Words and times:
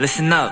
listen 0.00 0.32
up. 0.32 0.50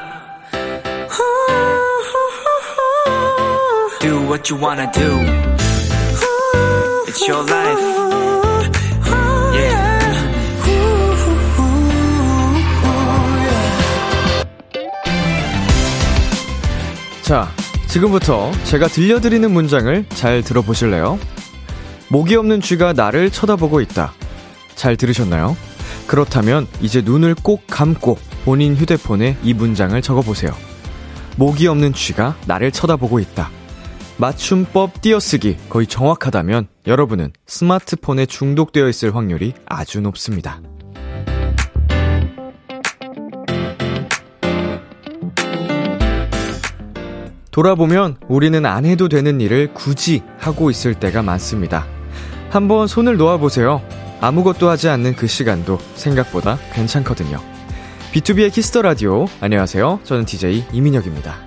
Do 3.98 4.20
what 4.28 4.50
you 4.50 4.60
wanna 4.60 4.92
do. 4.92 5.08
It's 7.06 7.26
your 7.26 7.42
life. 7.48 7.80
Yeah. 9.54 9.98
자, 17.22 17.48
지금부터 17.86 18.52
제가 18.64 18.88
들려드리는 18.88 19.50
문장을 19.50 20.04
잘 20.10 20.42
들어보실래요? 20.42 21.18
목이 22.08 22.36
없는 22.36 22.60
쥐가 22.60 22.92
나를 22.92 23.30
쳐다보고 23.30 23.80
있다. 23.80 24.12
잘 24.74 24.98
들으셨나요? 24.98 25.56
그렇다면 26.06 26.66
이제 26.82 27.00
눈을 27.00 27.34
꼭 27.42 27.62
감고 27.66 28.18
본인 28.48 28.74
휴대폰에 28.74 29.36
이 29.42 29.52
문장을 29.52 30.00
적어보세요. 30.00 30.52
목이 31.36 31.66
없는 31.66 31.92
쥐가 31.92 32.34
나를 32.46 32.72
쳐다보고 32.72 33.18
있다. 33.18 33.50
맞춤법 34.16 35.02
띄어쓰기 35.02 35.58
거의 35.68 35.86
정확하다면 35.86 36.68
여러분은 36.86 37.34
스마트폰에 37.46 38.24
중독되어 38.24 38.88
있을 38.88 39.14
확률이 39.14 39.52
아주 39.66 40.00
높습니다. 40.00 40.62
돌아보면 47.50 48.16
우리는 48.28 48.64
안 48.64 48.86
해도 48.86 49.10
되는 49.10 49.42
일을 49.42 49.74
굳이 49.74 50.22
하고 50.38 50.70
있을 50.70 50.94
때가 50.94 51.20
많습니다. 51.20 51.86
한번 52.48 52.86
손을 52.86 53.18
놓아보세요. 53.18 53.82
아무것도 54.22 54.70
하지 54.70 54.88
않는 54.88 55.16
그 55.16 55.26
시간도 55.26 55.78
생각보다 55.96 56.58
괜찮거든요. 56.72 57.57
B2B의 58.12 58.50
키스터 58.50 58.80
라디오. 58.80 59.26
안녕하세요. 59.42 60.00
저는 60.02 60.24
DJ 60.24 60.64
이민혁입니다. 60.72 61.46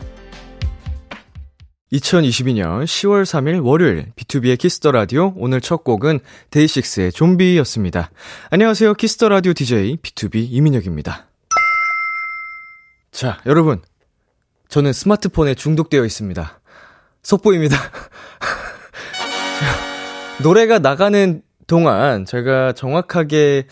2022년 1.92 2.84
10월 2.84 3.24
3일 3.24 3.66
월요일 3.66 4.12
B2B의 4.16 4.60
키스터 4.60 4.92
라디오 4.92 5.34
오늘 5.38 5.60
첫 5.60 5.84
곡은 5.84 6.20
데이식스의 6.52 7.14
좀비였습니다. 7.14 8.12
안녕하세요. 8.52 8.94
키스터 8.94 9.30
라디오 9.30 9.54
DJ 9.54 9.98
B2B 9.98 10.48
이민혁입니다. 10.52 11.26
자, 13.12 13.42
여러분. 13.48 13.82
저는 14.70 14.94
스마트폰에 14.94 15.56
중독되어 15.56 16.06
있습니다. 16.06 16.62
속보입니다. 17.24 17.76
노래가 20.44 20.78
나가는 20.78 21.42
동안 21.66 22.26
제가 22.26 22.74
정확하게 22.74 23.66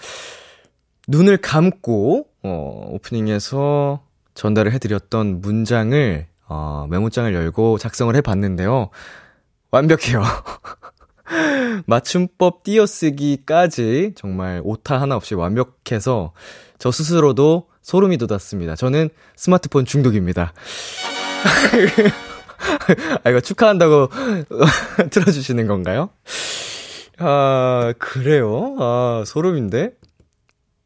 눈을 1.07 1.37
감고 1.37 2.28
어, 2.43 2.87
오프닝에서 2.91 4.03
전달을 4.33 4.71
해드렸던 4.73 5.41
문장을 5.41 6.27
어, 6.47 6.87
메모장을 6.89 7.33
열고 7.33 7.77
작성을 7.77 8.15
해봤는데요. 8.15 8.89
완벽해요. 9.71 10.23
맞춤법 11.85 12.63
띄어쓰기까지 12.63 14.13
정말 14.15 14.61
오타 14.63 14.99
하나 14.99 15.15
없이 15.15 15.35
완벽해서 15.35 16.33
저 16.79 16.91
스스로도 16.91 17.67
소름이 17.81 18.17
돋았습니다. 18.17 18.75
저는 18.75 19.09
스마트폰 19.35 19.85
중독입니다. 19.85 20.53
아, 23.23 23.29
이거 23.29 23.39
축하한다고 23.39 24.09
틀어주시는 25.11 25.67
건가요? 25.67 26.09
아, 27.19 27.93
그래요? 27.99 28.75
아, 28.79 29.23
소름인데? 29.25 29.91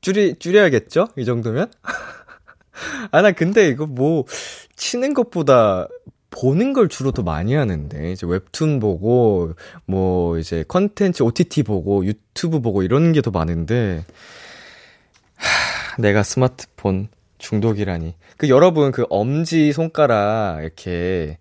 줄이, 0.03 0.35
줄여야겠죠? 0.37 1.07
이 1.17 1.25
정도면? 1.25 1.71
아, 3.11 3.21
나 3.21 3.31
근데 3.31 3.69
이거 3.69 3.87
뭐, 3.87 4.25
치는 4.75 5.13
것보다 5.13 5.87
보는 6.29 6.73
걸 6.73 6.89
주로 6.89 7.11
더 7.11 7.23
많이 7.23 7.55
하는데, 7.55 8.11
이제 8.11 8.27
웹툰 8.27 8.79
보고, 8.79 9.53
뭐, 9.85 10.37
이제 10.37 10.65
컨텐츠 10.67 11.23
OTT 11.23 11.63
보고, 11.63 12.05
유튜브 12.05 12.59
보고 12.59 12.83
이런 12.83 13.13
게 13.13 13.21
더 13.21 13.31
많은데, 13.31 14.03
하, 15.35 16.01
내가 16.01 16.21
스마트폰 16.23 17.07
중독이라니. 17.37 18.15
그 18.37 18.49
여러분 18.49 18.91
그 18.91 19.05
엄지 19.09 19.71
손가락 19.73 20.61
이렇게 20.61 21.37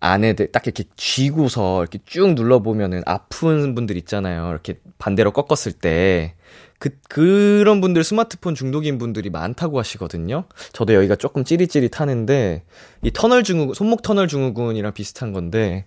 안에 0.00 0.34
딱 0.34 0.66
이렇게 0.66 0.84
쥐고서 0.96 1.82
이렇게 1.82 1.98
쭉 2.04 2.34
눌러보면은 2.34 3.02
아픈 3.06 3.74
분들 3.74 3.96
있잖아요. 3.98 4.50
이렇게 4.50 4.78
반대로 4.98 5.32
꺾었을 5.32 5.72
때. 5.72 6.34
그, 6.78 6.90
그런 7.08 7.80
분들 7.80 8.04
스마트폰 8.04 8.54
중독인 8.54 8.98
분들이 8.98 9.30
많다고 9.30 9.78
하시거든요. 9.78 10.44
저도 10.72 10.94
여기가 10.94 11.16
조금 11.16 11.44
찌릿찌릿 11.44 12.00
하는데, 12.00 12.62
이 13.02 13.10
터널 13.12 13.42
증후군, 13.42 13.74
손목 13.74 14.02
터널 14.02 14.28
증후군이랑 14.28 14.92
비슷한 14.92 15.32
건데, 15.32 15.86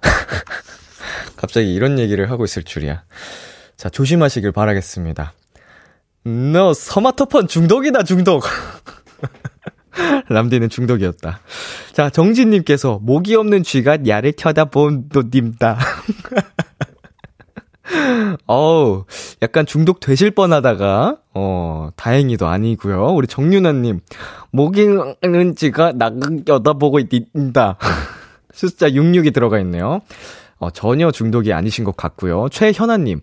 갑자기 1.36 1.74
이런 1.74 1.98
얘기를 1.98 2.30
하고 2.30 2.44
있을 2.44 2.62
줄이야. 2.62 3.02
자, 3.76 3.88
조심하시길 3.88 4.52
바라겠습니다. 4.52 5.32
너 6.24 6.74
스마트폰 6.74 7.48
중독이다, 7.48 8.04
중독. 8.04 8.44
람디는 10.28 10.68
중독이었다. 10.68 11.40
자, 11.92 12.10
정진님께서 12.10 13.00
목이 13.02 13.34
없는 13.34 13.62
쥐가 13.62 14.06
야를 14.06 14.34
쳐다본 14.34 15.08
도님다. 15.08 15.78
어우, 18.46 19.04
약간 19.42 19.66
중독 19.66 20.00
되실 20.00 20.30
뻔 20.30 20.52
하다가, 20.52 21.18
어, 21.34 21.90
다행히도 21.96 22.46
아니고요 22.46 23.14
우리 23.14 23.26
정윤아님, 23.26 24.00
나를 25.92 26.44
쳐다보고 26.44 26.98
있다. 27.00 27.76
숫자 28.52 28.88
66이 28.88 29.32
들어가 29.32 29.58
있네요. 29.60 30.00
어, 30.58 30.70
전혀 30.70 31.10
중독이 31.10 31.52
아니신 31.52 31.84
것 31.84 31.96
같고요. 31.96 32.48
최현아님, 32.50 33.20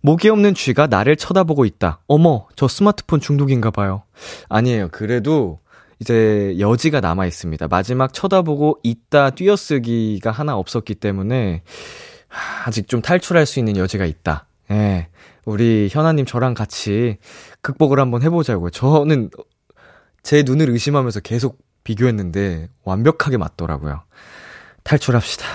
목이 0.00 0.28
없는 0.28 0.54
쥐가 0.54 0.88
나를 0.88 1.16
쳐다보고 1.16 1.64
있다. 1.64 2.00
어머, 2.06 2.46
저 2.56 2.68
스마트폰 2.68 3.20
중독인가 3.20 3.70
봐요. 3.70 4.02
아니에요. 4.48 4.88
그래도 4.92 5.60
이제 5.98 6.54
여지가 6.58 7.00
남아 7.00 7.24
있습니다. 7.26 7.68
마지막 7.68 8.12
쳐다보고 8.12 8.80
있다 8.82 9.30
띄어쓰기가 9.30 10.30
하나 10.30 10.56
없었기 10.56 10.96
때문에 10.96 11.62
아직 12.64 12.88
좀 12.88 13.02
탈출할 13.02 13.46
수 13.46 13.58
있는 13.58 13.76
여지가 13.76 14.04
있다. 14.04 14.46
예. 14.70 15.08
우리 15.44 15.88
현아님 15.90 16.24
저랑 16.26 16.54
같이 16.54 17.18
극복을 17.60 18.00
한번 18.00 18.22
해보자고요. 18.22 18.70
저는 18.70 19.30
제 20.22 20.42
눈을 20.42 20.70
의심하면서 20.70 21.20
계속 21.20 21.58
비교했는데 21.84 22.68
완벽하게 22.82 23.36
맞더라고요. 23.36 24.02
탈출합시다. 24.82 25.46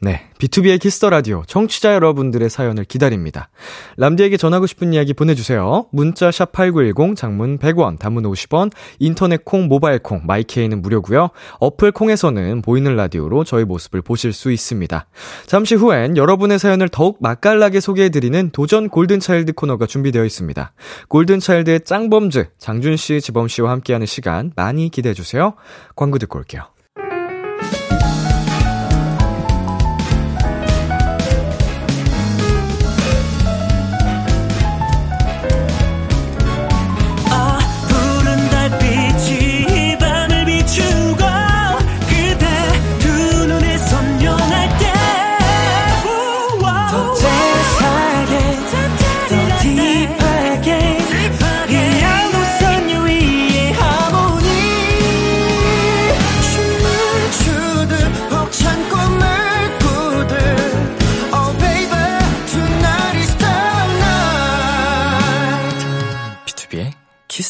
네. 0.00 0.28
B2B의 0.38 0.78
키스터 0.80 1.08
라디오 1.08 1.44
청취자 1.46 1.94
여러분들의 1.94 2.50
사연을 2.50 2.84
기다립니다. 2.84 3.48
람디에게 3.96 4.36
전하고 4.36 4.66
싶은 4.66 4.92
이야기 4.92 5.14
보내 5.14 5.34
주세요. 5.34 5.86
문자 5.92 6.30
샵 6.30 6.52
#8910 6.52 7.16
장문 7.16 7.58
100원, 7.58 7.98
단문 7.98 8.24
50원, 8.24 8.70
인터넷 8.98 9.44
콩, 9.44 9.66
모바일 9.66 10.00
콩, 10.00 10.20
My 10.26 10.42
K는 10.42 10.82
무료고요. 10.82 11.30
어플 11.60 11.92
콩에서는 11.92 12.60
보이는 12.60 12.94
라디오로 12.94 13.44
저희 13.44 13.64
모습을 13.64 14.02
보실 14.02 14.34
수 14.34 14.52
있습니다. 14.52 15.06
잠시 15.46 15.74
후엔 15.74 16.18
여러분의 16.18 16.58
사연을 16.58 16.90
더욱 16.90 17.16
맛깔나게 17.20 17.80
소개해 17.80 18.10
드리는 18.10 18.50
도전 18.50 18.90
Golden 18.90 19.20
Child 19.20 19.54
코너가 19.54 19.86
준비되어 19.86 20.24
있습니다. 20.24 20.72
골든 21.08 21.40
차일드의 21.40 21.80
짱범즈 21.84 22.48
장준 22.58 22.96
씨, 22.96 23.22
지범 23.22 23.48
씨와 23.48 23.70
함께하는 23.70 24.06
시간 24.06 24.52
많이 24.54 24.90
기대해 24.90 25.14
주세요. 25.14 25.54
광고 25.96 26.18
듣고 26.18 26.38
올게요. 26.38 26.73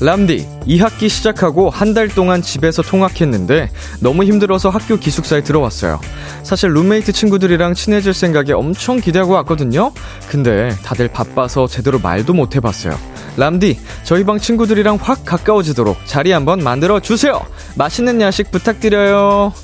람디, 0.00 0.46
2학기 0.66 1.08
시작하고 1.08 1.70
한 1.70 1.94
달 1.96 2.08
동안 2.08 2.42
집에서 2.42 2.82
통학했는데 2.82 3.70
너무 4.00 4.24
힘들어서 4.24 4.68
학교 4.68 4.98
기숙사에 4.98 5.42
들어왔어요. 5.42 5.98
사실 6.42 6.68
룸메이트 6.74 7.12
친구들이랑 7.12 7.72
친해질 7.72 8.12
생각에 8.12 8.52
엄청 8.52 9.00
기대하고 9.00 9.32
왔거든요? 9.32 9.92
근데 10.28 10.68
다들 10.84 11.08
바빠서 11.08 11.66
제대로 11.66 11.98
말도 11.98 12.34
못 12.34 12.54
해봤어요. 12.54 12.98
람디, 13.38 13.78
저희 14.04 14.24
방 14.24 14.38
친구들이랑 14.38 14.98
확 15.00 15.24
가까워지도록 15.24 15.96
자리 16.04 16.32
한번 16.32 16.58
만들어 16.62 17.00
주세요! 17.00 17.40
맛있는 17.76 18.20
야식 18.20 18.50
부탁드려요. 18.50 19.54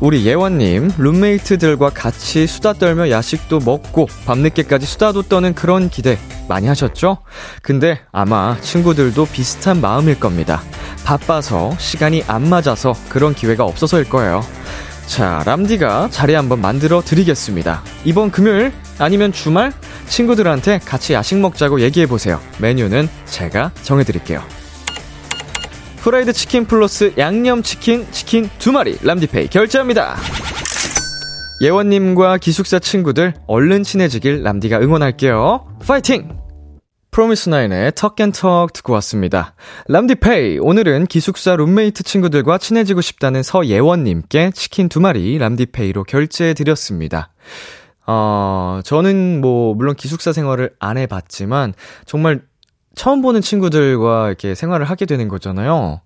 우리 0.00 0.24
예원님, 0.24 0.92
룸메이트들과 0.96 1.90
같이 1.90 2.46
수다 2.46 2.74
떨며 2.74 3.10
야식도 3.10 3.60
먹고 3.60 4.06
밤늦게까지 4.26 4.86
수다도 4.86 5.22
떠는 5.22 5.54
그런 5.54 5.90
기대 5.90 6.18
많이 6.48 6.68
하셨죠? 6.68 7.18
근데 7.62 8.00
아마 8.12 8.56
친구들도 8.60 9.26
비슷한 9.26 9.80
마음일 9.80 10.20
겁니다. 10.20 10.62
바빠서 11.04 11.74
시간이 11.78 12.22
안 12.28 12.48
맞아서 12.48 12.94
그런 13.08 13.34
기회가 13.34 13.64
없어서일 13.64 14.08
거예요. 14.08 14.42
자, 15.08 15.42
람디가 15.44 16.08
자리 16.10 16.34
한번 16.34 16.60
만들어 16.60 17.00
드리겠습니다. 17.00 17.82
이번 18.04 18.30
금요일 18.30 18.72
아니면 18.98 19.32
주말 19.32 19.72
친구들한테 20.06 20.78
같이 20.84 21.14
야식 21.14 21.38
먹자고 21.38 21.80
얘기해 21.80 22.06
보세요. 22.06 22.40
메뉴는 22.58 23.08
제가 23.26 23.72
정해 23.82 24.04
드릴게요. 24.04 24.42
프라이드 26.08 26.32
치킨 26.32 26.64
플러스 26.64 27.12
양념 27.18 27.62
치킨 27.62 28.10
치킨 28.12 28.48
두 28.58 28.72
마리 28.72 28.96
람디페이 29.02 29.48
결제합니다. 29.48 30.16
예원님과 31.60 32.38
기숙사 32.38 32.78
친구들 32.78 33.34
얼른 33.46 33.82
친해지길 33.82 34.42
람디가 34.42 34.80
응원할게요. 34.80 35.66
파이팅! 35.86 36.38
fromis_9의 37.10 37.92
Talk & 37.94 38.41
Talk 38.41 38.72
듣고 38.72 38.94
왔습니다. 38.94 39.54
람디페이, 39.88 40.60
오늘은 40.60 41.08
기숙사 41.08 41.56
룸메이트 41.56 42.04
친구들과 42.04 42.56
친해지고 42.56 43.02
싶다는 43.02 43.42
서예원님께 43.42 44.52
치킨 44.54 44.88
두 44.88 45.00
마리 45.00 45.36
람디페이로 45.36 46.04
결제해드렸습니다. 46.04 47.34
어, 48.06 48.80
저는 48.82 49.42
뭐, 49.42 49.74
물론 49.74 49.94
기숙사 49.94 50.32
생활을 50.32 50.70
안 50.80 50.96
해봤지만, 50.96 51.74
정말 52.06 52.47
처음 52.98 53.22
보는 53.22 53.40
친구들과 53.40 54.26
이렇게 54.26 54.56
생활을 54.56 54.84
하게 54.84 55.06
되는 55.06 55.28
거잖아요. 55.28 56.00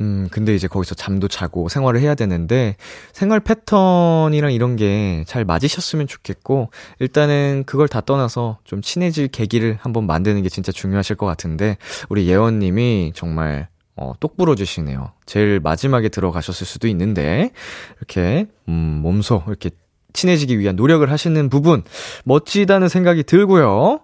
음, 0.00 0.28
근데 0.30 0.54
이제 0.54 0.68
거기서 0.68 0.94
잠도 0.94 1.26
자고 1.26 1.68
생활을 1.68 2.00
해야 2.00 2.14
되는데, 2.14 2.76
생활 3.12 3.40
패턴이랑 3.40 4.52
이런 4.52 4.76
게 4.76 5.24
잘 5.26 5.44
맞으셨으면 5.44 6.06
좋겠고, 6.06 6.70
일단은 7.00 7.64
그걸 7.66 7.88
다 7.88 8.00
떠나서 8.00 8.58
좀 8.62 8.80
친해질 8.82 9.28
계기를 9.28 9.78
한번 9.80 10.06
만드는 10.06 10.42
게 10.42 10.48
진짜 10.48 10.70
중요하실 10.70 11.16
것 11.16 11.26
같은데, 11.26 11.76
우리 12.08 12.28
예원 12.28 12.60
님이 12.60 13.12
정말 13.16 13.66
어, 13.96 14.12
똑 14.20 14.36
부러지시네요. 14.36 15.10
제일 15.26 15.58
마지막에 15.58 16.08
들어가셨을 16.08 16.64
수도 16.68 16.86
있는데, 16.86 17.50
이렇게, 17.96 18.46
음, 18.68 19.00
몸소, 19.02 19.42
이렇게 19.48 19.70
친해지기 20.12 20.56
위한 20.60 20.76
노력을 20.76 21.10
하시는 21.10 21.48
부분, 21.48 21.82
멋지다는 22.24 22.88
생각이 22.88 23.24
들고요. 23.24 24.00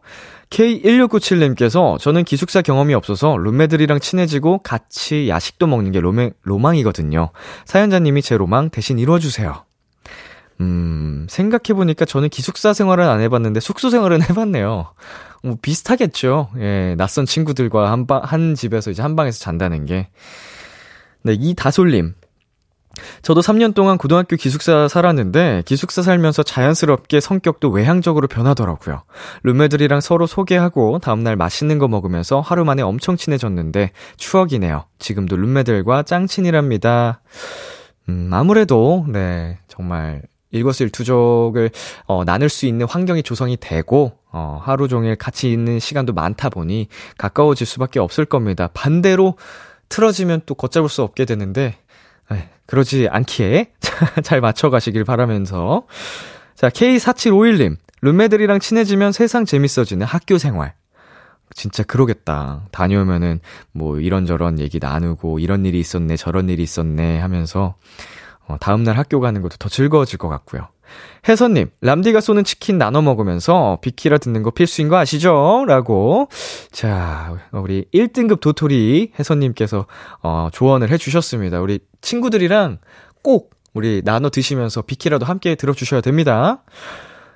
K1697님께서 0.55 1.99
저는 1.99 2.23
기숙사 2.23 2.63
경험이 2.63 2.95
없어서 2.95 3.37
룸메들이랑 3.37 3.99
친해지고 3.99 4.59
같이 4.59 5.29
야식도 5.29 5.67
먹는 5.67 5.91
게 5.91 6.01
로맨, 6.01 6.33
로망이거든요. 6.43 7.31
사연자님이 7.65 8.23
제 8.23 8.37
로망 8.37 8.71
대신 8.71 9.01
이루어주세요. 9.01 9.65
음, 10.61 11.27
생각해보니까 11.29 12.05
저는 12.05 12.29
기숙사 12.29 12.73
생활은 12.73 13.09
안 13.09 13.21
해봤는데 13.21 13.59
숙소 13.59 13.91
생활은 13.91 14.23
해봤네요. 14.31 14.95
뭐 15.43 15.57
비슷하겠죠. 15.61 16.51
예, 16.59 16.95
낯선 16.97 17.27
친구들과 17.27 17.91
한 17.91 18.07
방, 18.07 18.21
한 18.23 18.55
집에서 18.55 18.93
이제 18.93 19.03
한 19.03 19.17
방에서 19.17 19.41
잔다는 19.41 19.87
게. 19.87 20.09
네, 21.23 21.33
이다솔님. 21.33 22.15
저도 23.23 23.41
3년 23.41 23.75
동안 23.75 23.99
고등학교 23.99 24.37
기숙사 24.37 24.89
살았는데 24.89 25.63
기숙사 25.67 26.03
살면서 26.03 26.43
자연스럽게 26.43 27.21
성격도 27.21 27.71
외향적으로 27.71 28.29
변하더라고요. 28.29 29.03
룸메들이랑 29.43 30.01
서로 30.01 30.27
소개하고 30.27 30.99
다음날 30.99 31.37
맛있는 31.37 31.79
거 31.79 31.89
먹으면서 31.89 32.41
하루 32.41 32.65
만에 32.65 32.83
엄청 32.83 33.17
친해졌는데 33.17 33.93
추억이네요. 34.17 34.85
지금도 34.99 35.37
룸메들과 35.37 36.05
짱친이랍니다. 36.05 37.21
음, 38.09 38.31
아무래도 38.33 39.05
네, 39.09 39.59
정말 39.69 40.23
일거수일투족을 40.51 41.71
어, 42.07 42.25
나눌 42.25 42.49
수 42.49 42.67
있는 42.67 42.87
환경이 42.87 43.23
조성이 43.23 43.57
되고 43.57 44.13
어, 44.31 44.61
하루 44.63 44.89
종일 44.89 45.17
같이 45.17 45.51
있는 45.53 45.79
시간도 45.79 46.13
많다 46.13 46.49
보니 46.49 46.89
가까워질 47.19 47.67
수밖에 47.67 48.01
없을 48.01 48.25
겁니다. 48.25 48.69
반대로 48.73 49.37
틀어지면 49.89 50.43
또 50.47 50.55
걷잡을 50.55 50.89
수 50.89 51.03
없게 51.03 51.25
되는데 51.25 51.77
네, 52.31 52.49
그러지 52.67 53.09
않기에 53.11 53.73
잘 54.23 54.41
맞춰가시길 54.41 55.05
바라면서. 55.05 55.87
자, 56.55 56.69
K4751님. 56.69 57.77
룸메들이랑 58.03 58.61
친해지면 58.61 59.13
세상 59.13 59.45
재밌어지는 59.45 60.07
학교 60.07 60.37
생활. 60.39 60.75
진짜 61.55 61.83
그러겠다. 61.83 62.67
다녀오면은 62.71 63.41
뭐 63.73 63.99
이런저런 63.99 64.59
얘기 64.59 64.79
나누고 64.81 65.39
이런 65.39 65.65
일이 65.65 65.79
있었네, 65.79 66.17
저런 66.17 66.49
일이 66.49 66.63
있었네 66.63 67.21
하면서 67.21 67.77
어, 68.47 68.57
다음날 68.61 68.97
학교 68.99 69.21
가는 69.21 69.41
것도 69.43 69.57
더 69.59 69.69
즐거워질 69.69 70.19
것 70.19 70.29
같고요. 70.29 70.69
혜선님, 71.29 71.71
람디가 71.81 72.21
쏘는 72.21 72.45
치킨 72.45 72.77
나눠 72.77 73.01
먹으면서 73.01 73.79
비키라 73.81 74.19
듣는 74.19 74.43
거 74.43 74.51
필수인 74.51 74.89
거 74.89 74.97
아시죠? 74.99 75.65
라고. 75.67 76.29
자, 76.71 77.35
우리 77.53 77.87
1등급 77.95 78.41
도토리 78.41 79.13
혜선님께서, 79.19 79.87
어, 80.23 80.49
조언을 80.53 80.91
해주셨습니다. 80.91 81.61
우리 81.61 81.81
친구들이랑 82.03 82.79
꼭 83.23 83.55
우리 83.73 84.03
나눠 84.05 84.31
드시면서 84.31 84.83
비키라도 84.83 85.27
함께 85.27 85.55
들어주셔야 85.55 86.01
됩니다. 86.01 86.63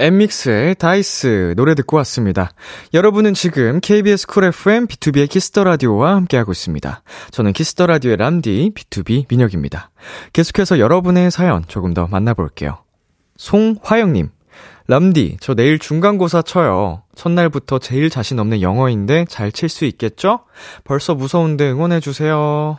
엠믹스의 0.00 0.76
다이스 0.76 1.52
노래 1.56 1.74
듣고 1.74 1.98
왔습니다. 1.98 2.50
여러분은 2.94 3.34
지금 3.34 3.80
KBS 3.80 4.26
쿨 4.26 4.44
FM 4.44 4.86
B2B의 4.86 5.28
키스터 5.28 5.62
라디오와 5.62 6.16
함께하고 6.16 6.52
있습니다. 6.52 7.02
저는 7.30 7.52
키스터 7.52 7.86
라디오의 7.86 8.16
람디 8.16 8.72
B2B 8.74 9.26
민혁입니다. 9.28 9.90
계속해서 10.32 10.78
여러분의 10.78 11.30
사연 11.30 11.64
조금 11.68 11.92
더 11.92 12.06
만나볼게요. 12.06 12.78
송화영님, 13.36 14.30
람디, 14.88 15.36
저 15.40 15.54
내일 15.54 15.78
중간고사 15.78 16.42
쳐요. 16.42 17.02
첫날부터 17.14 17.78
제일 17.78 18.08
자신 18.08 18.38
없는 18.38 18.62
영어인데 18.62 19.26
잘 19.28 19.52
칠 19.52 19.68
수 19.68 19.84
있겠죠? 19.84 20.40
벌써 20.84 21.14
무서운데 21.14 21.70
응원해주세요. 21.70 22.78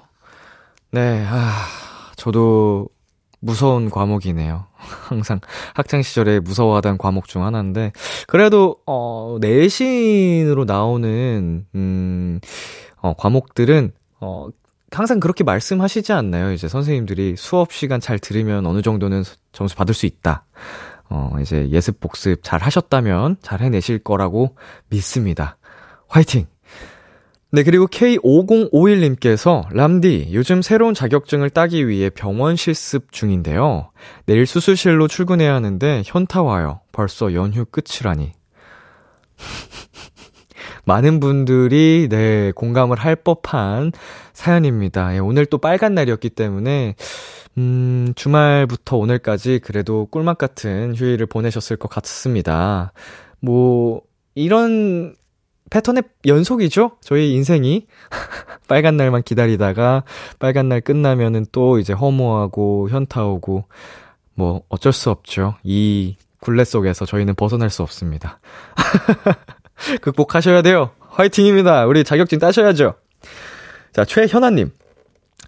네, 0.92 1.26
아, 1.30 1.68
저도 2.16 2.88
무서운 3.42 3.90
과목이네요. 3.90 4.68
항상 5.10 5.42
학창 5.74 6.02
시절에 6.02 6.40
무서워하던 6.40 6.98
과목 6.98 7.28
중 7.28 7.44
하나인데 7.44 7.92
그래도 8.28 8.78
어 8.86 9.38
내신으로 9.42 10.66
나오는 10.66 11.66
음 11.76 12.40
어, 13.02 13.14
과목들은 13.18 13.92
어 14.22 14.48
항상 14.92 15.20
그렇게 15.20 15.44
말씀하시지 15.44 16.14
않나요? 16.14 16.52
이제 16.52 16.68
선생님들이 16.68 17.36
수업 17.38 17.74
시간 17.74 18.00
잘 18.00 18.20
들으면 18.20 18.66
어느 18.66 18.82
정도는 18.82 19.24
점수 19.52 19.76
받을 19.76 19.94
수 19.94 20.06
있다. 20.06 20.46
어, 21.10 21.36
이제 21.42 21.68
예습 21.70 22.00
복습 22.00 22.40
잘 22.44 22.62
하셨다면 22.62 23.38
잘 23.42 23.62
해내실 23.62 24.00
거라고 24.00 24.56
믿습니다. 24.90 25.58
화이팅! 26.08 26.46
네, 27.54 27.64
그리고 27.64 27.86
K5051님께서, 27.88 29.66
람디, 29.74 30.30
요즘 30.32 30.62
새로운 30.62 30.94
자격증을 30.94 31.50
따기 31.50 31.86
위해 31.86 32.10
병원 32.10 32.56
실습 32.56 33.12
중인데요. 33.12 33.92
내일 34.26 34.46
수술실로 34.46 35.10
출근해야 35.10 35.54
하는데, 35.54 36.02
현타 36.06 36.44
와요. 36.44 36.80
벌써 36.94 37.34
연휴 37.34 37.66
끝이라니. 37.66 38.32
많은 40.86 41.20
분들이, 41.20 42.08
네, 42.10 42.54
공감을 42.56 42.98
할 42.98 43.18
법한 43.18 43.92
사연입니다. 44.32 45.16
예, 45.16 45.20
오늘 45.20 45.46
또 45.46 45.58
빨간 45.58 45.94
날이었기 45.94 46.30
때문에, 46.30 46.96
음, 47.58 48.14
주말부터 48.16 48.96
오늘까지 48.96 49.60
그래도 49.62 50.06
꿀맛 50.06 50.38
같은 50.38 50.96
휴일을 50.96 51.26
보내셨을 51.26 51.76
것 51.76 51.90
같습니다. 51.90 52.94
뭐, 53.42 54.04
이런 54.36 55.16
패턴의 55.72 56.04
연속이죠? 56.28 56.92
저희 57.02 57.34
인생이. 57.34 57.88
빨간 58.68 58.96
날만 58.98 59.24
기다리다가 59.24 60.04
빨간 60.38 60.70
날 60.70 60.82
끝나면은 60.82 61.46
또 61.52 61.80
이제 61.80 61.94
허무하고 61.94 62.90
현타 62.90 63.26
오고 63.26 63.66
뭐 64.36 64.62
어쩔 64.70 64.94
수 64.94 65.10
없죠. 65.10 65.56
이 65.64 66.16
굴레 66.42 66.64
속에서 66.66 67.06
저희는 67.06 67.36
벗어날 67.36 67.70
수 67.70 67.82
없습니다. 67.84 68.40
극복하셔야 70.02 70.62
돼요. 70.62 70.92
화이팅입니다. 71.10 71.86
우리 71.86 72.04
자격증 72.04 72.40
따셔야죠. 72.40 72.94
자, 73.94 74.06
최현아님. 74.06 74.72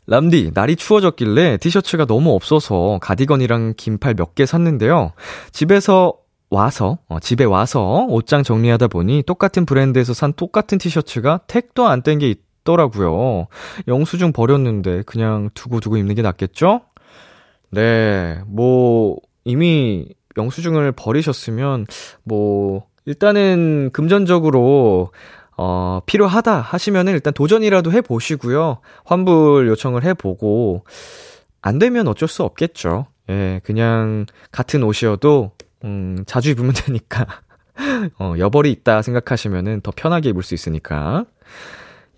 람디, 0.06 0.52
날이 0.54 0.76
추워졌길래 0.76 1.58
티셔츠가 1.58 2.06
너무 2.06 2.34
없어서 2.34 3.00
가디건이랑 3.02 3.76
긴팔 3.78 4.16
몇 4.16 4.36
개 4.36 4.46
샀는데요. 4.46 5.14
집에서 5.54 6.16
와서, 6.54 7.00
어, 7.08 7.20
집에 7.20 7.44
와서 7.46 8.06
옷장 8.10 8.44
정리하다 8.44 8.88
보니 8.90 9.24
똑같은 9.24 9.66
브랜드에서 9.66 10.14
산 10.14 10.34
똑같은 10.34 10.78
티셔츠가 10.78 11.40
택도 11.48 11.88
안 11.88 12.02
뗀 12.04 12.20
게 12.20 12.30
있더라고요. 12.64 13.48
영수증 13.88 14.32
버렸는데 14.34 15.02
그냥 15.04 15.50
두고 15.56 15.80
두고 15.80 15.98
입는 15.98 16.16
게 16.16 16.22
낫겠죠? 16.22 16.82
네, 17.72 18.40
뭐, 18.48 19.18
이미 19.46 20.08
영수증을 20.38 20.92
버리셨으면, 20.92 21.88
뭐, 22.24 22.86
일단은 23.06 23.90
금전적으로 23.92 25.12
어, 25.58 26.00
필요하다 26.08 26.62
하시면은 26.62 27.14
일단 27.14 27.32
도전이라도 27.34 27.92
해 27.92 28.02
보시고요. 28.02 28.78
환불 29.06 29.68
요청을 29.68 30.04
해 30.04 30.14
보고, 30.14 30.84
안 31.62 31.80
되면 31.80 32.08
어쩔 32.08 32.28
수 32.28 32.44
없겠죠. 32.44 33.06
예, 33.30 33.60
그냥 33.64 34.26
같은 34.52 34.84
옷이어도, 34.84 35.52
음, 35.84 36.24
자주 36.26 36.50
입으면 36.52 36.74
되니까. 36.74 37.26
어, 38.20 38.36
여벌이 38.38 38.72
있다 38.72 39.02
생각하시면은 39.02 39.82
더 39.82 39.92
편하게 39.96 40.30
입을 40.30 40.44
수 40.44 40.54
있으니까. 40.54 41.26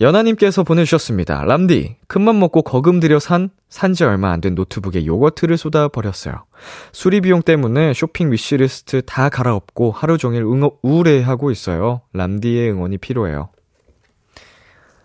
연하님께서 0.02 0.64
보내주셨습니다. 0.64 1.46
람디, 1.46 1.96
큰맘 2.08 2.38
먹고 2.38 2.64
거금 2.64 3.00
들여 3.00 3.20
산, 3.20 3.50
산지 3.70 4.04
얼마 4.04 4.32
안 4.32 4.42
된 4.42 4.54
노트북에 4.54 5.06
요거트를 5.06 5.58
쏟아버렸어요. 5.58 6.44
수리 6.92 7.22
비용 7.22 7.42
때문에 7.42 7.94
쇼핑 7.94 8.30
wishlist 8.30 9.04
다 9.06 9.30
갈아엎고 9.30 9.92
하루 9.92 10.18
종일 10.18 10.44
응, 10.44 10.70
우울해하고 10.82 11.50
있어요. 11.50 12.02
람디의 12.12 12.72
응원이 12.72 12.98
필요해요. 12.98 13.50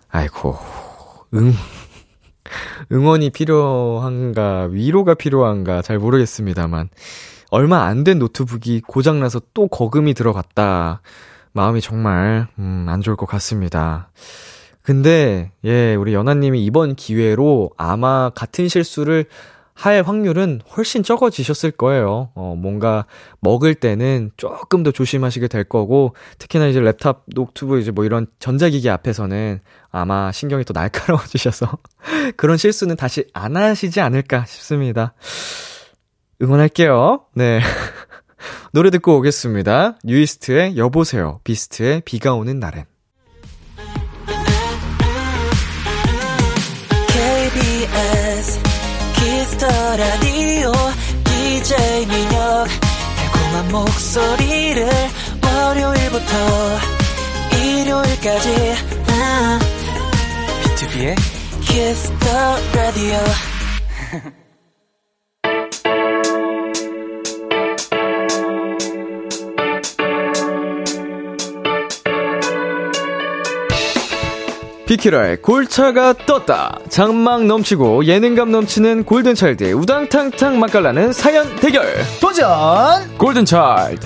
아이고, 0.08 0.56
응, 1.34 1.52
응원이 2.90 3.30
필요한가, 3.30 4.68
위로가 4.72 5.14
필요한가 5.14 5.82
잘 5.82 6.00
모르겠습니다만, 6.00 6.88
얼마 7.50 7.84
안 7.84 8.04
된 8.04 8.18
노트북이 8.18 8.82
고장나서 8.86 9.40
또 9.54 9.68
거금이 9.68 10.14
들어갔다. 10.14 11.02
마음이 11.52 11.80
정말, 11.80 12.46
음, 12.58 12.86
안 12.88 13.00
좋을 13.00 13.16
것 13.16 13.26
같습니다. 13.26 14.10
근데, 14.82 15.50
예, 15.64 15.94
우리 15.94 16.14
연하님이 16.14 16.64
이번 16.64 16.94
기회로 16.94 17.70
아마 17.76 18.30
같은 18.30 18.68
실수를 18.68 19.26
할 19.74 20.02
확률은 20.02 20.60
훨씬 20.76 21.02
적어지셨을 21.02 21.70
거예요. 21.72 22.30
어, 22.34 22.54
뭔가 22.56 23.06
먹을 23.40 23.74
때는 23.74 24.30
조금 24.36 24.82
더 24.82 24.90
조심하시게 24.92 25.48
될 25.48 25.64
거고, 25.64 26.14
특히나 26.38 26.66
이제 26.66 26.80
랩탑, 26.80 27.20
노트북, 27.34 27.80
이제 27.80 27.90
뭐 27.90 28.04
이런 28.04 28.26
전자기기 28.38 28.90
앞에서는 28.90 29.60
아마 29.90 30.30
신경이 30.32 30.64
또 30.64 30.72
날카로워지셔서 30.74 31.78
그런 32.36 32.56
실수는 32.56 32.96
다시 32.96 33.24
안 33.32 33.56
하시지 33.56 34.00
않을까 34.00 34.44
싶습니다. 34.46 35.14
응원할게요. 36.42 37.26
네. 37.34 37.60
노래 38.72 38.90
듣고 38.90 39.16
오겠습니다. 39.18 39.98
뉴이스트의 40.04 40.76
여보세요. 40.76 41.40
비스트의 41.44 42.02
비가 42.04 42.34
오는 42.34 42.58
날엔. 42.58 42.84
KBS 47.08 48.60
Kiss 49.16 49.45
the 49.45 49.66
라디오 49.96 50.72
DJ 51.24 52.06
민혁 52.06 52.66
달콤한 53.16 53.72
목소리를 53.72 54.88
월요일부터 55.44 56.34
일요일까지 57.56 58.74
비투비의 60.62 61.16
Kiss 61.60 62.15
the 62.15 62.56
라디오 62.74 63.18
비키라의 74.90 75.36
골차가 75.40 76.12
떴다. 76.12 76.80
잔망 76.88 77.44
넘치고 77.44 78.06
예능감 78.06 78.50
넘치는 78.50 79.04
골든차일드의 79.04 79.72
우당탕탕 79.72 80.58
맛깔나는 80.58 81.12
사연 81.12 81.46
대결. 81.60 81.86
도전! 82.20 82.48
골든차일드. 83.16 84.04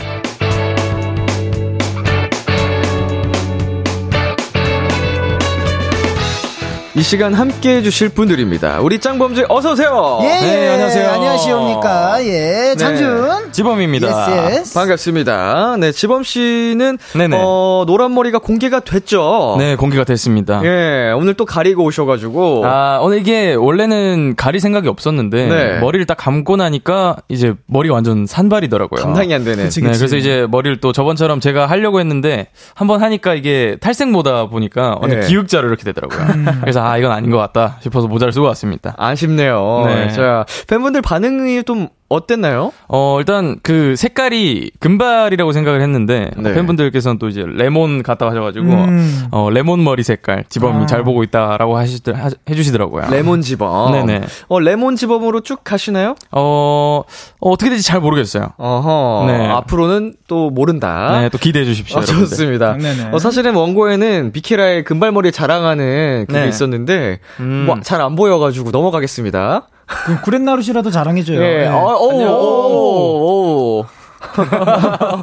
이 6.97 7.03
시간 7.03 7.35
함께 7.35 7.79
해주실 7.79 8.11
분들입니다. 8.11 8.79
우리 8.81 9.01
짱범즈 9.01 9.47
어서오세요. 9.49 10.21
예, 10.23 10.27
네, 10.29 10.69
안녕하세요. 10.69 11.11
안녕하십니까. 11.11 12.25
예, 12.25 12.77
장준. 12.79 13.51
지범입니다. 13.51 14.07
yes, 14.53 14.61
yes. 14.61 14.75
반갑습니다. 14.75 15.77
네, 15.81 15.91
지범씨는. 15.91 16.99
어, 17.33 17.83
노란 17.89 18.15
머리가 18.15 18.39
공개가 18.39 18.79
됐죠. 18.79 19.57
네, 19.59 19.75
공개가 19.75 20.05
됐습니다. 20.05 20.61
예, 20.63 21.11
오늘 21.17 21.35
또 21.35 21.45
가리고 21.45 21.83
오셔가지고. 21.83 22.63
아, 22.65 23.01
오늘 23.03 23.19
이게 23.19 23.55
원래는 23.55 24.37
가릴 24.37 24.61
생각이 24.61 24.87
없었는데 24.87 25.47
네. 25.49 25.81
머리를 25.81 26.07
딱 26.07 26.17
감고 26.17 26.55
나니까 26.55 27.17
이제 27.29 27.55
머리가 27.67 27.97
완전 27.97 28.25
산발이더라고요. 28.25 29.03
감당이 29.03 29.35
안 29.35 29.43
되네. 29.43 29.65
그치, 29.65 29.81
네, 29.81 29.89
그치. 29.89 29.99
그래서 29.99 30.17
이제 30.17 30.47
머리를 30.49 30.79
또 30.79 30.93
저번처럼 30.93 31.41
제가 31.41 31.67
하려고 31.67 31.99
했는데 31.99 32.47
한번 32.77 33.03
하니까 33.03 33.35
이게 33.35 33.79
탈색 33.81 34.11
모다 34.11 34.47
보니까 34.47 34.99
완전 35.01 35.25
예. 35.25 35.27
기역자로 35.27 35.67
이렇게 35.67 35.83
되더라고요. 35.83 36.55
그래서 36.61 36.84
아 36.85 36.99
이건 36.99 37.13
아닌 37.13 37.31
것 37.31 37.39
같다 37.39 37.79
싶어서 37.81 38.07
모자를 38.09 38.33
쓰고 38.33 38.47
왔습니다. 38.47 38.95
아쉽네요. 38.99 39.85
네. 39.87 40.11
자, 40.11 40.45
팬분들 40.69 41.01
반응이 41.03 41.65
좀 41.65 41.89
어땠나요? 42.15 42.73
어 42.89 43.17
일단 43.19 43.59
그 43.63 43.97
색깔이 43.97 44.71
금발이라고 44.81 45.53
생각을 45.53 45.81
했는데 45.83 46.31
네. 46.37 46.51
어, 46.51 46.55
팬분들께서는 46.55 47.19
또 47.19 47.29
이제 47.29 47.45
레몬 47.47 48.03
같다고 48.03 48.31
하셔가지고 48.31 48.67
음. 48.67 49.27
어 49.31 49.51
레몬 49.51 49.85
머리 49.85 50.03
색깔 50.03 50.45
지범이 50.49 50.85
아. 50.85 50.87
잘 50.87 51.05
보고 51.05 51.23
있다라고 51.23 51.77
하시더 51.77 52.13
하- 52.13 52.31
해주시더라고요. 52.49 53.11
레몬 53.11 53.43
지범. 53.43 53.93
네네. 53.93 54.23
어, 54.49 54.61
레몬 54.61 54.97
지범으로 54.97 55.41
쭉 55.41 55.61
가시나요? 55.65 56.15
어, 56.31 56.45
어, 56.45 57.05
어 57.41 57.57
떻게 57.57 57.71
될지 57.71 57.85
잘 57.85 58.01
모르겠어요. 58.01 58.53
어허. 58.57 59.25
네. 59.27 59.49
앞으로는 59.49 60.15
또 60.29 60.51
모른다. 60.51 61.21
네, 61.21 61.29
또 61.29 61.39
기대해 61.39 61.65
주십시오. 61.65 61.99
아, 61.99 62.03
여러분들. 62.03 62.29
좋습니다. 62.29 62.77
네네. 62.77 63.11
어, 63.13 63.19
사실은 63.19 63.55
원고에는 63.55 64.33
비키라의 64.33 64.85
금발머리 64.85 65.33
자랑하는 65.33 66.27
그게 66.29 66.41
네. 66.41 66.49
있었는데, 66.49 67.19
음. 67.41 67.65
뭐, 67.67 67.81
잘안 67.81 68.15
보여가지고 68.17 68.71
넘어가겠습니다. 68.71 69.67
그 69.87 70.21
구렛나루시라도 70.23 70.91
자랑해줘요. 70.91 71.41
예, 71.41 71.63
예. 71.65 71.67
어, 71.67 71.97
오, 71.97 72.11
오, 72.23 73.81
오. 73.81 73.87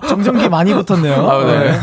정전기 0.08 0.48
많이 0.50 0.74
붙었네요. 0.74 1.14
아, 1.30 1.46
네. 1.46 1.74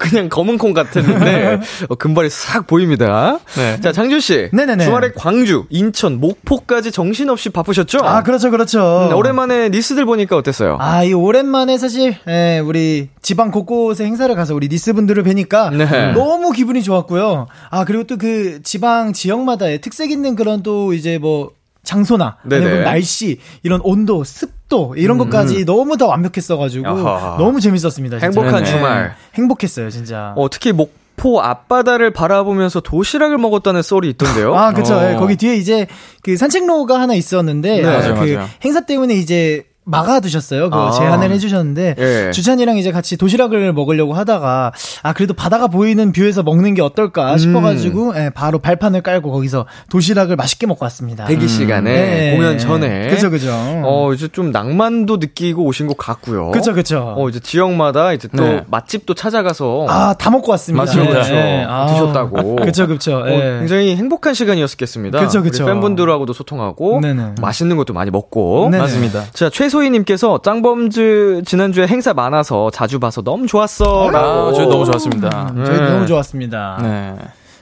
그냥 0.00 0.28
검은 0.28 0.58
콩 0.58 0.74
같았는데, 0.74 1.60
어, 1.88 1.94
금발이 1.94 2.30
싹 2.30 2.66
보입니다. 2.66 3.38
네. 3.56 3.80
자, 3.80 3.92
장준 3.92 4.20
씨. 4.20 4.48
네네네. 4.52 4.84
주말에 4.84 5.12
광주, 5.16 5.64
인천, 5.70 6.20
목포까지 6.20 6.92
정신없이 6.92 7.50
바쁘셨죠? 7.50 8.00
아, 8.02 8.22
그렇죠, 8.22 8.50
그렇죠. 8.50 9.08
음, 9.10 9.16
오랜만에 9.16 9.68
니스들 9.70 10.04
보니까 10.04 10.36
어땠어요? 10.36 10.76
아, 10.80 11.04
이 11.04 11.12
오랜만에 11.12 11.78
사실, 11.78 12.16
예, 12.28 12.58
우리 12.58 13.08
지방 13.22 13.50
곳곳에 13.50 14.04
행사를 14.04 14.34
가서 14.34 14.54
우리 14.54 14.68
니스 14.68 14.92
분들을 14.92 15.22
뵈니까 15.22 15.70
네. 15.70 16.12
너무 16.12 16.50
기분이 16.52 16.82
좋았고요. 16.82 17.46
아, 17.70 17.84
그리고 17.84 18.04
또 18.04 18.18
그 18.18 18.60
지방 18.64 19.12
지역마다의 19.12 19.80
특색 19.80 20.10
있는 20.10 20.34
그런 20.34 20.64
또 20.64 20.92
이제 20.92 21.18
뭐 21.18 21.52
장소나. 21.88 22.36
아니면 22.44 22.84
날씨, 22.84 23.38
이런 23.62 23.80
온도, 23.82 24.22
습도 24.24 24.94
이런 24.96 25.16
것까지 25.18 25.64
너무 25.64 25.96
다 25.96 26.06
완벽했어가지고 26.06 26.86
아하. 26.86 27.36
너무 27.38 27.60
재밌었습니다. 27.60 28.18
진짜. 28.20 28.26
행복한 28.26 28.62
네네. 28.64 28.76
주말. 28.76 29.16
행복했어요, 29.34 29.90
진짜. 29.90 30.32
어, 30.36 30.48
특히 30.50 30.72
목 30.72 31.08
포 31.18 31.40
앞바다를 31.42 32.12
바라보면서 32.12 32.78
도시락을 32.80 33.38
먹었다는 33.38 33.82
썰이 33.82 34.08
있던데요? 34.10 34.54
아, 34.54 34.72
그쵸. 34.72 34.94
어. 34.94 35.10
예, 35.10 35.16
거기 35.16 35.34
뒤에 35.36 35.56
이제 35.56 35.88
그 36.22 36.36
산책로가 36.36 36.98
하나 36.98 37.14
있었는데, 37.14 37.82
네. 37.82 37.84
아, 37.84 37.98
맞아요, 37.98 38.14
그 38.14 38.20
맞아요. 38.20 38.48
행사 38.64 38.80
때문에 38.82 39.14
이제 39.14 39.64
막아 39.88 40.20
두셨어요. 40.20 40.68
그 40.70 40.78
아. 40.78 40.90
제안을 40.90 41.30
해주셨는데, 41.32 41.94
예. 41.98 42.30
주찬이랑 42.30 42.76
이제 42.76 42.92
같이 42.92 43.16
도시락을 43.16 43.72
먹으려고 43.72 44.12
하다가, 44.12 44.72
아, 45.02 45.12
그래도 45.14 45.32
바다가 45.32 45.66
보이는 45.66 46.12
뷰에서 46.12 46.42
먹는 46.42 46.74
게 46.74 46.82
어떨까 46.82 47.32
음. 47.32 47.38
싶어가지고, 47.38 48.14
예, 48.16 48.30
바로 48.30 48.58
발판을 48.58 49.00
깔고 49.00 49.32
거기서 49.32 49.66
도시락을 49.90 50.36
맛있게 50.36 50.66
먹고 50.66 50.84
왔습니다. 50.84 51.24
대기 51.24 51.48
시간에, 51.48 51.92
네. 51.92 52.36
공연 52.36 52.58
전에. 52.58 53.08
그죠, 53.08 53.30
그죠. 53.30 53.50
어, 53.84 54.12
이제 54.12 54.28
좀 54.28 54.52
낭만도 54.52 55.16
느끼고 55.16 55.64
오신 55.64 55.86
것 55.86 55.96
같고요. 55.96 56.50
그쵸, 56.50 56.74
그쵸. 56.74 57.14
어, 57.16 57.28
이제 57.28 57.40
지역마다 57.40 58.12
이제 58.12 58.28
또 58.36 58.42
네. 58.42 58.64
맛집도 58.68 59.14
찾아가서 59.14 59.86
아, 59.88 60.14
다 60.14 60.30
먹고 60.30 60.50
왔습니다. 60.50 60.82
맞습니다. 60.84 61.12
그렇죠. 61.12 61.34
아. 61.68 61.86
드셨다고. 61.86 62.56
그쵸, 62.64 62.86
그쵸. 62.86 63.18
어, 63.20 63.28
예. 63.28 63.56
굉장히 63.60 63.96
행복한 63.96 64.34
시간이었겠습니다. 64.34 65.18
그쵸. 65.20 65.40
우리 65.40 65.50
팬분들하고도 65.50 66.34
소통하고 66.34 67.00
네네. 67.00 67.36
맛있는 67.40 67.76
것도 67.76 67.94
많이 67.94 68.10
먹고. 68.10 68.68
네네. 68.70 68.82
맞습니다. 68.82 69.24
자, 69.32 69.48
홍소 69.77 69.77
희님께서 69.82 70.40
짱범즈 70.42 71.42
지난주에 71.46 71.86
행사 71.86 72.14
많아서 72.14 72.70
자주 72.70 73.00
봐서 73.00 73.22
너무 73.22 73.46
좋았어. 73.46 74.10
아, 74.10 74.52
저희 74.54 74.66
너무 74.66 74.84
좋았습니다. 74.84 75.52
음, 75.56 75.64
저희 75.64 75.78
네. 75.78 75.90
너무 75.90 76.06
좋았습니다. 76.06 76.78
네. 76.82 77.14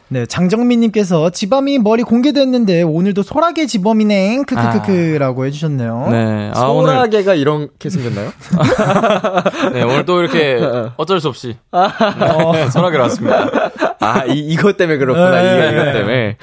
네, 0.08 0.24
장정민님께서 0.24 1.30
지밤이 1.30 1.80
머리 1.80 2.04
공개됐는데 2.04 2.82
오늘도 2.82 3.24
소라게 3.24 3.66
지범이네 3.66 4.42
크크크크라고 4.46 5.46
해주셨네요. 5.46 6.08
네. 6.12 6.52
아, 6.54 6.66
오늘, 6.66 6.92
소라게가 6.92 7.34
이렇게 7.34 7.90
생겼나요? 7.90 8.30
네, 9.74 9.82
오늘 9.82 10.04
또 10.04 10.20
이렇게 10.20 10.60
어쩔 10.96 11.20
수 11.20 11.26
없이. 11.26 11.56
네, 12.52 12.70
소라게 12.70 12.98
왔습니다. 12.98 13.48
아, 13.98 14.24
이, 14.26 14.38
이것 14.38 14.76
때문에 14.76 14.98
그렇구나. 14.98 15.42
네. 15.42 15.72
이것 15.72 15.92
때문에. 15.92 16.36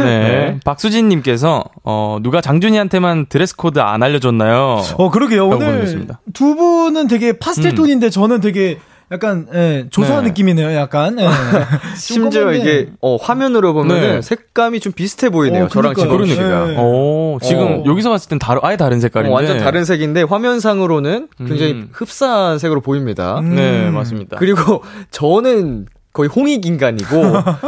네. 0.00 0.60
박수진님께서, 0.64 1.64
어, 1.84 2.18
누가 2.22 2.40
장준이한테만 2.40 3.26
드레스 3.28 3.56
코드 3.56 3.78
안 3.78 4.02
알려줬나요? 4.02 4.80
어, 4.96 5.10
그러게요. 5.10 5.46
오늘 5.48 5.66
보내주셨습니다. 5.66 6.20
두 6.32 6.54
분은 6.54 7.08
되게 7.08 7.32
파스텔 7.38 7.72
음. 7.72 7.76
톤인데 7.76 8.10
저는 8.10 8.40
되게 8.40 8.78
약간, 9.10 9.46
예, 9.52 9.86
조소한 9.90 10.24
네. 10.24 10.30
느낌이네요, 10.30 10.74
약간. 10.74 11.18
예. 11.20 11.28
심지어 11.96 12.30
조그만데. 12.44 12.58
이게, 12.58 12.90
어, 13.02 13.16
화면으로 13.16 13.74
보면 13.74 14.00
네. 14.00 14.08
은 14.14 14.22
색감이 14.22 14.80
좀 14.80 14.92
비슷해 14.92 15.28
보이네요. 15.28 15.64
어, 15.64 15.68
저랑 15.68 15.92
그러니까요. 15.92 16.24
지범 16.24 16.44
씨가. 16.46 16.66
네. 16.68 16.76
오, 16.78 17.38
지금 17.42 17.80
어. 17.80 17.82
여기서 17.84 18.08
봤을 18.08 18.30
땐 18.30 18.38
다르, 18.38 18.60
아예 18.62 18.78
다른 18.78 19.00
색깔인데. 19.00 19.30
어, 19.30 19.34
완전 19.34 19.58
다른 19.58 19.84
색인데 19.84 20.22
화면상으로는 20.22 21.28
굉장히 21.36 21.72
음. 21.72 21.88
흡사한 21.92 22.58
색으로 22.58 22.80
보입니다. 22.80 23.38
음. 23.40 23.54
네, 23.54 23.90
맞습니다. 23.90 24.38
그리고 24.38 24.82
저는 25.10 25.86
거의 26.12 26.28
홍익 26.28 26.66
인간이고 26.66 27.22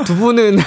두 0.04 0.16
분은 0.16 0.58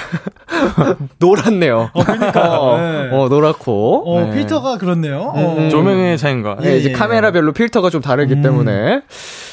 노랗네요. 1.18 1.90
어, 1.92 2.04
그러니까요. 2.04 2.76
네. 2.78 3.16
어, 3.16 3.28
노랗고. 3.28 4.02
어, 4.06 4.20
네. 4.24 4.30
필터가 4.34 4.78
그렇네요. 4.78 5.32
어. 5.34 5.56
음. 5.58 5.70
조명의 5.70 6.18
차인가? 6.18 6.56
네, 6.60 6.78
이제 6.78 6.88
예, 6.88 6.92
예. 6.92 6.96
카메라별로 6.96 7.52
필터가 7.52 7.90
좀 7.90 8.00
다르기 8.00 8.34
음. 8.34 8.42
때문에 8.42 9.02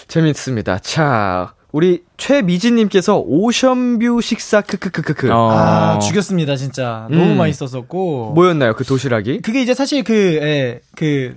재밌습니다. 0.07 0.79
자, 0.79 1.53
우리 1.71 2.01
최미진님께서 2.17 3.19
오션뷰 3.19 4.21
식사 4.21 4.61
크크크크크 4.61 5.29
어. 5.31 5.51
아, 5.51 5.99
죽였습니다, 5.99 6.55
진짜. 6.55 7.05
너무 7.11 7.33
음. 7.33 7.37
맛있었었고. 7.37 8.31
뭐였나요 8.33 8.73
그 8.73 8.83
도시락이? 8.85 9.41
그게 9.41 9.61
이제 9.61 9.73
사실 9.73 10.03
그, 10.03 10.39
예, 10.41 10.79
그, 10.95 11.35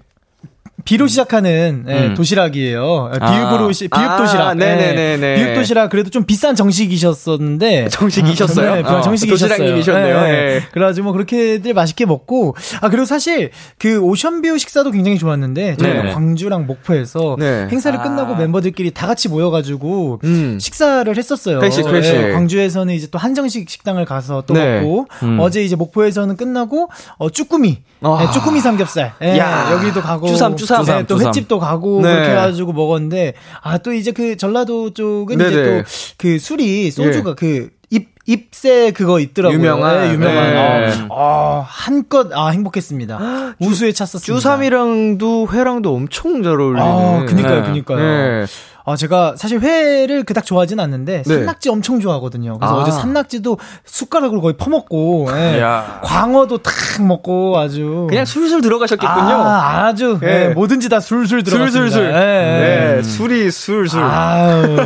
비로 0.89 1.07
시작하는 1.07 1.85
예, 1.87 2.07
음. 2.07 2.15
도시락이에요. 2.15 3.11
예, 3.13 3.19
아. 3.21 3.31
비읍으로 3.31 3.73
시, 3.73 3.89
비읍 3.89 4.03
아, 4.03 4.17
도시락. 4.17 4.55
네네네네. 4.55 5.33
예, 5.33 5.37
비읍 5.37 5.55
도시락 5.57 5.91
그래도 5.91 6.09
좀 6.09 6.25
비싼 6.25 6.57
정식이셨었는데 6.57 7.89
정식이셨어요? 7.93 8.75
네, 8.77 8.81
어, 8.81 9.03
정식이셨어요. 9.03 9.51
도시락님이셨네요. 9.51 10.17
예, 10.17 10.23
예. 10.23 10.55
예. 10.55 10.63
그래가지고 10.73 11.05
뭐 11.05 11.13
그렇게들 11.13 11.75
맛있게 11.75 12.07
먹고 12.07 12.57
아 12.81 12.89
그리고 12.89 13.05
사실 13.05 13.51
그 13.77 13.99
오션뷰 13.99 14.57
식사도 14.57 14.91
굉장히 14.93 15.19
좋았는데 15.19 15.77
저희가 15.77 16.03
네. 16.05 16.13
광주랑 16.15 16.67
목포에서 16.67 17.37
네. 17.39 17.69
행사를 17.71 17.99
아. 17.99 18.03
끝나고 18.03 18.37
멤버들끼리 18.37 18.93
다 18.93 19.07
같이 19.07 19.29
모여가지고 19.29 20.21
음. 20.25 20.59
식사를 20.59 21.15
했었어요. 21.15 21.61
회식, 21.61 21.87
회식. 21.87 22.15
예, 22.15 22.33
광주에서는 22.33 22.95
이제 22.95 23.09
또 23.11 23.19
한정식 23.19 23.69
식당을 23.69 24.07
가서 24.07 24.45
또 24.47 24.55
네. 24.55 24.81
먹고 24.81 25.07
음. 25.23 25.37
어제 25.39 25.63
이제 25.63 25.77
목포에서는 25.77 26.35
끝나고 26.39 26.89
어 27.19 27.29
쭈꾸미 27.29 27.77
아. 28.01 28.27
예, 28.27 28.33
쭈꾸미 28.33 28.61
삼겹살 28.61 29.13
예, 29.21 29.37
야. 29.37 29.71
여기도 29.73 30.01
가고 30.01 30.29
쭈삼, 30.29 30.57
쭈삼. 30.57 30.78
예, 30.87 31.07
또 31.07 31.15
쭈삼. 31.17 31.29
횟집도 31.29 31.59
가고 31.59 32.01
네. 32.03 32.13
그렇게 32.13 32.31
해가지고 32.31 32.73
먹었는데 32.73 33.35
아 33.63 33.79
또 33.79 33.93
이제 33.93 34.11
그 34.13 34.37
전라도 34.37 34.93
쪽은 34.95 35.39
네네. 35.39 35.51
이제 35.51 35.63
또 35.65 35.85
그 36.19 36.39
술이 36.39 36.91
소주가 36.91 37.35
그 37.35 37.71
입, 37.91 38.09
ip새 38.27 38.91
그거 38.91 39.19
있더라고요. 39.21 39.57
유명한. 39.59 40.03
네, 40.09 40.13
유명한. 40.13 40.51
네. 40.51 40.93
아, 41.11 41.15
아, 41.15 41.65
한껏, 41.67 42.29
아, 42.35 42.49
행복했습니다. 42.49 43.55
우수에 43.61 43.93
찼었습니다. 43.93 44.27
쭈삼이랑도 44.35 45.49
회랑도 45.53 45.95
엄청 45.95 46.43
잘 46.43 46.61
어울리는. 46.61 46.83
아, 46.87 47.25
그니까요, 47.27 47.63
네. 47.63 47.67
그니까요. 47.69 47.99
네. 47.99 48.47
아, 48.89 48.97
제가 48.97 49.35
사실 49.37 49.61
회를 49.61 50.25
그닥 50.25 50.47
좋아하진 50.47 50.81
않는데, 50.81 51.23
네. 51.27 51.35
산낙지 51.35 51.69
엄청 51.69 52.01
좋아하거든요. 52.01 52.59
그래서 52.59 52.75
아. 52.75 52.83
어제 52.83 52.91
산낙지도 52.91 53.59
숟가락으로 53.85 54.41
거의 54.41 54.57
퍼먹고, 54.57 55.29
예. 55.33 55.61
야. 55.61 56.01
광어도 56.03 56.59
탁 56.59 56.73
먹고 57.03 57.59
아주. 57.59 58.07
그냥 58.09 58.25
술술 58.25 58.63
들어가셨겠군요. 58.63 59.35
아, 59.35 59.87
아주. 59.89 60.19
예. 60.23 60.29
예, 60.29 60.49
뭐든지 60.49 60.89
다 60.89 61.01
술술 61.01 61.43
들어갔습니다. 61.43 61.91
술술술. 61.91 62.13
예, 62.13 62.17
예. 62.17 62.97
네, 62.97 63.03
술이 63.03 63.51
술술. 63.51 64.03
아유, 64.03 64.77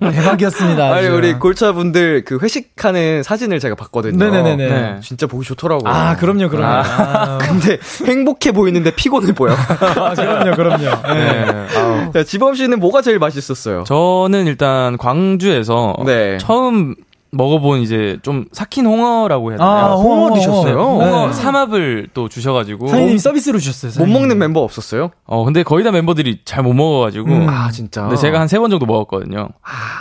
대박이었습니다. 0.00 0.92
아니. 0.92 1.06
우리 1.06 1.34
골차분들 1.34 2.24
그 2.24 2.38
회식하는 2.42 3.22
사진을 3.22 3.60
제가 3.60 3.76
봤거든요. 3.76 4.16
네네네네. 4.16 4.68
네. 4.68 4.96
진짜 5.00 5.28
보기 5.28 5.46
좋더라고요. 5.46 5.92
아, 5.92 6.16
그럼요, 6.16 6.48
그럼요. 6.48 6.66
아, 6.66 7.38
근데 7.38 7.78
행복해 8.04 8.50
보이는데 8.50 8.94
피곤해 8.96 9.32
보여. 9.32 9.52
아, 9.52 10.14
그럼요, 10.14 10.56
그럼요. 10.56 10.84
예. 11.08 11.14
네. 11.14 12.10
자, 12.12 12.24
지범 12.24 12.54
씨는 12.54 12.80
뭐가 12.80 13.00
제일 13.02 13.18
맛있 13.20 13.43
었어요? 13.52 13.84
저는 13.84 14.46
일단 14.46 14.96
광주에서 14.98 15.94
네. 16.06 16.38
처음 16.38 16.94
먹어본 17.30 17.80
이제 17.80 18.18
좀 18.22 18.44
삭힌 18.52 18.86
홍어라고 18.86 19.50
해야 19.50 19.58
되나요? 19.58 19.70
아, 19.72 19.94
홍어 19.96 20.32
드셨어요? 20.34 20.78
홍어 20.80 21.26
네. 21.26 21.32
삼합을 21.32 22.08
또 22.14 22.28
주셔가지고 22.28 22.86
사장님이 22.86 23.18
서비스로 23.18 23.58
주셨어요. 23.58 23.88
못 23.88 23.92
사장님이. 23.94 24.18
먹는 24.20 24.38
멤버 24.38 24.60
없었어요? 24.60 25.10
어 25.26 25.44
근데 25.44 25.64
거의 25.64 25.82
다 25.82 25.90
멤버들이 25.90 26.42
잘 26.44 26.62
못 26.62 26.74
먹어가지고 26.74 27.26
음. 27.32 27.48
아 27.48 27.70
진짜. 27.72 28.02
근데 28.02 28.16
제가 28.16 28.38
한 28.38 28.46
세 28.46 28.58
번 28.60 28.70
정도 28.70 28.86
먹었거든요. 28.86 29.48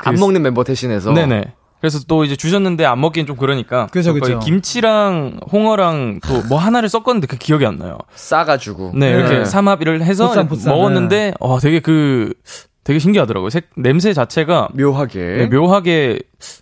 안 0.03 0.15
먹는 0.15 0.43
멤버 0.43 0.63
대신해서. 0.63 1.11
네네. 1.11 1.43
그래서 1.81 1.99
또 2.07 2.23
이제 2.23 2.35
주셨는데 2.37 2.85
안 2.85 3.01
먹기엔 3.01 3.25
좀 3.25 3.35
그러니까 3.35 3.87
그죠, 3.87 4.13
그죠. 4.13 4.39
김치랑 4.39 5.39
홍어랑 5.51 6.19
또 6.25 6.43
뭐 6.47 6.57
하나를 6.59 6.87
섞었는데 6.87 7.25
그 7.27 7.35
기억이 7.37 7.65
안 7.65 7.77
나요. 7.77 7.97
싸가지고. 8.15 8.91
네, 8.95 9.09
이렇게 9.09 9.43
삼합을 9.43 10.01
해서 10.03 10.27
보쌈, 10.27 10.47
보쌈, 10.47 10.71
먹었는데 10.73 11.33
어 11.39 11.59
되게 11.59 11.79
그 11.81 12.33
되게 12.83 12.99
신기하더라고요. 12.99 13.49
색 13.49 13.69
냄새 13.77 14.13
자체가 14.13 14.69
묘하게. 14.73 15.19
네, 15.19 15.45
묘하게 15.47 16.19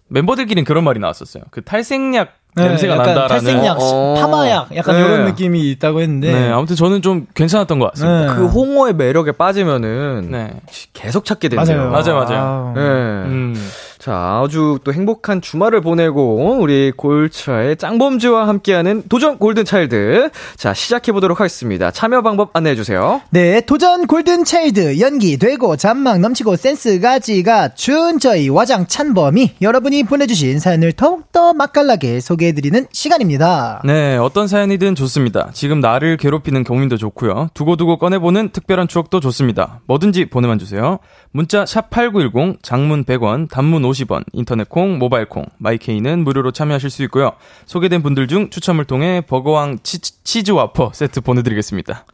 멤버들끼리는 0.08 0.64
그런 0.66 0.84
말이 0.84 1.00
나왔었어요. 1.00 1.44
그 1.52 1.64
탈색약 1.64 2.30
네, 2.56 2.68
냄새가 2.68 2.94
약간 2.94 3.16
난다라는. 3.16 3.44
탈색약, 3.46 3.78
어. 3.80 4.16
파마약, 4.20 4.76
약간 4.76 4.96
네. 4.96 5.02
이런 5.02 5.26
느낌이 5.26 5.72
있다고 5.72 6.02
했는데. 6.02 6.32
네, 6.32 6.50
아무튼 6.52 6.76
저는 6.76 7.02
좀 7.02 7.26
괜찮았던 7.34 7.80
것 7.80 7.94
같습니다. 7.94 8.34
네. 8.34 8.40
그 8.40 8.46
홍어의 8.48 8.94
매력에 8.94 9.32
빠지면은 9.32 10.28
네. 10.30 10.52
계속 10.94 11.26
찾게 11.26 11.50
된대요. 11.50 11.90
맞아요. 11.90 11.92
맞아요, 11.92 12.26
맞아요. 12.26 12.74
네. 12.76 12.82
음. 12.82 13.56
자, 14.02 14.42
아주 14.44 14.80
또 14.84 14.92
행복한 14.92 15.42
주말을 15.42 15.82
보내고 15.82 16.58
우리 16.60 16.92
골차의 16.92 17.76
짱범즈와 17.78 18.48
함께하는 18.48 19.04
도전 19.08 19.38
골든 19.38 19.64
차일드. 19.64 20.32
자, 20.56 20.74
시작해 20.74 21.12
보도록 21.12 21.40
하겠습니다. 21.40 21.92
참여 21.92 22.24
방법 22.24 22.50
안내해 22.54 22.76
주세요. 22.76 23.22
네, 23.30 23.62
도전 23.62 24.08
골든 24.08 24.44
차일드 24.44 25.00
연기 25.00 25.38
되고 25.38 25.76
잔망 25.76 26.20
넘치고 26.20 26.56
센스까지 26.56 27.20
갖춘 27.20 28.18
저희 28.18 28.50
와장창범이 28.50 29.58
여러분이 29.62 30.02
보내주신 30.06 30.58
사연을 30.58 30.94
더욱더 30.94 31.54
맛깔나게 31.54 32.22
소개해드리는 32.22 32.88
시간입니다. 32.92 33.84
네, 33.86 34.18
어떤 34.18 34.48
사연이든 34.48 34.96
좋습니다. 34.96 35.52
지금 35.54 35.80
나를 35.80 36.18
괴롭히는 36.18 36.64
고민도 36.64 36.98
좋고요. 36.98 37.50
두고두고 37.54 38.00
꺼내보는 38.00 38.50
특별한 38.50 38.88
추억도 38.88 39.20
좋습니다. 39.20 39.82
뭐든지 39.86 40.26
보내만 40.26 40.58
주세요. 40.58 40.98
문자 41.32 41.66
샵8910, 41.66 42.64
장문 42.64 43.06
100원, 43.06 43.48
단문 43.48 43.84
50원, 43.84 43.91
인터넷 44.34 44.68
콩, 44.70 44.98
모바일 44.98 45.26
콩, 45.26 45.46
My 45.58 45.77
K는 45.77 46.24
무료로 46.24 46.52
참여하실 46.52 46.90
수 46.90 47.04
있고요. 47.04 47.34
소개된 47.66 48.02
분들 48.04 48.28
중 48.28 48.50
추첨을 48.50 48.86
통해 48.86 49.22
버거왕 49.28 49.80
치, 49.84 50.00
즈 50.00 50.52
와퍼 50.52 50.92
세트 50.94 51.22
보내드리겠습니다. 51.22 52.06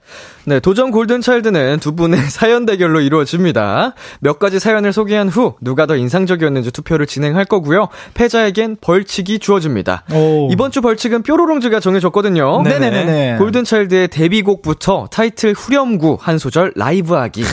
네, 0.46 0.60
도전 0.60 0.92
골든 0.92 1.22
차일드는 1.22 1.80
두 1.80 1.96
분의 1.96 2.20
사연 2.30 2.66
대결로 2.66 3.02
이루어집니다. 3.02 3.94
몇 4.20 4.40
가지 4.40 4.60
사연을 4.60 4.94
소개한 4.94 5.30
후 5.30 5.56
누가 5.62 5.86
더 5.86 5.96
인상적이었는지 5.96 6.72
투표를 6.72 7.06
진행할 7.06 7.46
거고요. 7.46 7.90
패자에겐 8.14 8.78
벌칙이 8.82 9.40
주어집니다. 9.40 10.04
오. 10.14 10.50
이번 10.52 10.72
주 10.72 10.82
벌칙은 10.82 11.24
뾰로롱즈가 11.24 11.80
정해줬거든요. 11.80 12.62
네. 12.64 12.80
네네네네. 12.80 13.38
골든 13.38 13.64
차일드의 13.64 14.08
데뷔곡부터 14.10 15.08
타이틀 15.12 15.54
후렴구 15.54 16.18
한 16.20 16.38
소절 16.38 16.74
라이브하기. 16.76 17.44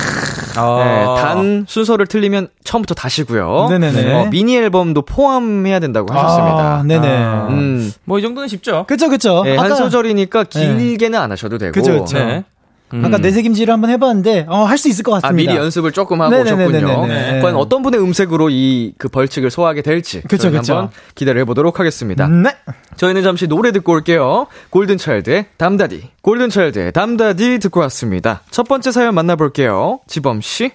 네, 0.54 1.04
단 1.22 1.64
순서를 1.68 2.06
틀리면 2.06 2.48
처음부터 2.64 2.94
다시고요. 2.94 3.66
네네네. 3.70 4.14
어, 4.14 4.26
미니 4.30 4.56
앨범도 4.56 5.02
포함해야 5.02 5.80
된다고 5.80 6.12
하셨습니다. 6.12 6.56
아, 6.78 6.82
네네. 6.84 7.08
아. 7.08 7.46
음, 7.50 7.92
뭐 8.04 8.18
이 8.18 8.22
정도는 8.22 8.48
쉽죠? 8.48 8.84
그쵸, 8.88 9.08
그쵸. 9.08 9.42
네, 9.44 9.56
한 9.56 9.66
아까- 9.66 9.74
소절이니까 9.76 10.44
길게는 10.44 11.18
안 11.18 11.30
하셔도 11.32 11.58
되고. 11.58 11.72
그쵸, 11.72 12.00
그쵸. 12.04 12.18
네. 12.18 12.44
음. 12.92 13.04
아까 13.04 13.18
내색임지를 13.18 13.72
한번 13.72 13.90
해봤는데, 13.90 14.46
어, 14.48 14.64
할 14.64 14.78
수 14.78 14.88
있을 14.88 15.02
것 15.02 15.12
아, 15.16 15.20
같습니다. 15.20 15.52
미리 15.52 15.60
연습을 15.60 15.90
조금 15.92 16.20
하고 16.20 16.30
네네네네네. 16.30 16.84
오셨군요. 16.84 17.06
네. 17.06 17.40
과연 17.40 17.56
어떤 17.56 17.82
분의 17.82 18.00
음색으로 18.00 18.50
이 18.50 18.92
그 18.98 19.08
벌칙을 19.08 19.50
소화하게 19.50 19.82
될지 19.82 20.20
그쵸, 20.22 20.50
그쵸. 20.50 20.74
한번 20.74 20.90
기대를 21.14 21.40
해보도록 21.40 21.80
하겠습니다. 21.80 22.28
네. 22.28 22.50
저희는 22.96 23.22
잠시 23.22 23.48
노래 23.48 23.72
듣고 23.72 23.92
올게요. 23.92 24.46
골든차일드의 24.70 25.46
담다디. 25.56 26.10
골든차일드의 26.22 26.92
담다디 26.92 27.58
듣고 27.58 27.80
왔습니다. 27.80 28.42
첫 28.50 28.68
번째 28.68 28.92
사연 28.92 29.14
만나볼게요. 29.14 30.00
지범 30.06 30.40
씨. 30.42 30.70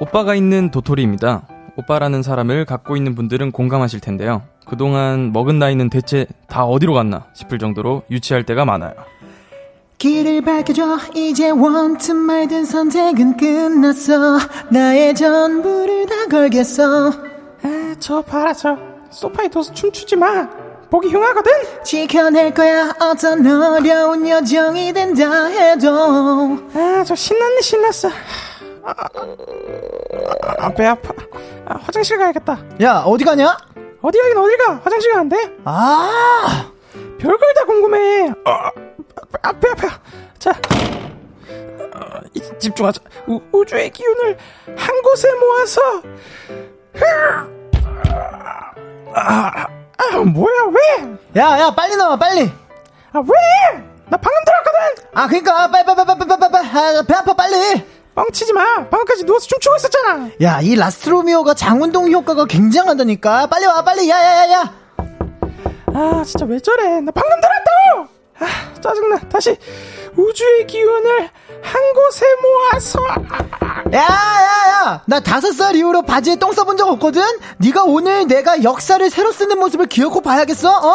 오빠가 0.00 0.34
있는 0.34 0.70
도토리입니다. 0.70 1.48
오빠라는 1.76 2.22
사람을 2.22 2.64
갖고 2.64 2.96
있는 2.96 3.14
분들은 3.14 3.52
공감하실 3.52 4.00
텐데요. 4.00 4.42
그동안 4.68 5.32
먹은 5.32 5.58
나이는 5.58 5.88
대체 5.90 6.26
다 6.46 6.64
어디로 6.64 6.94
갔나 6.94 7.24
싶을 7.32 7.58
정도로 7.58 8.02
유치할 8.10 8.44
때가 8.44 8.64
많아요. 8.64 8.92
길을 9.98 10.42
밝혀줘. 10.42 10.98
이제 11.14 11.50
원트 11.50 12.12
말든 12.12 12.64
선택은 12.64 13.36
끝났어. 13.36 14.38
나의 14.70 15.14
전부를 15.14 16.06
다 16.06 16.26
걸겠어. 16.30 17.10
아, 17.62 17.94
저 17.98 18.22
봐라 18.22 18.52
저. 18.52 18.76
소파에 19.10 19.48
둬서 19.48 19.72
춤추지 19.72 20.16
마. 20.16 20.48
보기 20.90 21.08
흉하거든. 21.08 21.50
지켜낼 21.84 22.54
거야. 22.54 22.92
어떤 23.00 23.44
어려운 23.46 24.28
여정이 24.28 24.92
된다 24.92 25.46
해도. 25.46 26.58
아저 26.74 27.14
신났네 27.14 27.60
신났어. 27.60 28.08
아, 28.84 28.94
아, 30.58 30.68
배 30.70 30.86
아파. 30.86 31.12
아, 31.66 31.76
화장실 31.82 32.18
가야겠다. 32.18 32.58
야 32.82 33.02
어디 33.04 33.24
가냐? 33.24 33.56
어디 34.00 34.18
가긴 34.18 34.36
어딜 34.38 34.56
가? 34.58 34.80
화장실 34.84 35.12
가는데? 35.12 35.56
아! 35.64 36.70
별걸 37.18 37.54
다 37.54 37.64
궁금해. 37.64 38.32
아, 38.44 38.70
아, 39.42 39.52
배 39.52 39.68
아파 39.70 40.00
자 40.38 40.50
어, 40.50 42.20
이, 42.34 42.40
집중하자. 42.58 43.00
우, 43.26 43.40
우주의 43.52 43.90
기운을 43.90 44.36
한 44.76 45.02
곳에 45.02 45.28
모아서. 45.34 45.80
아, 49.14 49.66
아 49.96 50.16
뭐야 50.24 50.70
왜? 50.70 51.40
야, 51.40 51.58
야, 51.58 51.70
빨리 51.74 51.96
나와, 51.96 52.16
빨리! 52.16 52.42
아 53.12 53.18
왜? 53.18 53.82
나 54.08 54.16
방금 54.16 54.44
들어왔거든. 54.44 55.08
아, 55.14 55.26
그니까, 55.26 55.68
빨리, 55.70 55.84
빨리, 55.84 55.96
빨리, 56.04 56.18
빨리, 56.18 56.52
빨리, 56.52 56.66
아, 56.68 57.02
배 57.02 57.14
아파, 57.14 57.34
빨리! 57.34 57.84
뻥치지 58.18 58.52
마 58.52 58.64
방금까지 58.88 59.24
누워서 59.24 59.46
춤추고 59.46 59.76
있었잖아 59.76 60.30
야, 60.42 60.60
이 60.60 60.74
라스트로미오가 60.74 61.54
장운동 61.54 62.10
효과가 62.10 62.46
굉장하다니까. 62.46 63.46
빨리 63.46 63.66
와, 63.66 63.82
빨리, 63.82 64.10
야, 64.10 64.16
야, 64.16 64.36
야, 64.38 64.52
야! 64.52 64.74
아 65.94 66.24
진짜 66.24 66.44
왜 66.46 66.58
저래 66.58 67.00
나 67.00 67.12
방금 67.12 67.40
들어왔다고 67.40 68.08
아 68.40 68.80
짜증나 68.80 69.18
다시 69.28 69.56
우주의 70.16 70.66
기운을 70.66 71.30
한 71.62 71.92
곳에 71.94 72.26
모아서 72.42 73.00
야, 73.94 74.00
야, 74.00 74.72
야! 74.72 75.02
나 75.06 75.20
다섯 75.20 75.52
살 75.52 75.76
이후로 75.76 76.02
바지에 76.02 76.36
똥 76.36 76.52
써본 76.52 76.76
적 76.76 76.88
없거든? 76.88 77.22
네가 77.58 77.84
오늘 77.84 78.26
내가 78.26 78.64
역사를 78.64 79.08
새로 79.10 79.30
쓰는 79.32 79.58
모습을 79.60 79.86
기억하고 79.86 80.20
봐야겠어, 80.22 80.68
어? 80.70 80.94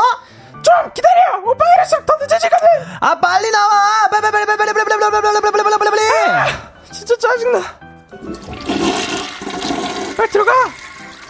좀 0.61 0.93
기다려 0.93 1.39
오빠가 1.45 1.71
이럴수록 1.75 2.05
더 2.05 2.15
늦어지거든 2.21 2.67
아, 2.99 3.19
빨리 3.19 3.49
나와! 3.51 4.07
빨리, 4.11 4.21
빨리, 4.21 4.45
빨리, 4.45 4.57
빨리, 4.57 4.73
빨리, 4.73 4.85
빨리, 4.85 4.99
빨리, 4.99 5.21
빨리, 5.21 5.51
빨리, 5.51 5.63
빨리, 5.63 5.79
빨리, 5.79 5.89
빨리! 5.89 6.72
진짜 6.93 7.15
짜증나 7.17 7.61
빨리 10.15 10.29
들어가 10.29 10.51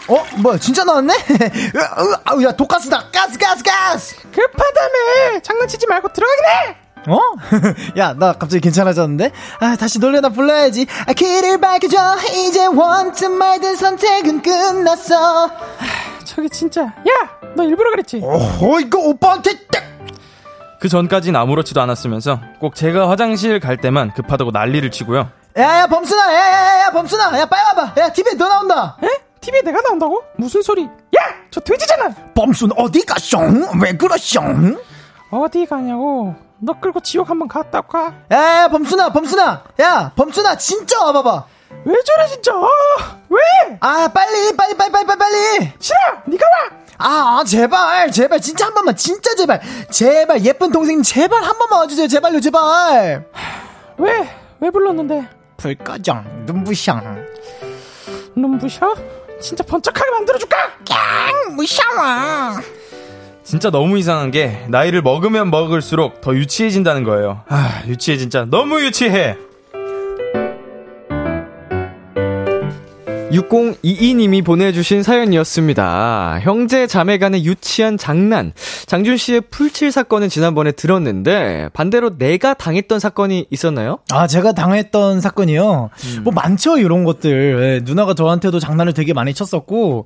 어, 0.10 0.21
뭐야, 0.41 0.58
진짜 0.58 0.84
나왔네? 0.84 1.13
아우, 2.26 2.43
야, 2.43 2.52
독가스다! 2.52 3.10
가스, 3.10 3.38
가스, 3.38 3.63
가스! 3.63 4.15
급하다며 4.32 5.39
장난치지 5.41 5.88
말고 5.88 6.10
들어가긴 6.12 6.43
해 6.45 6.78
어? 7.08 7.19
야, 7.97 8.13
나 8.13 8.34
갑자기 8.34 8.60
괜찮아졌는데? 8.60 9.32
아, 9.62 9.76
다시 9.78 9.99
노래나 9.99 10.28
불러야지. 10.30 10.88
아, 11.08 11.13
길을 11.13 11.60
밝혀줘. 11.62 12.17
이제 12.34 12.65
원트 12.65 13.26
말든 13.26 13.76
선택은 13.78 14.41
끝났어. 14.41 15.49
저기 16.26 16.49
진짜 16.49 16.82
야 16.84 17.43
너 17.56 17.63
일부러 17.63 17.91
그랬지 17.91 18.21
어, 18.23 18.80
이거 18.80 18.99
오빠한테 18.99 19.52
딱! 19.71 19.84
그 20.80 20.89
전까진 20.89 21.36
아무렇지도 21.36 21.82
않았으면서 21.82 22.41
꼭 22.60 22.76
제가 22.76 23.10
화장실 23.10 23.60
갈 23.60 23.78
때만 23.78 24.13
급하다고 24.13 24.52
난리를 24.52 24.89
치고요. 24.91 25.30
야, 25.57 25.79
야, 25.81 25.87
범순아! 25.87 26.33
야, 26.33 26.37
야, 26.39 26.51
야, 26.51 26.79
야, 26.85 26.91
범순아! 26.91 27.39
야, 27.39 27.45
빨리 27.45 27.61
와봐! 27.77 28.01
야, 28.01 28.09
TV에 28.11 28.33
너 28.33 28.47
나온다! 28.47 28.97
에? 29.03 29.07
TV에 29.39 29.61
내가 29.61 29.81
나온다고? 29.81 30.23
무슨 30.35 30.61
소리 30.61 30.89
야저 31.13 31.59
돼지잖아 31.59 32.09
범순 32.33 32.71
어디 32.77 33.05
가숑? 33.05 33.83
왜 33.83 33.91
그러숑? 33.97 34.79
어디 35.29 35.65
가냐고 35.65 36.33
너 36.59 36.79
끌고 36.79 37.01
지옥 37.01 37.29
한번 37.29 37.47
갔다 37.49 37.81
가 37.81 38.13
야, 38.31 38.61
야, 38.63 38.67
범순아, 38.69 39.11
범순아! 39.11 39.63
야, 39.81 40.11
범순아, 40.15 40.57
진짜 40.57 41.03
와봐봐! 41.03 41.45
왜 41.85 41.93
저래 42.03 42.27
진짜 42.29 42.51
아, 42.53 42.67
왜 43.29 43.39
아, 43.81 44.07
빨리, 44.07 44.55
빨리, 44.55 44.75
빨리, 44.75 44.91
빨리, 44.91 45.05
빨리, 45.05 45.19
빨리! 45.19 45.73
싫어 45.79 45.97
네가 46.25 46.45
와 46.47 46.83
아, 46.97 47.39
아, 47.39 47.43
제발, 47.43 48.11
제발, 48.11 48.39
진짜 48.39 48.67
한 48.67 48.73
번만, 48.73 48.95
진짜 48.95 49.35
제발! 49.35 49.61
제발, 49.91 50.43
예쁜 50.45 50.71
동생, 50.71 51.03
제발 51.03 51.43
한 51.43 51.57
번만 51.59 51.81
와주세요, 51.81 52.07
제발요, 52.07 52.39
제발! 52.39 53.25
왜? 53.97 54.29
왜 54.61 54.69
불렀는데? 54.71 55.27
불 55.57 55.75
꺼정, 55.75 56.23
눈부셔. 56.45 57.01
눈부셔? 58.35 58.95
진짜 59.41 59.63
번쩍하게 59.63 60.11
만들어줄까? 60.11 60.57
깡, 60.87 61.55
무셔워. 61.55 62.59
진짜 63.43 63.69
너무 63.69 63.97
이상한 63.97 64.31
게 64.31 64.65
나이를 64.69 65.01
먹으면 65.01 65.49
먹을수록 65.51 66.21
더 66.21 66.33
유치해진다는 66.33 67.03
거예요. 67.03 67.43
아, 67.49 67.83
유치해 67.87 68.17
진짜 68.17 68.45
너무 68.45 68.81
유치해. 68.81 69.37
6022님이 73.33 74.45
보내주신 74.45 75.03
사연이었습니다. 75.03 76.39
형제 76.41 76.87
자매 76.87 77.17
간의 77.17 77.45
유치한 77.45 77.97
장난. 77.97 78.53
장준 78.85 79.17
씨의 79.17 79.41
풀칠 79.49 79.91
사건은 79.91 80.29
지난번에 80.29 80.71
들었는데, 80.71 81.69
반대로 81.73 82.17
내가 82.17 82.53
당했던 82.53 82.99
사건이 82.99 83.47
있었나요? 83.49 83.99
아, 84.11 84.27
제가 84.27 84.53
당했던 84.53 85.21
사건이요. 85.21 85.89
음. 86.17 86.23
뭐 86.23 86.33
많죠, 86.33 86.77
이런 86.77 87.03
것들. 87.03 87.63
예, 87.63 87.81
누나가 87.83 88.13
저한테도 88.13 88.59
장난을 88.59 88.93
되게 88.93 89.13
많이 89.13 89.33
쳤었고, 89.33 90.05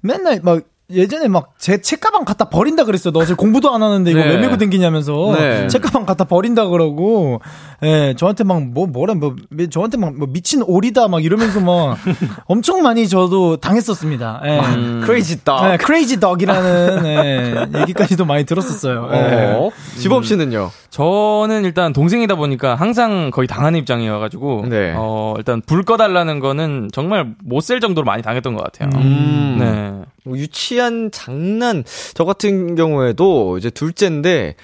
맨날 0.00 0.40
막, 0.42 0.62
예전에 0.90 1.28
막 1.28 1.48
제 1.58 1.80
책가방 1.82 2.24
갖다 2.24 2.46
버린다 2.46 2.84
그랬어요. 2.84 3.12
너 3.12 3.18
어제 3.20 3.34
공부도 3.34 3.74
안 3.74 3.82
하는데 3.82 4.10
이거 4.10 4.20
네. 4.20 4.26
왜 4.28 4.36
메고 4.38 4.56
댕기냐면서 4.56 5.34
네. 5.36 5.66
책가방 5.66 6.06
갖다 6.06 6.24
버린다 6.24 6.68
그러고 6.68 7.40
예, 7.82 8.14
저한테 8.16 8.44
막 8.44 8.62
뭐 8.62 8.86
뭐라 8.86 9.14
뭐 9.14 9.34
미- 9.50 9.68
저한테 9.68 9.98
막 9.98 10.14
뭐 10.16 10.28
미친 10.30 10.62
오리다 10.62 11.08
막 11.08 11.22
이러면서 11.22 11.60
막 11.60 11.98
엄청 12.46 12.82
많이 12.82 13.06
저도 13.08 13.56
당했었습니다. 13.58 14.40
예. 14.46 14.60
크레이지 15.04 15.44
덕. 15.44 15.66
네, 15.68 15.76
크레이지 15.78 16.20
덕이라는 16.20 17.04
예, 17.06 17.80
얘기까지도 17.80 18.24
많이 18.24 18.44
들었었어요. 18.44 19.10
예. 19.12 19.16
어, 19.58 19.70
지범 19.98 20.22
씨는요? 20.22 20.70
저는 20.90 21.64
일단 21.64 21.92
동생이다 21.92 22.36
보니까 22.36 22.76
항상 22.76 23.30
거의 23.30 23.46
당하는 23.48 23.78
입장이어 23.80 24.20
가지고 24.20 24.64
네. 24.68 24.94
어, 24.96 25.34
일단 25.36 25.60
불 25.66 25.82
꺼달라는 25.82 26.38
거는 26.40 26.88
정말 26.92 27.34
못쓸 27.44 27.80
정도로 27.80 28.04
많이 28.06 28.22
당했던 28.22 28.54
것 28.54 28.62
같아요. 28.64 28.88
음. 28.94 29.56
네. 29.58 30.04
뭐 30.28 30.38
유치한 30.38 31.10
장난 31.10 31.84
저 32.14 32.24
같은 32.24 32.74
경우에도 32.74 33.58
이제 33.58 33.70
둘째인데 33.70 34.54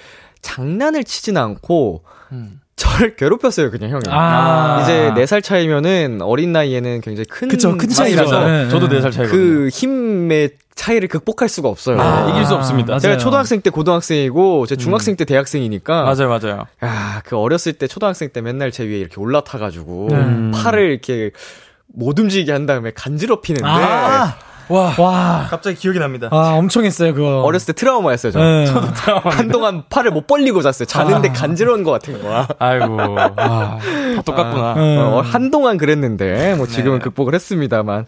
장난을 0.41 1.03
치진 1.03 1.37
않고 1.37 2.03
음. 2.31 2.61
저를 2.75 3.15
괴롭혔어요 3.15 3.71
그냥 3.71 3.89
형이 3.89 4.03
아. 4.09 4.81
이제 4.83 5.11
4살 5.15 5.41
차이면은 5.41 6.21
어린 6.21 6.51
나이에는 6.51 7.01
굉장히 7.01 7.25
큰 7.25 7.47
그쵸, 7.47 7.77
큰. 7.77 7.87
차이라서 7.89 8.47
네, 8.47 8.69
저도 8.69 8.87
네. 8.89 8.99
4살 8.99 9.11
차이거든요. 9.13 9.29
그 9.31 9.69
힘의 9.69 10.51
차이를 10.75 11.07
극복할 11.07 11.47
수가 11.47 11.69
없어요 11.69 11.95
네, 11.95 12.31
이길 12.31 12.45
수 12.45 12.53
없습니다. 12.53 12.89
맞아요. 12.89 12.99
제가 12.99 13.17
초등학생 13.17 13.61
때 13.61 13.69
고등학생이고 13.69 14.65
제 14.65 14.75
중학생 14.75 15.15
때 15.15 15.23
대학생이니까 15.23 16.03
맞아요, 16.03 16.27
맞아요. 16.27 16.65
야, 16.83 17.21
그 17.23 17.37
어렸을 17.37 17.73
때 17.73 17.87
초등학생 17.87 18.29
때 18.29 18.41
맨날 18.41 18.71
제 18.71 18.83
위에 18.83 18.97
이렇게 18.99 19.19
올라타가지고 19.21 20.09
음. 20.11 20.51
팔을 20.53 20.91
이렇게 20.91 21.31
못 21.87 22.19
움직이게 22.19 22.51
한 22.51 22.65
다음에 22.65 22.91
간지럽히는데 22.93 23.65
아, 23.65 24.35
와, 24.69 24.93
와, 24.97 25.47
갑자기 25.49 25.77
기억이 25.77 25.99
납니다. 25.99 26.29
아, 26.31 26.53
엄청 26.55 26.85
했어요, 26.85 27.13
그거. 27.13 27.41
어렸을 27.41 27.67
때 27.67 27.73
트라우마였어요. 27.73 28.31
저. 28.31 28.39
네. 28.39 28.65
한동안 29.25 29.83
팔을 29.89 30.11
못 30.11 30.27
벌리고 30.27 30.61
잤어요. 30.61 30.85
자는데 30.85 31.29
간지러운 31.29 31.83
것 31.83 31.91
같은 31.91 32.21
거야. 32.21 32.47
아이고, 32.59 32.95
와, 32.95 33.33
다 33.35 34.21
똑같구나. 34.25 34.73
음. 34.73 34.97
어, 34.99 35.21
한동안 35.21 35.77
그랬는데 35.77 36.55
뭐 36.55 36.67
지금은 36.67 36.99
네. 36.99 37.03
극복을 37.03 37.33
했습니다,만. 37.35 38.05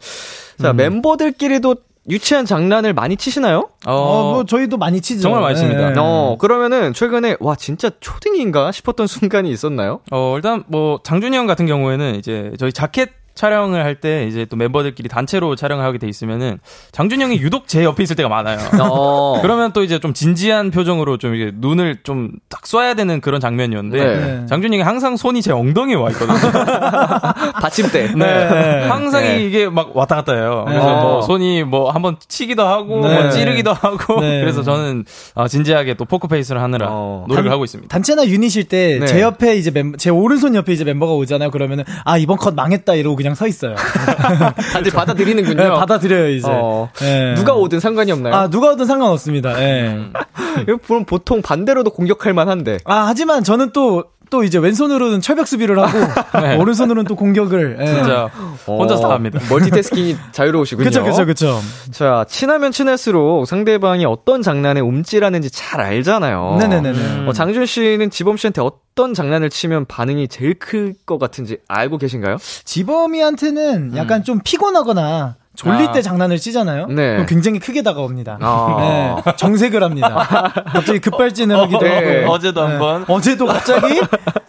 자 0.61 0.73
멤버들끼리도 0.73 1.75
유치한 2.09 2.45
장난을 2.45 2.93
많이 2.93 3.17
치시나요? 3.17 3.69
어, 3.85 3.93
어, 3.93 4.31
뭐 4.33 4.45
저희도 4.45 4.77
많이 4.77 5.01
치죠. 5.01 5.21
정말 5.21 5.41
많이 5.41 5.57
칩니다. 5.57 5.89
네. 5.89 5.95
어 5.99 6.37
그러면은 6.39 6.93
최근에 6.93 7.35
와 7.39 7.55
진짜 7.55 7.89
초딩인가 7.99 8.71
싶었던 8.71 9.07
순간이 9.07 9.51
있었나요? 9.51 9.99
어, 10.11 10.33
일단 10.37 10.63
뭐 10.67 10.99
장준이 11.03 11.35
형 11.35 11.47
같은 11.47 11.65
경우에는 11.65 12.15
이제 12.15 12.53
저희 12.57 12.71
자켓 12.71 13.09
촬영을 13.37 13.83
할 13.85 13.97
때 14.01 14.27
이제 14.27 14.45
또 14.45 14.55
멤버들끼리 14.57 15.07
단체로 15.09 15.55
촬영을 15.55 15.83
하게 15.85 15.97
돼 15.97 16.07
있으면은 16.07 16.59
장준이 16.91 17.23
형이 17.23 17.37
유독 17.39 17.67
제 17.67 17.83
옆에 17.83 18.03
있을 18.03 18.15
때가 18.17 18.27
많아요. 18.29 18.57
어. 18.81 19.39
그러면 19.41 19.71
또 19.73 19.81
이제 19.83 19.97
좀 19.99 20.13
진지한 20.13 20.69
표정으로 20.71 21.17
좀 21.17 21.33
이게 21.35 21.51
눈을 21.55 21.97
좀 22.03 22.31
딱 22.49 22.61
쏴야 22.63 22.95
되는 22.95 23.19
그런 23.21 23.39
장면이었는데 23.41 24.05
네. 24.05 24.45
장준이 24.47 24.77
형이 24.77 24.83
항상 24.83 25.15
손이 25.17 25.41
제 25.41 25.51
엉덩이에 25.51 25.95
와 25.95 26.09
있거든요. 26.11 26.37
받침대. 27.61 28.13
네. 28.15 28.87
항상 28.87 29.21
네. 29.21 29.43
이게 29.45 29.69
막 29.69 29.95
왔다 29.95 30.15
갔다 30.15 30.33
해요. 30.33 30.63
그래서 30.67 30.87
어. 30.87 31.01
뭐 31.01 31.21
손이 31.21 31.63
뭐 31.63 31.91
한번 31.91 32.17
치기도 32.27 32.65
하고 32.65 33.01
네. 33.07 33.21
뭐 33.21 33.29
찌르기도 33.29 33.73
하고 33.73 34.19
네. 34.21 34.39
그래서 34.41 34.63
저는 34.63 35.05
아, 35.35 35.47
진지하게 35.47 35.95
또 35.95 36.05
포크페이스를 36.05 36.61
하느라 36.61 36.87
어. 36.89 37.25
노력을 37.27 37.45
단- 37.45 37.53
하고 37.53 37.63
있습니다. 37.63 37.89
단체나 37.91 38.25
유닛일 38.27 38.65
때제 38.65 39.13
네. 39.15 39.21
옆에 39.21 39.55
이제 39.57 39.71
멤버, 39.71 39.97
제 39.97 40.09
오른손 40.09 40.55
옆에 40.55 40.71
이제 40.73 40.83
멤버가 40.83 41.13
오잖아요. 41.13 41.51
그러면은 41.51 41.83
아 42.05 42.17
이번 42.17 42.37
컷 42.37 42.53
망했다 42.55 42.95
이러고 42.95 43.15
그냥 43.15 43.26
그냥 43.27 43.35
서 43.35 43.47
있어요. 43.47 43.75
다들 44.71 44.91
받아들이는군요. 44.91 45.61
네, 45.61 45.69
받아들여요 45.69 46.29
이제. 46.29 46.47
어, 46.49 46.89
예. 47.01 47.33
누가 47.35 47.53
오든 47.53 47.79
상관이 47.79 48.11
없나요? 48.11 48.33
아 48.33 48.49
누가 48.49 48.71
오든 48.71 48.85
상관없습니다. 48.85 49.61
예. 49.61 49.97
이거 50.63 50.77
그럼 50.77 51.03
보통 51.03 51.41
반대로도 51.41 51.91
공격할 51.91 52.33
만한데. 52.33 52.77
아 52.85 53.05
하지만 53.07 53.43
저는 53.43 53.71
또 53.71 54.05
또 54.29 54.43
이제 54.43 54.57
왼손으로는 54.57 55.21
철벽 55.21 55.47
수비를 55.47 55.79
하고 55.79 55.97
오른손으로는 56.61 57.05
또 57.07 57.15
공격을. 57.15 57.77
예. 57.79 57.85
진짜 57.85 58.29
혼자서 58.67 59.07
다 59.07 59.13
합니다. 59.15 59.39
어, 59.41 59.45
멀티태스킹이 59.49 60.15
자유로우시군요. 60.33 60.85
그쵸 60.85 61.03
그쵸 61.03 61.25
그쵸. 61.25 61.59
자, 61.91 62.25
친하면 62.27 62.71
친할수록 62.71 63.47
상대방이 63.47 64.05
어떤 64.05 64.41
장난에 64.41 64.79
움찔하는지 64.81 65.49
잘 65.51 65.79
알잖아요. 65.81 66.57
네네네네. 66.59 67.27
어, 67.27 67.33
장준 67.33 67.65
씨는 67.65 68.09
지범 68.09 68.37
씨한테 68.37 68.61
어떤 68.61 69.13
장난을 69.13 69.49
치면 69.49 69.85
반응이 69.85 70.27
제일 70.27 70.55
클 70.55 70.93
것 71.05 71.17
같은지 71.19 71.57
알고 71.67 71.97
계신가요? 71.97 72.37
지범이한테는 72.65 73.95
약간 73.95 74.23
좀 74.23 74.39
피곤하거나 74.43 75.35
졸릴 75.57 75.87
아. 75.87 75.91
때 75.91 76.01
장난을 76.03 76.37
치잖아요. 76.37 76.85
네. 76.87 77.13
그럼 77.13 77.25
굉장히 77.25 77.59
크게 77.59 77.81
다가옵니다. 77.81 78.37
아. 78.39 78.77
네, 79.25 79.33
정색을 79.35 79.83
합니다. 79.83 80.53
갑자기 80.67 80.99
급발진을 80.99 81.57
하기도 81.57 81.79
네. 81.79 82.21
하고. 82.21 82.31
어제도 82.31 82.61
한번. 82.61 83.05
어제도 83.07 83.47
갑자기 83.47 83.99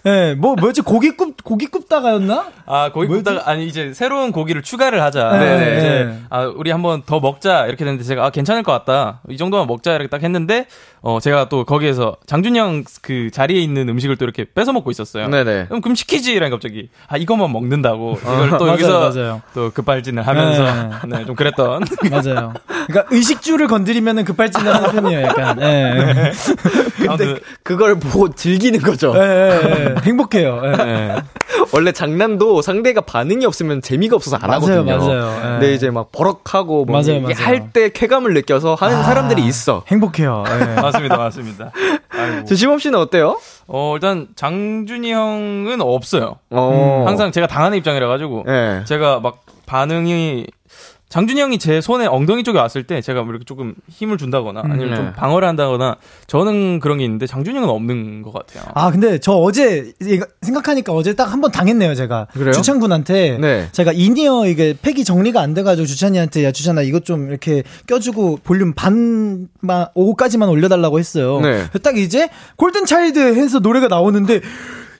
네, 0.04 0.34
뭐 0.34 0.54
뭐였지 0.54 0.82
고기 0.82 1.16
굽 1.16 1.42
고기 1.42 1.66
굽다가였나? 1.66 2.46
아, 2.66 2.92
고기 2.92 3.08
굽다가, 3.08 3.50
아니, 3.50 3.66
이제 3.66 3.94
새로운 3.94 4.30
고기를 4.30 4.62
추가를 4.62 5.02
하자. 5.02 5.38
네, 5.38 5.76
이제, 5.78 6.04
네. 6.04 6.18
아, 6.28 6.44
우리 6.44 6.70
한번 6.70 7.02
더 7.04 7.18
먹자. 7.18 7.64
이렇게 7.66 7.84
됐는데 7.84 8.04
제가, 8.04 8.26
아, 8.26 8.30
괜찮을 8.30 8.62
것 8.62 8.72
같다. 8.72 9.20
이 9.30 9.38
정도만 9.38 9.66
먹자. 9.66 9.92
이렇게 9.92 10.08
딱 10.08 10.22
했는데, 10.22 10.66
어, 11.00 11.18
제가 11.18 11.48
또 11.48 11.64
거기에서 11.64 12.16
장준이 12.26 12.58
형그 12.58 13.30
자리에 13.32 13.58
있는 13.60 13.88
음식을 13.88 14.16
또 14.16 14.26
이렇게 14.26 14.44
뺏어 14.54 14.72
먹고 14.72 14.90
있었어요. 14.90 15.28
네네. 15.28 15.66
그럼, 15.68 15.80
그럼 15.80 15.94
시키지. 15.94 16.34
이러니 16.34 16.50
갑자기, 16.50 16.90
아, 17.08 17.16
이것만 17.16 17.50
먹는다고. 17.50 18.18
이걸 18.20 18.50
또 18.50 18.66
맞아요, 18.66 18.72
여기서 18.72 19.10
맞아요. 19.10 19.42
또 19.54 19.70
급발진을 19.70 20.26
하면서, 20.26 20.90
네, 21.06 21.24
좀 21.24 21.34
그랬던. 21.34 21.84
맞아요. 22.10 22.52
그러니까 22.86 23.06
의식주를 23.10 23.66
건드리면은 23.68 24.24
급발진을 24.24 24.74
하는 24.74 24.90
편이에요. 24.90 25.26
약간. 25.26 25.56
네. 25.60 26.32
아무튼, 27.08 27.38
그걸 27.62 27.98
보고 27.98 28.28
즐기는 28.34 28.80
거죠. 28.80 29.12
네, 29.12 29.20
네, 29.60 29.60
네. 29.60 29.94
행복해요. 30.04 30.60
네. 30.60 30.76
네. 30.76 31.16
원래 31.72 31.92
장난도 31.92 32.62
상대가 32.62 33.00
반응이 33.00 33.44
없으면 33.44 33.82
재미가 33.82 34.16
없어서 34.16 34.36
안 34.36 34.48
맞아요, 34.48 34.80
하거든요. 34.80 34.96
맞아요. 34.98 35.36
예. 35.38 35.42
근데 35.42 35.74
이제 35.74 35.90
막 35.90 36.12
버럭하고 36.12 36.84
뭐 36.84 37.00
맞아요, 37.00 37.20
맞아요. 37.20 37.34
할때 37.36 37.90
쾌감을 37.90 38.32
느껴서 38.34 38.74
하는 38.74 39.02
사람들이 39.02 39.44
있어. 39.44 39.82
행복해요. 39.88 40.44
네. 40.46 40.74
맞습니다, 40.80 41.16
맞습니다. 41.16 41.70
저 42.46 42.54
지범 42.54 42.78
씨는 42.78 42.98
어때요? 42.98 43.38
어, 43.66 43.94
일단 43.94 44.28
장준이 44.34 45.12
형은 45.12 45.80
없어요. 45.80 46.36
어. 46.50 47.04
항상 47.06 47.32
제가 47.32 47.46
당하는 47.46 47.76
입장이라 47.78 48.08
가지고 48.08 48.44
예. 48.48 48.82
제가 48.86 49.20
막 49.20 49.40
반응이 49.66 50.46
장준이 51.08 51.40
형이 51.40 51.58
제 51.58 51.80
손에 51.80 52.04
엉덩이 52.06 52.44
쪽에 52.44 52.58
왔을 52.58 52.82
때 52.84 53.00
제가 53.00 53.22
뭐 53.22 53.30
이렇게 53.30 53.44
조금 53.46 53.74
힘을 53.88 54.18
준다거나 54.18 54.60
아니면 54.62 54.90
네. 54.90 54.96
좀 54.96 55.12
방어를 55.14 55.48
한다거나 55.48 55.96
저는 56.26 56.80
그런 56.80 56.98
게 56.98 57.04
있는데 57.04 57.26
장준이 57.26 57.56
형은 57.56 57.68
없는 57.70 58.20
것 58.22 58.32
같아요. 58.34 58.70
아, 58.74 58.90
근데 58.90 59.18
저 59.18 59.32
어제, 59.32 59.92
생각하니까 60.42 60.92
어제 60.92 61.14
딱 61.14 61.28
한 61.32 61.40
번 61.40 61.50
당했네요, 61.52 61.94
제가. 61.94 62.26
그래요? 62.32 62.52
주찬군한테. 62.52 63.38
네. 63.40 63.68
제가 63.72 63.92
이니어 63.92 64.46
이게 64.48 64.74
팩이 64.82 65.04
정리가 65.04 65.40
안 65.40 65.54
돼가지고 65.54 65.86
주찬이한테, 65.86 66.44
야, 66.44 66.52
주찬아, 66.52 66.82
이것 66.82 67.04
좀 67.04 67.28
이렇게 67.30 67.62
껴주고 67.86 68.40
볼륨 68.44 68.72
반만, 68.74 69.46
5까지만 69.94 70.50
올려달라고 70.50 70.98
했어요. 70.98 71.40
네. 71.40 71.68
딱 71.82 71.96
이제 71.96 72.28
골든 72.56 72.84
차일드 72.86 73.18
해서 73.36 73.60
노래가 73.60 73.88
나오는데, 73.88 74.40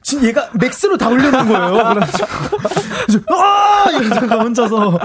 진 0.00 0.24
얘가 0.24 0.48
max로 0.54 0.96
다 0.96 1.08
올려놓은 1.08 1.48
거예요. 1.48 2.00
아! 3.36 3.90
이러다가 3.90 4.38
혼자서, 4.42 4.98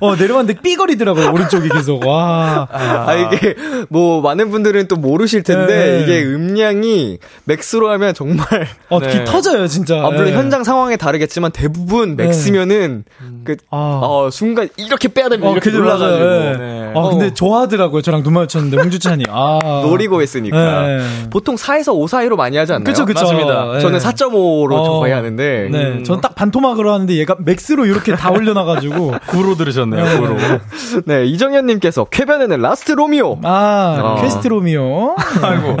어, 0.00 0.16
내려왔는데 0.16 0.60
삐거리더라고요, 0.60 1.32
오른쪽이 1.32 1.68
계속. 1.68 2.06
와. 2.06 2.66
아, 2.70 3.14
이게 3.14 3.54
뭐 3.88 4.20
많은 4.20 4.50
분들은 4.50 4.88
또 4.88 4.96
모르실 4.96 5.42
텐데 5.42 5.74
네. 5.74 6.02
이게 6.02 6.22
음량이 6.24 7.18
max로 7.44 7.90
하면 7.90 8.14
정말 8.14 8.46
어, 8.88 9.00
네. 9.00 9.10
귀 9.10 9.24
터져요, 9.24 9.66
진짜. 9.66 9.96
아, 10.04 10.10
물론 10.10 10.28
예. 10.28 10.32
현장 10.32 10.64
상황에 10.64 10.96
다르겠지만 10.96 11.52
대부분 11.52 12.16
max면은 12.16 13.04
그 13.44 13.56
아. 13.70 14.00
어, 14.02 14.30
순간 14.30 14.68
이렇게 14.76 15.08
빼야 15.08 15.28
되면 15.28 15.48
어, 15.48 15.52
이렇게. 15.52 15.70
올라가지고 15.74 16.24
예. 16.24 16.56
네. 16.58 16.92
아, 16.94 17.02
근데 17.08 17.26
어. 17.26 17.34
좋아하더라고요. 17.34 18.02
저랑 18.02 18.22
눈 18.22 18.34
마주쳤는데, 18.34 18.76
홍주찬이. 18.76 19.24
아. 19.28 19.58
노리고 19.84 20.22
했으니까 20.22 20.82
네. 20.86 21.00
보통 21.30 21.56
4에서 21.56 21.94
5 21.94 22.06
사이로 22.06 22.36
많이 22.36 22.56
하지 22.56 22.72
않나요? 22.72 22.84
그쵸, 22.84 23.04
그쵸. 23.04 23.20
맞습니다. 23.24 23.76
예. 23.76 23.80
저는 23.80 23.98
4.5로 23.98 24.72
어. 24.72 25.00
거의 25.00 25.12
하는데 25.12 25.68
네. 25.70 25.78
음. 25.78 26.04
저는 26.04 26.20
딱 26.20 26.34
반토막으로 26.34 26.92
하는데 26.92 27.14
얘가 27.16 27.36
max로 27.38 27.86
이렇게 27.86 28.14
다 28.14 28.30
올려놔가지고. 28.30 29.14
구로 29.26 29.54
들으셨 29.56 29.83
네요. 29.90 30.20
구로. 30.20 30.36
네 31.06 31.24
이정현님께서 31.26 32.04
쾌변에는 32.04 32.60
Last 32.60 32.92
Romeo 32.92 33.40
아, 33.44 33.98
어. 34.18 34.22
퀘스트 34.22 34.48
로미오. 34.48 35.16
아이고. 35.42 35.76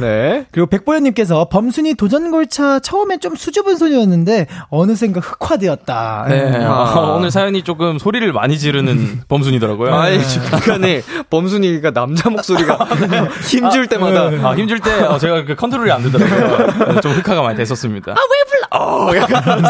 네 0.00 0.46
그리고 0.50 0.66
백보현님께서 0.68 1.48
범순이 1.48 1.94
도전골차 1.94 2.80
처음엔 2.80 3.20
좀 3.20 3.36
수줍은 3.36 3.76
소녀였는데 3.76 4.46
어느샌가 4.70 5.20
흑화되었다. 5.20 6.26
네. 6.28 6.52
예. 6.54 6.64
아, 6.64 7.14
오늘 7.16 7.30
사연이 7.30 7.62
조금 7.62 7.98
소리를 7.98 8.32
많이 8.32 8.58
지르는 8.58 9.22
범순이더라고요. 9.28 9.94
아니 9.94 10.20
중간에 10.26 11.02
범순이가 11.30 11.92
남자 11.92 12.30
목소리가 12.30 12.76
힘줄 13.48 13.86
때마다 13.86 14.30
네. 14.30 14.40
아, 14.42 14.54
힘줄 14.54 14.80
때 14.80 15.02
어, 15.02 15.18
제가 15.18 15.44
그 15.44 15.54
컨트롤이 15.54 15.90
안 15.90 16.02
되더라고요. 16.02 16.66
그래서 16.78 17.00
좀 17.00 17.12
흑화가 17.12 17.42
많이 17.42 17.56
됐었습니다. 17.56 18.14
어, 18.74 19.10
약간 19.14 19.62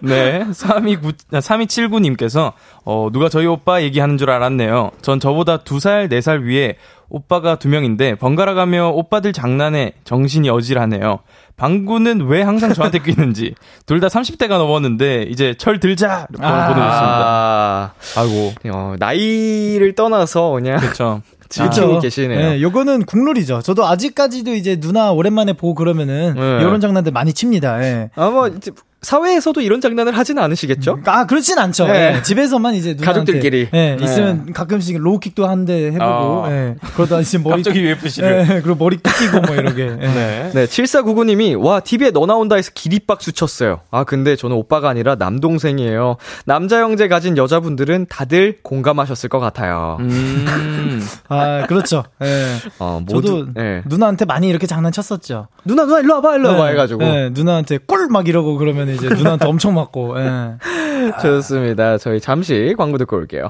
네. 0.00 0.46
3279, 0.52 1.12
3279님께서, 1.32 2.52
어, 2.84 3.08
누가 3.12 3.28
저희 3.28 3.46
오빠 3.46 3.82
얘기하는 3.82 4.16
줄 4.16 4.30
알았네요. 4.30 4.90
전 5.02 5.20
저보다 5.20 5.58
2살, 5.58 6.10
4살 6.10 6.44
위에 6.44 6.76
오빠가 7.10 7.56
두 7.56 7.68
명인데, 7.68 8.14
번갈아 8.14 8.54
가며 8.54 8.88
오빠들 8.90 9.32
장난에 9.32 9.92
정신이 10.04 10.48
어질하네요. 10.48 11.18
방구는 11.56 12.26
왜 12.28 12.40
항상 12.42 12.72
저한테 12.72 13.00
끼는지. 13.04 13.54
둘 13.84 14.00
다 14.00 14.06
30대가 14.06 14.56
넘었는데, 14.58 15.24
이제 15.24 15.54
철 15.58 15.80
들자! 15.80 16.26
이렇게 16.30 16.46
보내주셨습니다. 16.46 16.82
아, 17.26 17.90
아이고. 18.16 18.52
어, 18.72 18.94
나이를 18.98 19.94
떠나서 19.94 20.50
그냥 20.52 20.78
그쵸. 20.78 21.20
즐기고 21.50 21.98
계시네요. 21.98 22.38
네, 22.38 22.62
요거는 22.62 23.04
국룰이죠. 23.06 23.60
저도 23.62 23.84
아직까지도 23.84 24.54
이제 24.54 24.78
누나 24.78 25.10
오랜만에 25.10 25.52
보고 25.52 25.74
그러면은 25.74 26.34
네. 26.36 26.40
이런 26.60 26.80
장난들 26.80 27.10
많이 27.10 27.32
칩니다. 27.32 27.82
예. 27.82 28.10
아마 28.14 28.46
이제 28.46 28.70
사회에서도 29.02 29.60
이런 29.62 29.80
장난을 29.80 30.16
하지는 30.16 30.42
않으시겠죠? 30.42 30.98
아, 31.06 31.26
그렇진 31.26 31.58
않죠. 31.58 31.86
네. 31.86 32.16
예, 32.18 32.22
집에서만 32.22 32.74
이제 32.74 32.94
누나한테 32.94 33.32
가족들끼리. 33.32 33.68
예, 33.72 33.96
네. 33.96 34.04
있으면 34.04 34.52
가끔씩 34.52 34.98
로우킥도 34.98 35.46
한 35.48 35.64
대 35.64 35.86
해보고, 35.92 36.04
어. 36.04 36.46
예. 36.50 36.76
그러다 36.94 37.20
이제 37.20 37.38
머리. 37.38 37.56
갑자기 37.62 37.80
UFC를. 37.80 38.46
예, 38.50 38.60
그리고 38.62 38.74
머리 38.76 38.98
뜯기고 38.98 39.40
뭐 39.40 39.54
이러게. 39.56 39.84
예. 40.00 40.06
네. 40.06 40.50
네, 40.52 40.66
7499님이, 40.66 41.58
와, 41.62 41.80
TV에 41.80 42.10
너 42.10 42.26
나온다 42.26 42.56
해서 42.56 42.70
기립박수 42.74 43.32
쳤어요. 43.32 43.80
아, 43.90 44.04
근데 44.04 44.36
저는 44.36 44.54
오빠가 44.56 44.88
아니라 44.90 45.14
남동생이에요. 45.14 46.16
남자 46.44 46.80
형제 46.80 47.08
가진 47.08 47.36
여자분들은 47.38 48.06
다들 48.10 48.58
공감하셨을 48.62 49.28
것 49.30 49.38
같아요. 49.40 49.96
음. 50.00 51.02
아, 51.28 51.64
그렇죠. 51.66 52.04
예. 52.22 52.56
어, 52.78 53.00
모두, 53.06 53.46
저도 53.46 53.60
예. 53.60 53.82
누나한테 53.86 54.24
많이 54.26 54.48
이렇게 54.48 54.66
장난쳤었죠. 54.66 55.48
누나, 55.64 55.84
누나, 55.86 56.00
일로 56.00 56.14
와봐, 56.16 56.36
일로 56.36 56.48
와봐 56.50 56.64
네, 56.66 56.70
해가지고. 56.72 57.02
네, 57.02 57.30
누나한테 57.30 57.78
꿀 57.86 58.08
막 58.10 58.28
이러고 58.28 58.58
그러면 58.58 58.89
이제 58.94 59.08
누나한테 59.08 59.46
엄청 59.46 59.74
맞고. 59.74 60.20
예. 60.20 60.56
좋습니다. 61.22 61.98
저희 61.98 62.20
잠시 62.20 62.74
광고 62.76 62.98
듣고 62.98 63.16
올게요. 63.16 63.48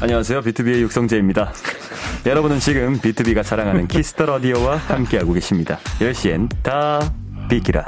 안녕하세요. 0.00 0.42
비투비의 0.42 0.82
육성재입니다. 0.82 1.52
여러분은 2.26 2.58
지금 2.60 3.00
비투비가 3.00 3.42
자랑하는 3.42 3.88
Kiss 3.88 4.10
the 4.10 4.26
라디오와 4.26 4.76
함께하고 4.76 5.32
계십니다. 5.32 5.78
10시엔 6.00 6.48
다 6.62 7.00
비키라. 7.48 7.86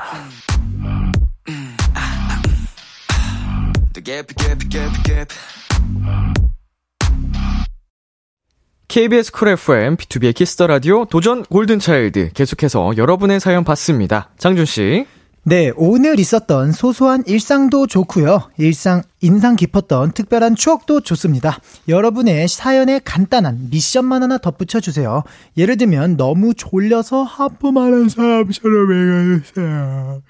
KBS 8.95 9.33
쿨 9.33 9.49
FM, 9.49 9.97
B2B의 9.97 10.33
키스터 10.37 10.69
라디오, 10.69 11.05
도전 11.05 11.43
골든차일드. 11.43 12.31
계속해서 12.33 12.93
여러분의 12.97 13.41
사연 13.41 13.65
받습니다. 13.65 14.29
장준씨. 14.39 15.05
네, 15.43 15.73
오늘 15.75 16.21
있었던 16.21 16.71
소소한 16.71 17.25
일상도 17.27 17.89
좋고요. 17.89 18.51
일상 18.57 19.03
인상 19.21 19.57
깊었던 19.57 20.13
특별한 20.13 20.55
추억도 20.55 21.01
좋습니다. 21.01 21.59
여러분의 21.89 22.47
사연에 22.47 23.01
간단한 23.05 23.67
미션만 23.73 24.23
하나 24.23 24.39
덧붙여 24.39 24.79
주세요. 24.79 25.25
예를 25.57 25.77
들면 25.77 26.17
너무 26.17 26.55
졸려서 26.55 27.25
하품하는 27.25 28.09
사람처럼 28.09 29.39
읽어주세요. 29.41 30.23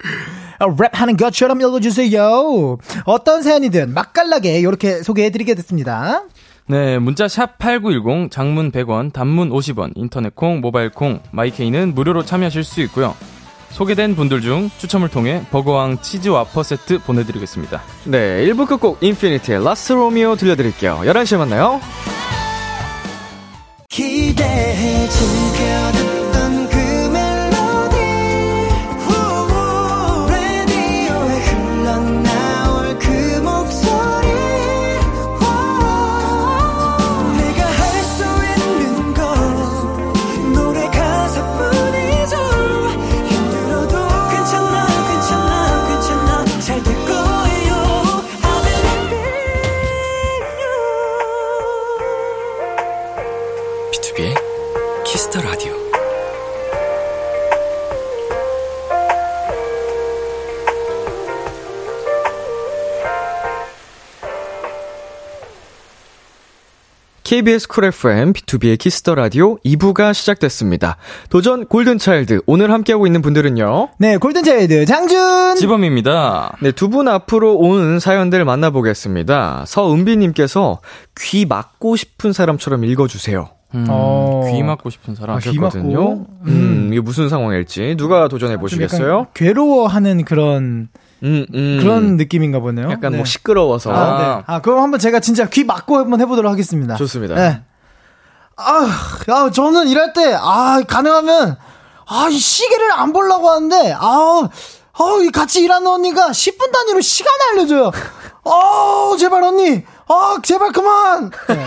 아, 0.57 0.65
랩하는 0.65 1.19
것처럼 1.19 1.61
읽어주세요. 1.61 2.79
어떤 3.05 3.43
사연이든 3.43 3.93
맛깔나게 3.93 4.59
이렇게 4.59 5.03
소개해드리게 5.03 5.53
됐습니다. 5.53 6.23
네, 6.67 6.97
문자 6.97 7.27
샵 7.27 7.59
8910, 7.59 8.31
장문 8.31 8.71
100원, 8.71 9.13
단문 9.13 9.51
50원, 9.51 9.91
인터넷 9.95 10.33
콩, 10.33 10.61
모바일 10.61 10.89
콩, 10.89 11.19
마이케이는 11.31 11.93
무료로 11.93 12.25
참여하실 12.25 12.63
수 12.63 12.81
있고요. 12.81 13.15
소개된 13.69 14.15
분들 14.15 14.41
중 14.41 14.71
추첨을 14.79 15.09
통해 15.09 15.43
버거왕 15.51 16.01
치즈 16.01 16.29
와퍼 16.29 16.63
세트 16.63 16.99
보내드리겠습니다. 16.99 17.83
네, 18.05 18.43
1부 18.45 18.67
끝곡 18.67 19.03
인피니트의 19.03 19.63
Last 19.63 19.93
Romeo 19.93 20.37
들려드릴게요. 20.37 21.01
11시에 21.03 21.37
만나요. 21.37 21.79
기대해 23.89 25.07
즐겨 25.07 25.94
KBS 67.29 67.67
Cool 67.67 67.85
FM, 67.85 68.33
비투비의 68.33 68.77
Kiss 68.77 68.99
the 68.99 69.15
Radio 69.15 69.57
2부가 69.65 70.13
시작됐습니다. 70.13 70.97
도전 71.31 71.65
골든차일드. 71.65 72.41
오늘 72.45 72.71
함께하고 72.71 73.07
있는 73.07 73.23
분들은요. 73.23 73.89
네, 73.97 74.17
골든차일드 74.17 74.85
장준! 74.85 75.55
지범입니다. 75.55 76.55
네, 76.61 76.71
두 76.71 76.87
분 76.87 77.07
앞으로 77.07 77.55
온 77.57 77.99
사연들 77.99 78.45
만나보겠습니다. 78.45 79.63
서은비님께서 79.65 80.81
귀 81.19 81.47
막고 81.47 81.95
싶은 81.95 82.31
사람처럼 82.31 82.85
읽어주세요. 82.85 83.49
음, 83.73 83.87
어. 83.89 84.47
귀 84.53 84.61
막고 84.61 84.91
싶은 84.91 85.15
사람. 85.15 85.37
아, 85.37 85.39
귀 85.39 85.57
막고? 85.57 85.65
하셨거든요. 85.65 86.27
음, 86.45 86.89
이게 86.91 87.01
무슨 87.01 87.27
상황일지 87.27 87.95
누가 87.97 88.27
도전해 88.27 88.53
좀 88.53 88.61
보시겠어요? 88.61 89.27
괴로워하는 89.33 90.25
그런, 90.25 90.89
음, 91.25 91.45
음. 91.53 91.79
그런 91.81 92.17
느낌인가 92.17 92.59
보네요. 92.59 92.89
약간 92.91 93.11
네. 93.11 93.17
뭐 93.17 93.25
시끄러워서. 93.25 93.91
아, 93.91 94.17
네. 94.17 94.43
아, 94.45 94.61
그럼 94.61 94.83
한번 94.83 94.99
제가 94.99 95.19
진짜 95.19 95.45
귀 95.49 95.63
막고 95.63 95.97
한번 95.97 96.21
해보도록 96.21 96.51
하겠습니다. 96.51 96.95
좋습니다. 96.95 97.35
네. 97.35 97.61
아, 98.57 98.87
야, 99.29 99.49
저는 99.51 99.87
일할 99.89 100.13
때, 100.13 100.33
아, 100.39 100.81
가능하면, 100.87 101.57
아, 102.07 102.27
이 102.29 102.37
시계를 102.37 102.91
안 102.93 103.11
보려고 103.11 103.49
하는데, 103.49 103.93
아, 103.97 104.47
아, 104.93 105.19
이 105.21 105.29
같이 105.29 105.61
일하는 105.63 105.87
언니가 105.87 106.29
10분 106.29 106.71
단위로 106.71 107.01
시간 107.01 107.33
알려줘요. 107.51 107.91
아, 108.45 109.15
제발 109.19 109.43
언니, 109.43 109.83
아, 110.07 110.37
제발 110.41 110.71
그만! 110.71 111.31
네. 111.47 111.65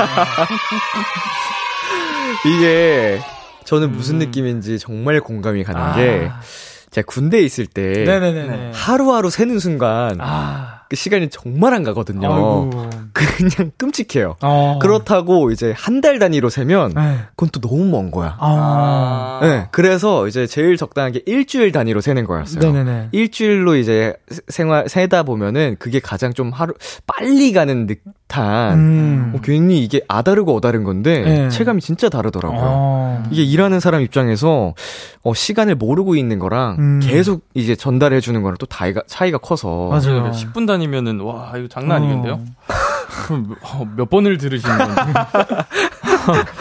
이게 2.46 3.20
저는 3.64 3.92
무슨 3.92 4.18
느낌인지 4.18 4.78
정말 4.78 5.20
공감이 5.20 5.64
가는 5.64 5.94
게 5.96 6.30
제가 6.98 7.06
군대에 7.06 7.42
있을 7.42 7.66
때 7.66 8.04
네네네. 8.04 8.72
하루하루 8.74 9.30
세는 9.30 9.58
순간 9.58 10.16
아, 10.20 10.80
그 10.88 10.96
시간이 10.96 11.28
정말 11.30 11.74
안 11.74 11.82
가거든요. 11.84 12.32
아이고. 12.32 12.70
그냥 13.12 13.70
끔찍해요. 13.76 14.36
어. 14.42 14.78
그렇다고 14.80 15.50
이제 15.50 15.72
한 15.76 15.98
달 16.00 16.18
단위로 16.20 16.48
세면 16.48 16.92
네. 16.94 17.18
그건 17.36 17.48
또 17.52 17.60
너무 17.60 17.84
먼 17.84 18.10
거야. 18.12 18.36
아, 18.38 19.40
네, 19.42 19.66
그래서 19.72 20.28
이제 20.28 20.46
제일 20.46 20.76
적당한 20.76 21.10
게 21.12 21.22
일주일 21.26 21.72
단위로 21.72 22.00
세는 22.00 22.24
거였어요. 22.24 22.60
네네네. 22.60 23.08
일주일로 23.12 23.74
이제 23.76 24.14
세- 24.30 24.40
생활 24.48 24.88
세다 24.88 25.24
보면은 25.24 25.74
그게 25.80 25.98
가장 25.98 26.32
좀 26.34 26.50
하루 26.52 26.74
빨리 27.06 27.52
가는 27.52 27.86
듯한 27.88 28.78
음. 28.78 29.28
뭐 29.32 29.40
괜히 29.40 29.82
이게 29.82 30.02
아다르고 30.06 30.56
어다른 30.56 30.84
건데 30.84 31.20
네. 31.22 31.48
체감이 31.48 31.80
진짜 31.80 32.08
다르더라고요. 32.08 32.60
어. 32.62 33.24
이게 33.32 33.42
일하는 33.42 33.80
사람 33.80 34.02
입장에서 34.02 34.74
어, 35.22 35.34
시간을 35.34 35.74
모르고 35.74 36.16
있는 36.16 36.38
거랑 36.38 36.76
음. 36.78 37.00
계속 37.02 37.42
이제 37.54 37.74
전달해 37.74 38.20
주는 38.20 38.40
거랑 38.42 38.56
또 38.58 38.66
차이가 38.66 39.02
차이가 39.06 39.38
커서 39.38 39.88
맞아요. 39.88 40.30
10분 40.32 40.66
단위면은, 40.66 41.20
와, 41.20 41.52
이거 41.56 41.68
장난 41.68 41.98
아니겠는데요? 41.98 42.34
어. 42.34 42.44
그럼 43.26 43.56
어, 43.62 43.86
몇 43.96 44.08
번을 44.08 44.38
들으시는 44.38 44.78
건지. 44.78 45.02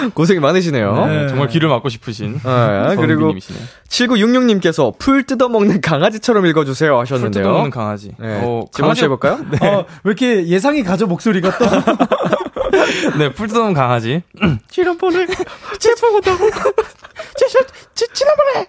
고생이 0.13 0.39
많으시네요. 0.39 1.05
네, 1.07 1.27
정말 1.27 1.47
귀를 1.49 1.69
막고 1.69 1.89
싶으신. 1.89 2.39
아, 2.43 2.95
그리고 2.95 3.21
서은비님이시네요. 3.21 3.63
7966님께서 3.89 4.97
풀 4.97 5.23
뜯어먹는 5.23 5.81
강아지처럼 5.81 6.45
읽어주세요 6.45 6.91
풀 6.91 6.99
하셨는데요. 7.01 7.43
뜯어먹는 7.43 7.69
강아지. 7.69 8.13
네. 8.17 8.41
어, 8.43 8.65
지금 8.71 8.89
한번 8.89 9.03
해볼까요? 9.03 9.33
어, 9.61 9.85
왜 10.03 10.09
이렇게 10.09 10.47
예상이 10.47 10.83
가죠, 10.83 11.07
목소리가 11.07 11.57
또? 11.57 11.65
네, 13.17 13.33
풀 13.33 13.47
뜯어먹는 13.47 13.73
강아지. 13.73 14.23
지난번에 14.69 15.25
태풍 15.81 16.15
온다고 16.15 16.49
지, 16.49 17.47
지, 17.47 17.57
지, 17.95 18.07
지난번에 18.13 18.67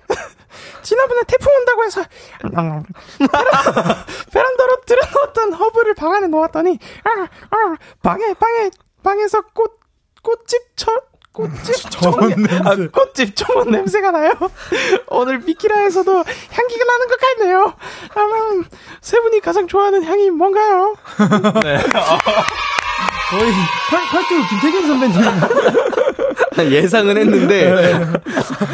지난번에 0.82 1.20
태풍 1.26 1.52
온다고 1.54 1.84
해서 1.84 2.02
베란- 2.40 2.84
베란다로 4.32 4.80
들어놓았던 4.86 5.52
허브를 5.54 5.94
방 5.94 6.12
안에 6.14 6.26
놓았더니 6.28 6.78
아, 7.04 7.10
아, 7.50 7.76
방에 8.02 8.32
방에 8.34 8.70
방에서 9.02 9.42
꽃 9.52 9.78
꽃집 10.22 10.62
저 10.76 10.92
꽃집 11.32 11.90
정원- 11.92 12.32
아, 12.66 12.74
꽃집 12.90 13.36
정원 13.36 13.70
냄새가 13.70 14.10
나요. 14.10 14.32
오늘 15.08 15.38
비키라에서도 15.40 16.12
향기가 16.52 16.84
나는 16.84 17.06
것 17.08 17.20
같네요. 17.20 17.74
아마 18.14 18.64
세 19.00 19.20
분이 19.20 19.40
가장 19.40 19.66
좋아하는 19.68 20.02
향이 20.04 20.30
뭔가요? 20.30 20.96
거의 23.30 23.52
컬, 23.90 24.00
컬투 24.10 24.48
김태균 24.48 24.86
선배님. 24.86 25.20
예상은 26.72 27.16
했는데 27.16 27.72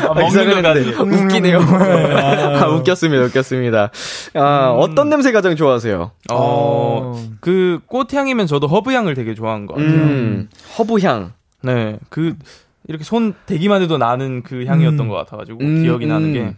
아, 0.08 0.24
예상은 0.24 0.64
했는데 0.64 0.96
웃기네요. 0.96 1.58
아, 1.60 2.68
웃겼습니다, 2.68 3.24
웃겼습니다. 3.24 3.90
아, 4.34 4.70
어떤 4.78 5.10
냄새 5.10 5.32
가장 5.32 5.54
좋아하세요? 5.56 6.10
어, 6.32 7.24
그 7.40 7.80
꽃향이면 7.86 8.46
저도 8.46 8.68
허브향을 8.68 9.14
되게 9.14 9.34
좋아하는 9.34 9.66
것 9.66 9.74
같아요. 9.74 9.90
음, 9.92 10.48
허브향. 10.78 11.32
네, 11.62 11.98
그 12.08 12.34
이렇게 12.86 13.02
손 13.02 13.32
대기만 13.46 13.80
해도 13.80 13.96
나는 13.96 14.42
그 14.42 14.66
향이었던 14.66 15.00
음. 15.00 15.08
것 15.08 15.14
같아가지고 15.14 15.58
음, 15.62 15.82
기억이 15.82 16.04
나는 16.06 16.28
음. 16.28 16.32
게 16.34 16.54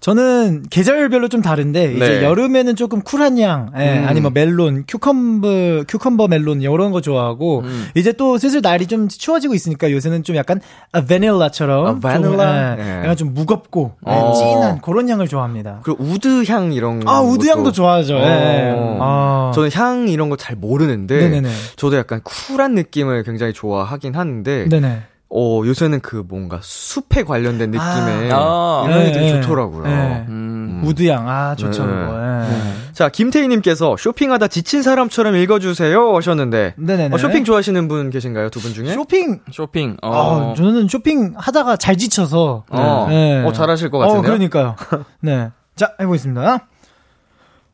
저는 0.00 0.64
계절별로 0.70 1.28
좀 1.28 1.42
다른데 1.42 1.92
이제 1.94 2.08
네. 2.20 2.22
여름에는 2.22 2.76
조금 2.76 3.02
쿨한 3.02 3.38
향, 3.40 3.70
예, 3.78 3.98
음. 3.98 4.04
아니면 4.08 4.32
멜론, 4.32 4.84
cucumber, 4.88 5.84
cucumber 5.86 6.28
멜론 6.28 6.62
이런 6.62 6.92
거 6.92 7.02
좋아하고 7.02 7.60
음. 7.60 7.88
이제 7.94 8.12
또 8.12 8.38
슬슬 8.38 8.62
날이 8.62 8.86
좀 8.86 9.08
추워지고 9.08 9.52
있으니까 9.54 9.90
요새는 9.92 10.22
좀 10.22 10.36
약간 10.36 10.60
아, 10.92 11.04
바닐라처럼 11.04 11.86
아, 11.86 12.00
바닐라? 12.00 12.76
좀, 12.76 12.84
예, 12.84 12.88
예. 12.88 12.98
약간 13.00 13.16
좀 13.16 13.34
무겁고 13.34 13.92
예, 14.08 14.12
어. 14.12 14.32
진한 14.32 14.80
그런 14.80 15.08
향을 15.10 15.28
좋아합니다. 15.28 15.80
그리고 15.82 16.02
wood 16.04 16.44
향 16.50 16.72
이런 16.72 17.02
아 17.06 17.20
wood 17.20 17.46
향도. 17.48 17.72
좋아하죠. 17.72 18.14
예. 18.16 18.72
어. 18.74 18.98
아. 19.02 19.52
저는 19.54 19.70
향 19.74 20.08
이런 20.08 20.30
거 20.30 20.36
잘 20.36 20.54
모르는데 20.56 21.16
네네네. 21.16 21.48
저도 21.76 21.96
약간 21.96 22.20
쿨한 22.22 22.74
느낌을 22.74 23.24
굉장히 23.24 23.52
좋아하긴 23.52 24.14
하는데 24.14 24.68
네네. 24.68 25.02
어 25.38 25.62
요새는 25.66 26.00
그 26.00 26.24
뭔가 26.26 26.60
숲에 26.62 27.22
관련된 27.24 27.70
느낌의 27.70 28.30
아. 28.32 28.86
향이 28.88 29.12
되게 29.12 29.36
예, 29.36 29.40
좋더라고요. 29.42 29.86
예. 29.86 30.24
음. 30.28 30.80
wood향 30.84 31.28
아 31.28 31.54
좋죠. 31.56 31.84
네. 31.84 31.92
그거. 31.92 32.46
예. 32.48 32.92
자 32.94 33.08
김태희님께서 33.10 33.96
쇼핑하다 33.98 34.48
지친 34.48 34.82
사람처럼 34.82 35.36
읽어주세요 35.36 36.16
하셨는데 36.16 36.74
네네네. 36.78 37.14
어, 37.14 37.18
쇼핑 37.18 37.44
좋아하시는 37.44 37.86
분 37.88 38.08
계신가요 38.10 38.48
두 38.48 38.60
분 38.60 38.72
중에? 38.72 38.94
쇼핑 38.94 39.40
쇼핑. 39.52 39.96
어. 40.02 40.52
아, 40.52 40.54
저는 40.56 40.88
쇼핑 40.88 41.34
하다가 41.36 41.76
잘 41.76 41.98
지쳐서. 41.98 42.64
어, 42.70 43.06
네. 43.10 43.44
어, 43.44 43.52
잘하실 43.52 43.90
것 43.90 43.98
어, 43.98 44.00
같은데요? 44.00 44.22
그러니까요. 44.22 44.76
네. 45.20 45.50
자, 45.74 45.92
해보겠습니다. 46.00 46.66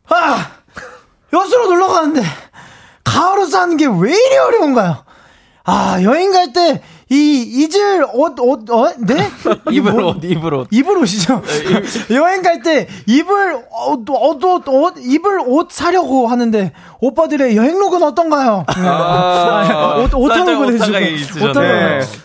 아! 0.09 0.47
여수로 1.33 1.67
놀러 1.69 1.87
가는데, 1.89 2.21
가을옷 3.05 3.49
사는 3.49 3.77
게 3.77 3.87
왜 3.87 4.11
이리 4.11 4.37
어려운가요? 4.37 5.05
아, 5.65 6.03
여행 6.03 6.33
갈 6.33 6.53
때, 6.53 6.83
이, 7.13 7.43
잊을 7.43 8.07
옷, 8.15 8.35
옷, 8.41 8.71
어, 8.71 8.91
네? 8.99 9.29
입을 9.71 9.93
뭐- 9.93 10.11
옷, 10.13 10.25
입을 10.25 10.55
옷. 10.55 10.69
입을 10.71 10.97
옷이죠. 10.99 11.43
여행 12.11 12.41
갈 12.43 12.63
때 12.63 12.89
입을 13.07 13.55
옷, 13.89 14.09
옷, 14.09 14.43
옷, 14.45 14.69
옷, 14.69 14.95
입을 14.99 15.41
옷 15.47 15.71
사려고 15.73 16.27
하는데 16.29 16.73
오빠들의 17.01 17.57
여행 17.57 17.79
룩은 17.79 18.03
어떤가요? 18.03 18.65
아, 18.69 19.97
옷, 20.03 20.11
살짝 20.11 20.59
보내주고. 20.59 20.89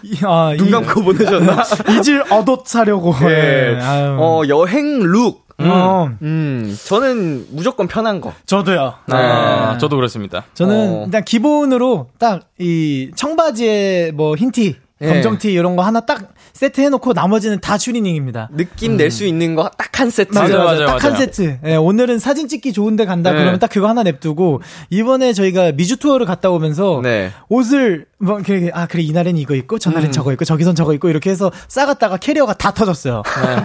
이- 0.04 0.18
아, 0.24 0.54
눈 0.58 0.68
이- 0.68 0.72
감고 0.72 1.02
보내셨나? 1.04 1.64
입을 1.92 2.24
옷 2.32 2.68
사려고. 2.68 3.14
네. 3.20 3.76
네. 3.76 3.80
어, 3.82 4.42
여행 4.48 5.00
look. 5.00 5.47
어, 5.60 6.10
음, 6.22 6.78
저는 6.86 7.48
무조건 7.52 7.88
편한 7.88 8.22
거. 8.22 8.34
저도요. 8.46 8.94
아, 9.10 9.78
저도 9.80 9.96
그렇습니다. 9.96 10.46
저는 10.54 10.90
어. 10.90 11.04
일단 11.06 11.24
기본으로 11.24 12.10
딱 12.20 12.44
이 12.60 13.12
청바지에 13.16 14.12
뭐 14.16 14.36
흰티, 14.36 14.76
예. 15.02 15.08
검정티 15.08 15.52
이런 15.52 15.76
거 15.76 15.84
하나 15.84 16.00
딱 16.02 16.34
세트 16.54 16.82
해놓고 16.82 17.14
나머지는 17.14 17.60
다 17.60 17.78
추리닝입니다. 17.78 18.50
느낌 18.56 18.98
낼수 18.98 19.26
있는 19.26 19.54
거 19.56 19.70
딱 19.78 19.98
한 19.98 20.12
세트. 20.12 20.32
맞아요, 20.32 20.60
맞아요, 20.64 20.86
딱한 20.86 21.12
맞아요. 21.14 21.26
세트. 21.26 21.58
예, 21.66 21.76
오늘은 21.76 22.20
사진 22.20 22.48
찍기 22.48 22.72
좋은데 22.72 23.06
간다 23.06 23.32
네. 23.32 23.40
그러면 23.40 23.58
딱 23.60 23.68
그거 23.72 23.88
하나 23.90 24.04
냅두고 24.04 24.62
이번에 24.92 25.34
저희가 25.34 25.72
미주 25.72 25.98
투어를 25.98 26.28
갔다 26.28 26.52
오면서 26.52 27.00
네. 27.02 27.32
옷을 27.50 28.06
뭐 28.20 28.36
이렇게 28.40 28.70
아 28.76 28.86
그래 28.86 29.02
이날엔 29.02 29.38
이거 29.38 29.56
입고 29.56 29.80
저날엔 29.80 30.12
저거 30.12 30.32
입고 30.34 30.46
저기선 30.46 30.76
저거 30.76 30.94
입고 30.94 31.10
이렇게 31.10 31.32
해서 31.32 31.52
싸갔다가 31.68 32.18
캐리어가 32.18 32.54
다 32.54 32.72
터졌어요. 32.72 33.24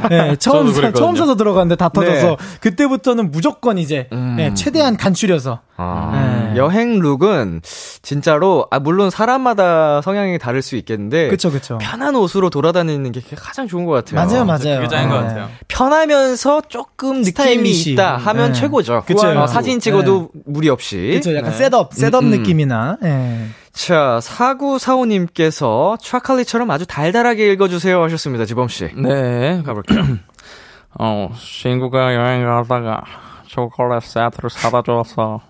네, 0.08 0.36
처음 0.36 0.68
저도 0.68 0.72
그랬거든요. 0.72 0.92
처음 0.92 1.16
사서 1.16 1.36
들어갔는데 1.36 1.76
다 1.76 1.90
터져서 1.90 2.28
네. 2.28 2.36
그때부터는 2.60 3.30
무조건 3.30 3.76
이제 3.76 4.08
네, 4.10 4.54
최대한 4.54 4.96
간추려서 4.96 5.60
아, 5.82 6.50
네. 6.52 6.56
여행 6.56 6.98
look은 6.98 7.62
진짜로 8.02 8.66
아 8.70 8.78
물론 8.78 9.10
사람마다 9.10 10.02
성향이 10.02 10.38
다를 10.38 10.62
수 10.62 10.76
있겠는데 10.76 11.28
그쵸 11.28 11.50
그쵸. 11.50 11.78
편한 11.78 12.14
옷으로 12.16 12.50
돌아다니는 12.50 13.12
게 13.12 13.20
가장 13.36 13.66
좋은 13.66 13.84
것 13.84 13.92
같아요. 13.92 14.24
맞아요 14.26 14.44
맞아요. 14.44 14.76
그게 14.76 14.88
짱인 14.88 15.08
것 15.08 15.20
네. 15.20 15.28
같아요. 15.28 15.48
편하면서 15.68 16.62
조금 16.68 17.22
느낌이. 17.22 17.70
있다 17.72 18.16
하면 18.16 18.52
네. 18.52 18.60
최고죠. 18.60 19.02
그쵸. 19.06 19.28
어, 19.28 19.46
사진 19.46 19.80
찍어도 19.80 20.30
무리 20.44 20.68
없이. 20.68 21.12
그쵸 21.14 21.34
약간 21.34 21.50
네. 21.50 21.56
setup 21.56 21.94
setup 21.94 22.22
음, 22.22 22.26
음. 22.26 22.30
느낌이나 22.30 22.98
예. 23.04 23.46
자, 23.72 24.20
사구사오님께서 24.22 25.96
초콜릿처럼 26.00 26.70
아주 26.70 26.86
달달하게 26.86 27.50
읽어주세요 27.52 28.02
하셨습니다, 28.02 28.44
지범씨. 28.44 28.90
네, 28.96 29.62
가볼게요. 29.64 30.04
어, 31.00 31.30
친구가 31.38 32.14
여행 32.14 32.44
가다가 32.44 33.02
초콜릿 33.46 34.02
세트를 34.02 34.50
사다 34.50 34.82
줘서 34.82 35.40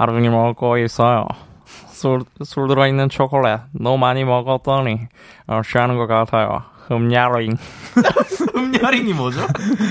하루 0.00 0.14
종일 0.14 0.30
먹고 0.30 0.78
있어요. 0.78 1.26
술, 1.66 2.22
술 2.42 2.68
들어있는 2.68 3.10
초콜릿 3.10 3.60
너무 3.72 3.98
많이 3.98 4.24
먹었더니 4.24 4.98
어, 5.46 5.60
취하는 5.62 5.98
것 5.98 6.06
같아요. 6.06 6.62
흠야링. 6.90 7.56
흠야링이 8.54 9.12
뭐죠? 9.14 9.40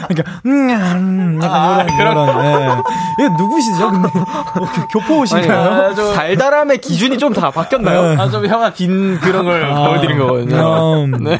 그러니까 0.07 0.39
음, 0.45 0.69
음 0.69 1.39
약간 1.41 1.87
이런 1.99 2.13
이런 2.17 2.45
예. 2.45 3.23
이거 3.25 3.35
누구시죠? 3.37 3.91
근데 3.91 4.09
뭐, 4.13 4.67
교- 4.71 4.87
교포오신가요? 4.99 5.95
달달함의 6.15 6.79
기준이 6.79 7.17
좀 7.17 7.29
다 7.33 7.51
바뀌었나요? 7.51 8.19
아, 8.19 8.29
좀 8.29 8.45
형아 8.45 8.71
빈 8.73 9.19
그런 9.19 9.45
걸 9.45 9.65
보여드린 9.69 10.17
거거든요. 10.17 11.03
음. 11.05 11.11
네. 11.23 11.39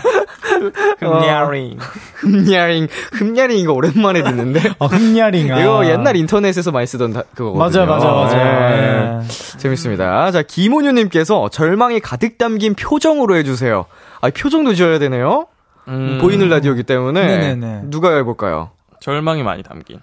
흠야링. 0.99 1.77
흠야링, 2.15 2.87
흠야링 3.13 3.57
이거 3.57 3.73
오랜만에 3.73 4.21
듣는데. 4.23 4.61
아, 4.79 4.85
흠야링. 4.85 5.51
아. 5.53 5.59
이거 5.59 5.85
옛날 5.87 6.15
인터넷에서 6.15 6.71
많이 6.71 6.85
쓰던 6.85 7.13
다- 7.13 7.23
그거거든요. 7.35 7.59
맞아, 7.59 7.85
맞아, 7.85 8.11
맞아. 8.11 8.35
네. 8.37 9.19
예. 9.23 9.27
재밌습니다. 9.57 10.31
자, 10.31 10.41
김은유님께서 10.43 11.49
절망이 11.49 11.99
가득 11.99 12.37
담긴 12.37 12.75
표정으로 12.75 13.35
해주세요. 13.37 13.85
아, 14.21 14.29
표정도 14.29 14.73
지어야 14.73 14.99
되네요? 14.99 15.47
음, 15.87 16.19
보이는 16.21 16.47
라디오기 16.49 16.83
때문에. 16.83 17.25
네네네. 17.25 17.81
누가 17.85 18.15
해볼까요? 18.17 18.71
절망이 18.99 19.43
많이 19.43 19.63
담긴. 19.63 20.01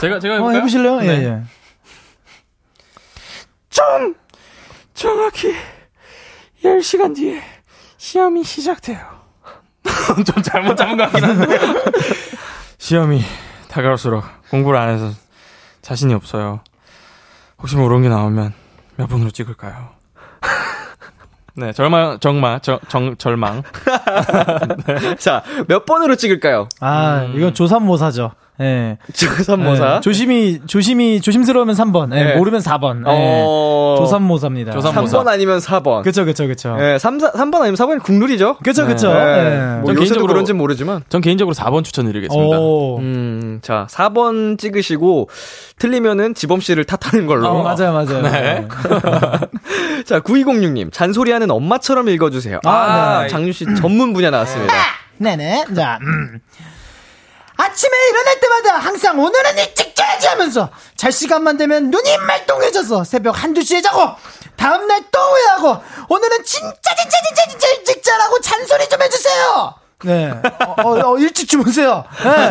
제가, 0.00 0.20
제가 0.20 0.34
어, 0.34 0.36
해볼까요? 0.36 0.58
해보실래요? 0.58 0.96
네. 1.00 1.06
예, 1.06 1.24
예. 1.24 1.42
좀 3.70 4.14
정확히 4.94 5.54
10시간 6.64 7.14
뒤에 7.14 7.42
시험이 7.96 8.44
시작돼요. 8.44 8.98
좀 10.24 10.42
잘못 10.42 10.76
잡은 10.76 10.96
것 10.96 11.10
같긴 11.10 11.24
한데. 11.24 11.58
시험이 12.78 13.22
다가올수록 13.68 14.24
공부를 14.50 14.78
안 14.78 14.88
해서 14.90 15.10
자신이 15.82 16.14
없어요. 16.14 16.60
혹시 17.58 17.76
모르는 17.76 18.02
게 18.02 18.08
나오면 18.08 18.54
몇 18.96 19.08
번으로 19.08 19.30
찍을까요? 19.30 19.90
네, 21.58 21.72
절망, 21.72 22.20
정말, 22.20 22.60
정, 22.60 22.78
정, 22.86 23.16
절망. 23.16 23.64
자, 25.18 25.42
몇 25.66 25.84
번으로 25.84 26.14
찍을까요? 26.14 26.68
아, 26.78 27.24
이건 27.34 27.52
조삼모사죠. 27.52 28.30
예. 28.60 28.98
조삼모사. 29.12 29.96
예, 29.96 30.00
조심히, 30.00 30.60
조심히, 30.66 31.20
조심스러우면 31.20 31.74
3번. 31.76 32.12
예, 32.16 32.24
네. 32.24 32.34
모르면 32.36 32.60
4번. 32.60 32.98
예. 33.06 33.42
어. 33.46 33.94
조삼모사입니다. 33.98 34.72
조삼모사. 34.72 35.18
3번 35.18 35.28
아니면 35.28 35.58
4번. 35.60 36.02
그쵸, 36.02 36.24
그쵸, 36.24 36.46
그쵸. 36.48 36.76
예, 36.80 36.98
3, 36.98 37.18
4, 37.20 37.32
3번 37.32 37.56
아니면 37.60 37.74
4번이 37.76 38.02
국룰이죠. 38.02 38.56
그쵸, 38.64 38.86
그쵸. 38.86 39.10
예. 39.10 39.14
예. 39.14 39.80
뭐 39.82 39.92
요새도 39.94 40.00
개인적으로- 40.00 40.26
그런지 40.28 40.52
모르지만. 40.54 41.02
전 41.08 41.20
개인적으로 41.20 41.54
4번 41.54 41.84
추천드리겠습니다. 41.84 42.58
오. 42.58 42.98
음, 42.98 43.60
자, 43.62 43.86
4번 43.90 44.58
찍으시고, 44.58 45.28
틀리면은 45.78 46.34
지범씨를 46.34 46.84
탓하는 46.84 47.26
걸로. 47.28 47.48
어, 47.48 47.62
맞아요, 47.62 47.92
맞아요. 47.92 48.22
네. 48.22 48.66
자, 50.04 50.20
9206님, 50.20 50.92
잔소리하는 50.92 51.50
엄마처럼 51.50 52.08
읽어주세요. 52.08 52.60
아, 52.64 52.70
아, 52.70 53.22
네. 53.22 53.28
장윤씨 53.28 53.66
전문 53.80 54.12
분야 54.12 54.30
나왔습니다. 54.30 54.72
네네. 55.18 55.64
자, 55.76 55.98
음. 56.02 56.40
아침에 57.58 57.90
일어날 58.10 58.40
때마다 58.40 58.78
항상 58.78 59.18
오늘은 59.18 59.58
일찍 59.58 59.94
자야지 59.94 60.28
하면서 60.28 60.70
잘 60.96 61.10
시간만 61.12 61.56
되면 61.56 61.90
눈이 61.90 62.16
말똥해져서 62.18 63.02
새벽 63.02 63.42
한두 63.42 63.62
시에 63.62 63.82
자고 63.82 64.14
다음날 64.56 65.02
또 65.10 65.18
후회하고 65.20 65.82
오늘은 66.08 66.44
진짜 66.44 66.70
진짜 66.70 67.18
진짜 67.26 67.46
진짜 67.50 67.68
일찍 67.68 68.02
자라고 68.02 68.40
잔소리 68.40 68.88
좀 68.88 69.02
해주세요. 69.02 69.74
네. 70.04 70.30
어, 70.30 70.82
어, 70.82 71.12
어, 71.12 71.18
일찍 71.18 71.48
주무세요. 71.48 72.04
네. 72.22 72.50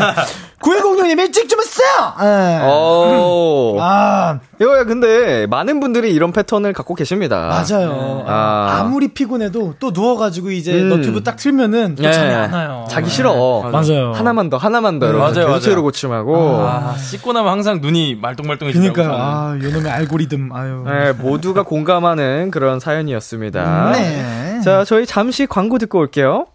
9106님 0.60 1.18
일찍 1.20 1.48
주무세요. 1.48 1.88
네. 2.20 2.62
오. 2.68 3.78
아, 3.80 4.40
이거야, 4.60 4.84
근데, 4.84 5.46
많은 5.48 5.80
분들이 5.80 6.12
이런 6.14 6.34
패턴을 6.34 6.74
갖고 6.74 6.94
계십니다. 6.94 7.48
맞아요. 7.48 8.26
아. 8.28 8.80
아. 8.80 8.84
무리 8.84 9.10
피곤해도 9.10 9.76
또 9.80 9.92
누워가지고 9.92 10.52
이제 10.52 10.74
음. 10.82 10.90
너튜브 10.90 11.24
딱 11.24 11.38
틀면은 11.38 11.96
또 11.96 12.04
예. 12.04 12.12
잠이 12.12 12.34
안 12.34 12.52
와요. 12.52 12.86
자기 12.90 13.10
싫어. 13.10 13.70
맞아요. 13.72 14.12
하나만 14.14 14.50
더, 14.50 14.58
하나만 14.58 15.00
더. 15.00 15.12
네, 15.12 15.18
맞아요, 15.18 15.48
맞아요. 15.48 15.82
고침하고. 15.82 16.36
아, 16.68 16.96
씻고 16.98 17.32
나면 17.32 17.52
항상 17.52 17.80
눈이 17.80 18.16
말똥말똥해지더라고요. 18.16 18.94
그니까. 18.94 19.16
아, 19.16 19.60
요놈의 19.64 19.90
알고리즘, 19.90 20.50
아유. 20.54 20.84
네, 20.86 21.14
모두가 21.14 21.64
공감하는 21.64 22.52
그런 22.52 22.82
사연이었습니다. 22.82 23.92
네. 23.94 24.60
자, 24.66 24.84
저희 24.84 25.06
잠시 25.06 25.46
광고 25.46 25.78
듣고 25.78 26.00
올게요. 26.00 26.48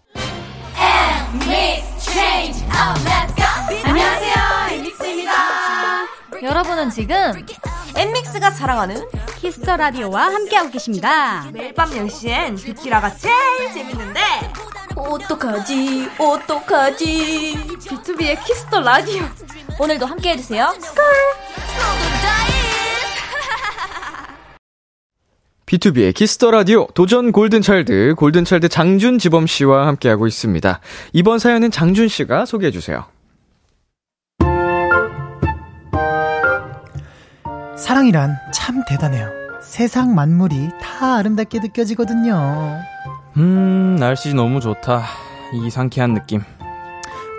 여러분은 6.53 6.91
지금 6.91 7.15
엔믹스가 7.97 8.51
사랑하는 8.51 9.09
Kiss 9.39 9.60
the 9.60 9.75
Radio와 9.75 10.25
함께하고 10.25 10.69
계십니다. 10.69 11.49
매일 11.51 11.73
밤 11.73 11.89
10시엔 11.89 12.63
비키라가 12.63 13.15
제일 13.15 13.73
재밌는데 13.73 14.21
어떡하지, 14.95 16.09
어떡하지. 16.19 17.57
비투비의 17.79 18.45
Kiss 18.45 18.66
the 18.66 18.81
Radio. 18.81 19.23
오늘도 19.79 20.05
함께해 20.05 20.37
주세요. 20.37 20.71
비투비의 25.65 26.13
Kiss 26.13 26.35
the 26.35 26.51
Radio 26.51 26.85
도전 26.93 27.31
골든 27.31 27.63
차일드 27.63 28.13
골든 28.15 28.45
차일드 28.45 28.69
장준 28.69 29.17
지범 29.17 29.47
씨와 29.47 29.87
함께하고 29.87 30.27
있습니다. 30.27 30.81
이번 31.13 31.39
사연은 31.39 31.71
장준 31.71 32.09
씨가 32.09 32.45
소개해 32.45 32.71
주세요. 32.71 33.05
사랑이란 37.87 38.37
참 38.53 38.81
대단해요. 38.87 39.29
세상 39.61 40.15
만물이 40.15 40.69
다 40.81 41.17
아름답게 41.17 41.59
느껴지거든요. 41.59 42.79
음, 43.35 43.97
날씨 43.99 44.33
너무 44.33 44.61
좋다. 44.61 45.03
이 45.53 45.69
상쾌한 45.69 46.13
느낌. 46.13 46.41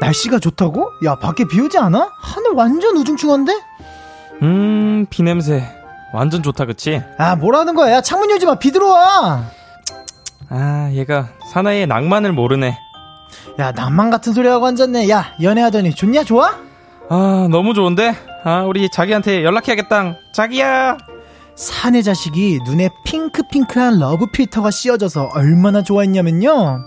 날씨가 0.02 0.38
좋다고? 0.40 0.90
야, 1.06 1.14
밖에 1.14 1.44
비 1.46 1.58
오지 1.62 1.78
않아? 1.78 2.10
하늘 2.20 2.50
완전 2.50 2.94
우중충한데? 2.98 3.52
음, 4.42 5.06
비 5.08 5.22
냄새. 5.22 5.64
완전 6.12 6.42
좋다, 6.42 6.66
그치? 6.66 7.00
아, 7.16 7.36
뭐라는 7.36 7.74
거야? 7.74 7.94
야, 7.94 8.00
창문 8.02 8.30
열지 8.30 8.44
마. 8.44 8.58
비 8.58 8.70
들어와. 8.70 9.44
아, 10.50 10.90
얘가 10.92 11.28
사나이의 11.54 11.86
낭만을 11.86 12.32
모르네. 12.32 12.76
야, 13.60 13.72
낭만 13.72 14.10
같은 14.10 14.34
소리 14.34 14.46
하고 14.48 14.66
앉았네. 14.66 15.08
야, 15.08 15.24
연애하더니 15.40 15.94
좋냐, 15.94 16.22
좋아? 16.24 16.54
아, 17.08 17.48
너무 17.50 17.72
좋은데? 17.72 18.14
아, 18.46 18.62
우리 18.64 18.90
자기한테 18.90 19.42
연락해야겠다. 19.42 20.18
자기야! 20.32 20.98
사내 21.56 22.02
자식이 22.02 22.58
눈에 22.66 22.90
핑크핑크한 23.04 23.98
love 23.98 24.26
필터가 24.26 24.70
씌워져서 24.70 25.30
얼마나 25.34 25.82
좋아했냐면요. 25.82 26.84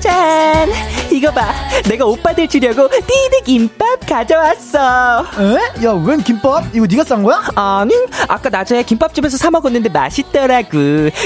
짠! 0.00 0.68
이거 1.16 1.32
봐. 1.32 1.46
내가 1.88 2.04
오빠들 2.04 2.46
주려고 2.46 2.88
띠드 2.90 3.42
김밥 3.46 4.00
가져왔어. 4.06 5.24
에? 5.38 5.84
야, 5.86 5.92
웬 5.92 6.22
김밥? 6.22 6.64
이거 6.74 6.86
네가 6.86 7.04
싼 7.04 7.22
거야? 7.22 7.42
아니, 7.54 7.94
아까 8.28 8.50
낮에 8.50 8.82
김밥집에서 8.82 9.38
사 9.38 9.50
먹었는데 9.50 9.88
맛있더라고. 9.88 10.68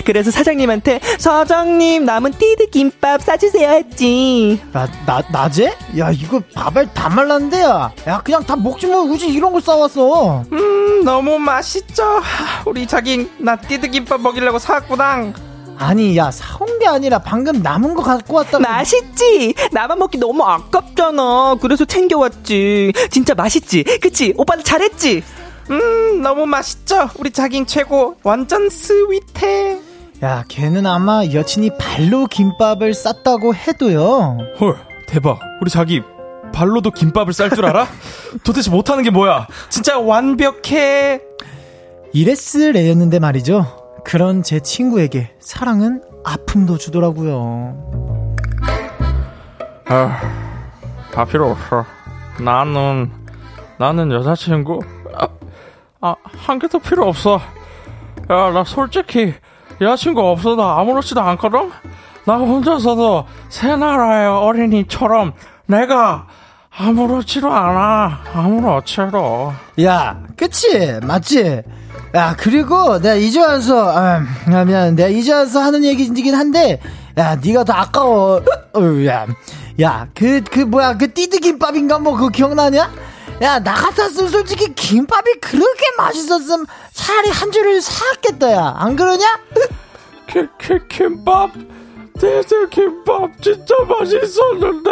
그래서 0.04 0.30
사장님한테 0.30 1.00
사장님 1.18 2.04
남은 2.04 2.32
띠드 2.32 2.70
김밥 2.70 3.20
싸주세요 3.22 3.68
했지. 3.70 4.60
나, 4.72 4.86
나, 5.06 5.22
낮에? 5.32 5.74
야, 5.98 6.12
이거 6.12 6.40
밥알 6.54 6.94
다 6.94 7.08
말랐는데, 7.08 7.60
야. 7.62 7.92
야, 8.06 8.20
그냥 8.24 8.44
다 8.44 8.54
먹지 8.54 8.86
뭐, 8.86 9.02
굳이 9.06 9.26
이런 9.26 9.50
걸 9.52 9.60
싸왔어. 9.60 10.44
음, 10.52 11.04
너무 11.04 11.36
맛있죠. 11.38 12.20
우리 12.64 12.86
자기 12.86 13.28
나 13.38 13.56
띠드 13.56 13.88
김밥 13.90 14.20
먹이려고 14.20 14.60
사왔구나. 14.60 15.32
아니, 15.80 16.14
야, 16.18 16.30
사온 16.30 16.78
게 16.78 16.86
아니라 16.86 17.18
방금 17.20 17.62
남은 17.62 17.94
거 17.94 18.02
갖고 18.02 18.36
왔다고. 18.36 18.62
맛있지? 18.62 19.54
나만 19.72 19.98
먹기 19.98 20.18
너무 20.18 20.44
아깝잖아. 20.44 21.56
그래서 21.62 21.86
챙겨왔지. 21.86 22.92
진짜 23.10 23.34
맛있지? 23.34 23.84
그치? 24.02 24.34
오빠도 24.36 24.62
잘했지? 24.62 25.22
음, 25.70 26.20
너무 26.20 26.44
맛있죠. 26.44 27.08
우리 27.18 27.30
자기 27.30 27.64
최고. 27.64 28.16
완전 28.22 28.68
스윗해. 28.68 29.78
야, 30.22 30.44
걔는 30.48 30.86
아마 30.86 31.24
여친이 31.24 31.70
발로 31.78 32.26
김밥을 32.26 32.92
쌌다고 32.92 33.54
해도요. 33.54 34.36
헐, 34.60 34.76
대박. 35.06 35.40
우리 35.62 35.70
자기 35.70 36.02
발로도 36.52 36.90
김밥을 36.90 37.32
쌀 37.32 37.48
줄 37.48 37.64
알아? 37.64 37.86
도대체 38.44 38.70
못하는 38.70 39.02
게 39.02 39.08
뭐야? 39.08 39.46
진짜 39.70 39.98
완벽해. 39.98 41.22
이랬을애였는데 42.12 43.18
말이죠. 43.18 43.79
그런 44.04 44.42
제 44.42 44.60
친구에게 44.60 45.34
사랑은 45.40 46.02
아픔도 46.24 46.78
주더라고요. 46.78 48.36
아, 49.86 50.20
다 51.12 51.24
필요 51.24 51.50
없어. 51.50 51.84
나는, 52.40 53.10
나는 53.78 54.10
여자친구, 54.12 54.80
아, 55.18 55.28
아, 56.00 56.14
한 56.24 56.58
개도 56.58 56.78
필요 56.78 57.06
없어. 57.08 57.40
야, 58.30 58.50
나 58.50 58.64
솔직히, 58.64 59.34
여자친구 59.80 60.20
없어도 60.20 60.62
아무렇지도 60.62 61.20
않거든? 61.20 61.70
나 62.24 62.36
혼자서도 62.36 63.26
새 63.48 63.74
나라의 63.76 64.28
어린이처럼 64.28 65.32
내가 65.66 66.26
아무렇지도 66.70 67.50
않아. 67.50 68.20
아무렇지도. 68.32 69.52
야, 69.82 70.22
그치? 70.36 71.00
맞지? 71.02 71.62
야, 72.14 72.34
그리고 72.36 72.98
내가 72.98 73.14
이제 73.14 73.40
와서, 73.40 73.88
아, 73.96 74.20
미안, 74.64 74.96
내가 74.96 75.08
이제 75.08 75.32
와서 75.32 75.60
하는 75.60 75.84
얘기이긴 75.84 76.34
한데, 76.34 76.80
야, 77.16 77.36
네가 77.36 77.64
더 77.64 77.72
아까워. 77.72 78.42
어, 78.74 79.06
야, 79.06 79.26
야, 79.80 80.08
그, 80.14 80.42
그 80.50 80.60
뭐야, 80.60 80.96
그 80.96 81.12
띠드김밥인가 81.12 81.98
뭐 81.98 82.14
그거 82.14 82.28
기억나냐? 82.28 82.90
야, 83.42 83.58
나 83.60 83.74
같았으면 83.74 84.28
솔직히 84.30 84.74
김밥이 84.74 85.34
그렇게 85.40 85.84
맛있었으면 85.96 86.66
차라리 86.92 87.30
한 87.30 87.52
줄을 87.52 87.80
사왔겠다, 87.80 88.52
야. 88.52 88.74
안 88.76 88.96
그러냐? 88.96 89.24
키, 90.26 90.40
키, 90.60 90.78
김밥? 90.88 91.52
디드 92.14 92.68
김밥 92.70 93.30
진짜 93.40 93.74
맛있었는데. 93.88 94.90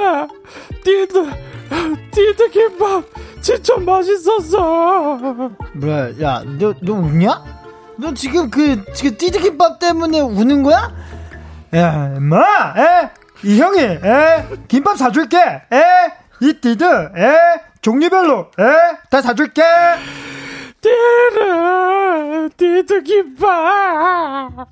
디드, 0.82 1.30
디드 2.12 2.50
김밥 2.50 3.04
진짜 3.40 3.76
맛있었어. 3.78 5.16
뭐야, 5.74 6.20
야, 6.20 6.42
너, 6.58 6.74
너 6.82 6.92
웃냐? 6.94 7.44
너 7.96 8.14
지금 8.14 8.50
그, 8.50 8.84
지금 8.94 9.16
띠드김밥 9.16 9.78
때문에 9.78 10.20
우는 10.20 10.62
거야? 10.62 10.92
야, 11.74 12.18
뭐, 12.20 12.38
에? 12.38 13.10
이 13.44 13.60
형이, 13.60 13.80
에? 13.80 14.48
김밥 14.68 14.96
사줄게, 14.96 15.38
에? 15.38 15.82
이 16.40 16.52
띠드, 16.60 16.84
에? 16.84 17.36
종류별로, 17.80 18.50
에? 18.58 18.64
다 19.10 19.22
사줄게! 19.22 19.62
디드, 20.80 22.50
디드 22.56 23.02
김밥. 23.02 24.68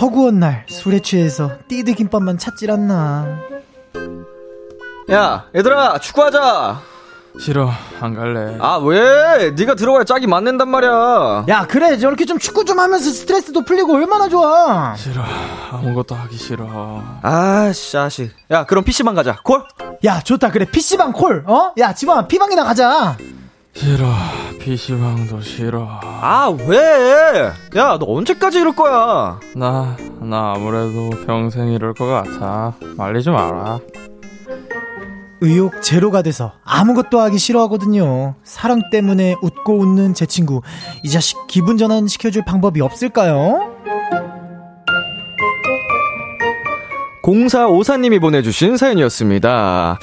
허구한 0.00 0.40
날, 0.40 0.64
술에 0.68 1.00
취해서 1.00 1.50
띠드 1.68 1.94
김밥만 1.94 2.38
찾질 2.38 2.70
않나. 2.70 3.38
야, 5.10 5.46
얘들아, 5.54 5.98
축구하자. 5.98 6.80
싫어, 7.38 7.68
안 8.00 8.14
갈래. 8.14 8.56
아, 8.60 8.76
왜? 8.76 9.50
네가 9.50 9.74
들어가야 9.74 10.04
짝이 10.04 10.26
맞는단 10.26 10.68
말이야. 10.68 11.46
야, 11.48 11.66
그래, 11.66 11.98
저렇게 11.98 12.24
좀 12.26 12.38
축구 12.38 12.64
좀 12.64 12.78
하면서 12.78 13.10
스트레스도 13.10 13.64
풀리고 13.64 13.92
얼마나 13.94 14.28
좋아. 14.28 14.94
싫어, 14.94 15.22
아무것도 15.72 16.14
하기 16.14 16.36
싫어. 16.36 17.02
아, 17.22 17.72
샤시. 17.74 18.30
야, 18.52 18.64
그럼 18.64 18.84
PC방 18.84 19.14
가자. 19.16 19.38
콜? 19.42 19.62
야, 20.04 20.20
좋다. 20.20 20.50
그래, 20.52 20.64
PC방 20.70 21.12
콜, 21.12 21.42
어? 21.46 21.72
야, 21.78 21.92
지방아, 21.92 22.28
P방이나 22.28 22.62
가자. 22.64 23.16
싫어, 23.74 24.06
PC방도 24.60 25.40
싫어. 25.40 26.00
아, 26.02 26.54
왜? 26.68 27.50
야, 27.76 27.98
너 27.98 28.06
언제까지 28.06 28.60
이럴 28.60 28.76
거야? 28.76 29.40
나, 29.56 29.96
나 30.20 30.52
아무래도 30.56 31.10
평생 31.26 31.72
이럴 31.72 31.92
것 31.94 32.06
같아. 32.06 32.74
말리지 32.96 33.30
마라. 33.30 33.80
의욕 35.44 35.82
제로가 35.82 36.22
돼서 36.22 36.52
아무것도 36.64 37.20
하기 37.20 37.38
싫어하거든요. 37.38 38.34
사랑 38.44 38.82
때문에 38.90 39.36
웃고 39.42 39.78
웃는 39.78 40.14
제 40.14 40.26
친구. 40.26 40.62
이 41.02 41.10
자식 41.10 41.36
기분 41.48 41.76
전환 41.76 42.06
시켜줄 42.08 42.44
방법이 42.44 42.80
없을까요? 42.80 43.72
0454님이 47.22 48.20
보내주신 48.20 48.76
사연이었습니다. 48.76 49.98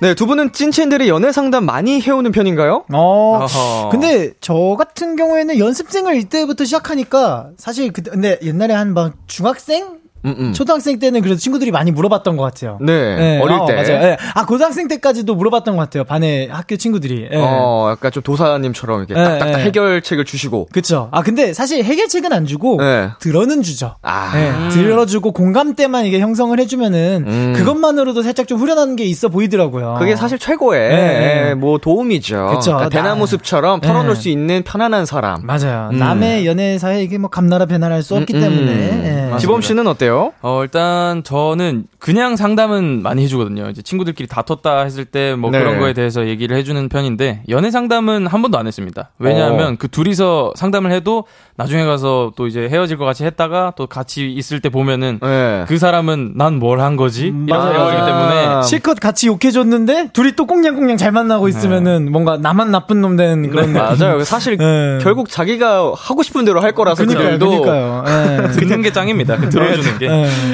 네, 0.00 0.14
두 0.14 0.26
분은 0.26 0.52
찐친들이 0.52 1.08
연애 1.08 1.30
상담 1.30 1.64
많이 1.64 2.00
해오는 2.00 2.32
편인가요? 2.32 2.84
어, 2.92 3.38
어허. 3.42 3.88
근데 3.90 4.32
저 4.40 4.74
같은 4.76 5.14
경우에는 5.16 5.58
연습생을 5.58 6.16
이때부터 6.16 6.64
시작하니까 6.64 7.50
사실 7.56 7.92
그, 7.92 8.02
근데 8.02 8.38
옛날에 8.42 8.74
한 8.74 8.94
막 8.94 9.14
중학생? 9.26 10.01
음, 10.24 10.34
음. 10.38 10.52
초등학생 10.52 10.98
때는 10.98 11.20
그래도 11.20 11.36
친구들이 11.38 11.70
많이 11.70 11.90
물어봤던 11.90 12.36
것 12.36 12.44
같아요. 12.44 12.78
네, 12.80 13.40
어릴 13.40 13.56
어, 13.58 13.66
때. 13.66 13.74
맞아요. 13.74 14.00
네. 14.00 14.16
아, 14.34 14.46
고등학생 14.46 14.88
때까지도 14.88 15.34
물어봤던 15.34 15.76
것 15.76 15.82
같아요. 15.82 16.04
반에 16.04 16.48
학교 16.50 16.76
친구들이. 16.76 17.28
예. 17.32 17.36
어, 17.36 17.88
약간 17.90 18.12
좀 18.12 18.22
도사님처럼 18.22 19.00
이렇게 19.00 19.14
네, 19.14 19.24
딱딱딱 19.24 19.56
네. 19.58 19.64
해결책을 19.64 20.24
주시고. 20.24 20.68
그쵸. 20.72 21.08
아, 21.10 21.22
근데 21.22 21.52
사실 21.52 21.82
해결책은 21.84 22.32
안 22.32 22.46
주고, 22.46 22.76
네. 22.80 23.08
들어는 23.18 23.62
주죠. 23.62 23.96
아. 24.02 24.32
네, 24.34 24.52
들어주고 24.70 25.32
공감대만 25.32 26.04
이게 26.06 26.20
형성을 26.20 26.58
해주면은, 26.58 27.24
음. 27.26 27.52
그것만으로도 27.56 28.22
살짝 28.22 28.46
좀 28.46 28.58
후련한 28.58 28.96
게 28.96 29.04
있어 29.04 29.28
보이더라고요. 29.28 29.96
그게 29.98 30.14
사실 30.16 30.38
최고의 30.38 30.88
네, 30.88 31.44
네. 31.48 31.54
뭐 31.54 31.78
도움이죠. 31.78 32.48
그쵸. 32.54 32.72
그러니까 32.76 32.88
대나무 32.88 33.26
숲처럼 33.26 33.80
네. 33.80 33.88
털어놓을 33.88 34.16
수 34.16 34.28
있는 34.28 34.62
편안한 34.62 35.06
사람. 35.06 35.44
맞아요. 35.46 35.90
음. 35.92 35.98
남의 35.98 36.46
연애사에 36.46 37.02
이게 37.02 37.18
뭐 37.18 37.28
감나라 37.30 37.66
배나라 37.66 37.94
할 37.96 38.02
수 38.02 38.16
없기 38.16 38.34
음, 38.34 38.36
음. 38.36 38.40
때문에. 38.40 39.32
예. 39.34 39.38
지범 39.38 39.62
씨는 39.62 39.86
어때요? 39.86 40.11
어, 40.42 40.60
일단 40.62 41.22
저는 41.24 41.84
그냥 41.98 42.36
상담은 42.36 43.02
많이 43.02 43.22
해주거든요. 43.24 43.68
이제 43.70 43.82
친구들끼리 43.82 44.28
다퉜다 44.28 44.80
했을 44.82 45.04
때 45.04 45.34
뭐 45.36 45.50
네. 45.50 45.58
그런 45.60 45.78
거에 45.78 45.92
대해서 45.92 46.26
얘기를 46.26 46.56
해주는 46.56 46.88
편인데 46.88 47.42
연애 47.48 47.70
상담은 47.70 48.26
한 48.26 48.42
번도 48.42 48.58
안 48.58 48.66
했습니다. 48.66 49.10
왜냐하면 49.18 49.74
어. 49.74 49.76
그 49.78 49.88
둘이서 49.88 50.52
상담을 50.56 50.90
해도 50.92 51.24
나중에 51.56 51.84
가서 51.84 52.32
또 52.36 52.46
이제 52.46 52.68
헤어질 52.68 52.96
것 52.98 53.04
같이 53.04 53.24
했다가 53.24 53.72
또 53.76 53.86
같이 53.86 54.30
있을 54.32 54.60
때 54.60 54.68
보면은 54.68 55.18
네. 55.22 55.64
그 55.68 55.78
사람은 55.78 56.32
난 56.36 56.58
뭘 56.60 56.80
한 56.80 56.96
거지? 56.96 57.26
이렇게 57.28 57.52
맞아요. 57.52 57.72
헤어지기 57.78 58.06
때문에 58.06 58.62
실컷 58.62 59.00
같이 59.00 59.26
욕해줬는데, 59.28 60.10
둘이 60.12 60.32
또 60.32 60.46
꽁냥꽁냥 60.46 60.96
잘 60.96 61.12
만나고 61.12 61.48
있으면은, 61.48 62.10
뭔가 62.10 62.36
나만 62.36 62.70
나쁜 62.70 63.00
놈 63.00 63.16
된 63.16 63.50
그런. 63.50 63.72
네. 63.72 63.78
맞아요. 63.78 64.24
사실 64.24 64.56
네. 64.56 64.98
결국 65.02 65.28
자기가 65.28 65.92
하고 65.96 66.22
싶은 66.22 66.44
대로 66.44 66.60
할 66.60 66.72
거라서 66.72 67.04
그니까요, 67.04 67.24
그들도 67.38 67.50
그니까요. 67.50 68.04
예. 68.06 68.48
듣는 68.58 68.82
게 68.82 68.90
짱입니다. 68.92 69.36
그 69.36 69.48
들어주는 69.50 69.98
게. 70.08 70.08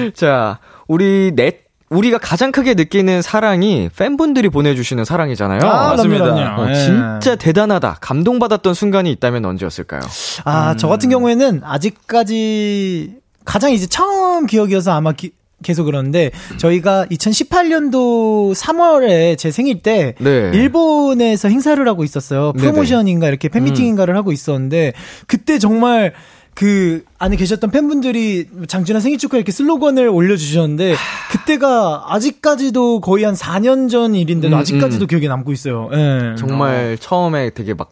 예. 0.04 0.10
자, 0.14 0.58
우리 0.86 1.32
넷 1.34 1.66
우리가 1.90 2.18
가장 2.18 2.52
크게 2.52 2.74
느끼는 2.74 3.22
사랑이 3.22 3.88
팬분들이 3.96 4.50
보내주시는 4.50 5.06
사랑이잖아요. 5.06 5.60
아, 5.62 5.88
맞습니다. 5.90 6.56
어, 6.58 6.68
예. 6.68 6.74
진짜 6.74 7.34
대단하다. 7.34 7.96
감동받았던 8.02 8.74
순간이 8.74 9.10
있다면 9.12 9.44
언제였을까요? 9.46 10.02
아, 10.44 10.74
저 10.76 10.86
같은 10.88 11.08
경우에는 11.08 11.62
아직까지 11.64 13.14
가장 13.46 13.72
이제 13.72 13.86
처음 13.86 14.44
기억이어서 14.46 14.92
아마 14.92 15.12
기- 15.12 15.32
계속 15.62 15.84
그러는데 15.84 16.30
저희가 16.58 17.06
2018년도 17.06 18.54
3월에 18.54 19.36
제 19.38 19.50
생일 19.50 19.82
때 19.82 20.14
네. 20.20 20.50
일본에서 20.54 21.48
행사를 21.48 21.88
하고 21.88 22.04
있었어요. 22.04 22.52
프로모션인가 22.52 23.28
이렇게 23.28 23.48
팬미팅인가를 23.48 24.14
하고 24.16 24.30
있었는데 24.30 24.92
그때 25.26 25.58
정말 25.58 26.12
그 26.58 27.04
안에 27.20 27.36
계셨던 27.36 27.70
팬분들이 27.70 28.48
장준환 28.66 29.00
생일 29.00 29.16
축하 29.16 29.36
이렇게 29.36 29.52
슬로건을 29.52 30.08
올려주셨는데 30.08 30.96
그때가 31.30 32.06
아직까지도 32.08 33.00
거의 33.00 33.22
한 33.22 33.34
4년 33.34 33.88
전 33.88 34.16
일인데도 34.16 34.56
음, 34.56 34.58
아직까지도 34.60 35.04
음. 35.04 35.06
기억에 35.06 35.28
남고 35.28 35.52
있어요. 35.52 35.88
예. 35.92 36.34
정말 36.36 36.98
처음에 36.98 37.50
되게 37.50 37.74
막 37.74 37.90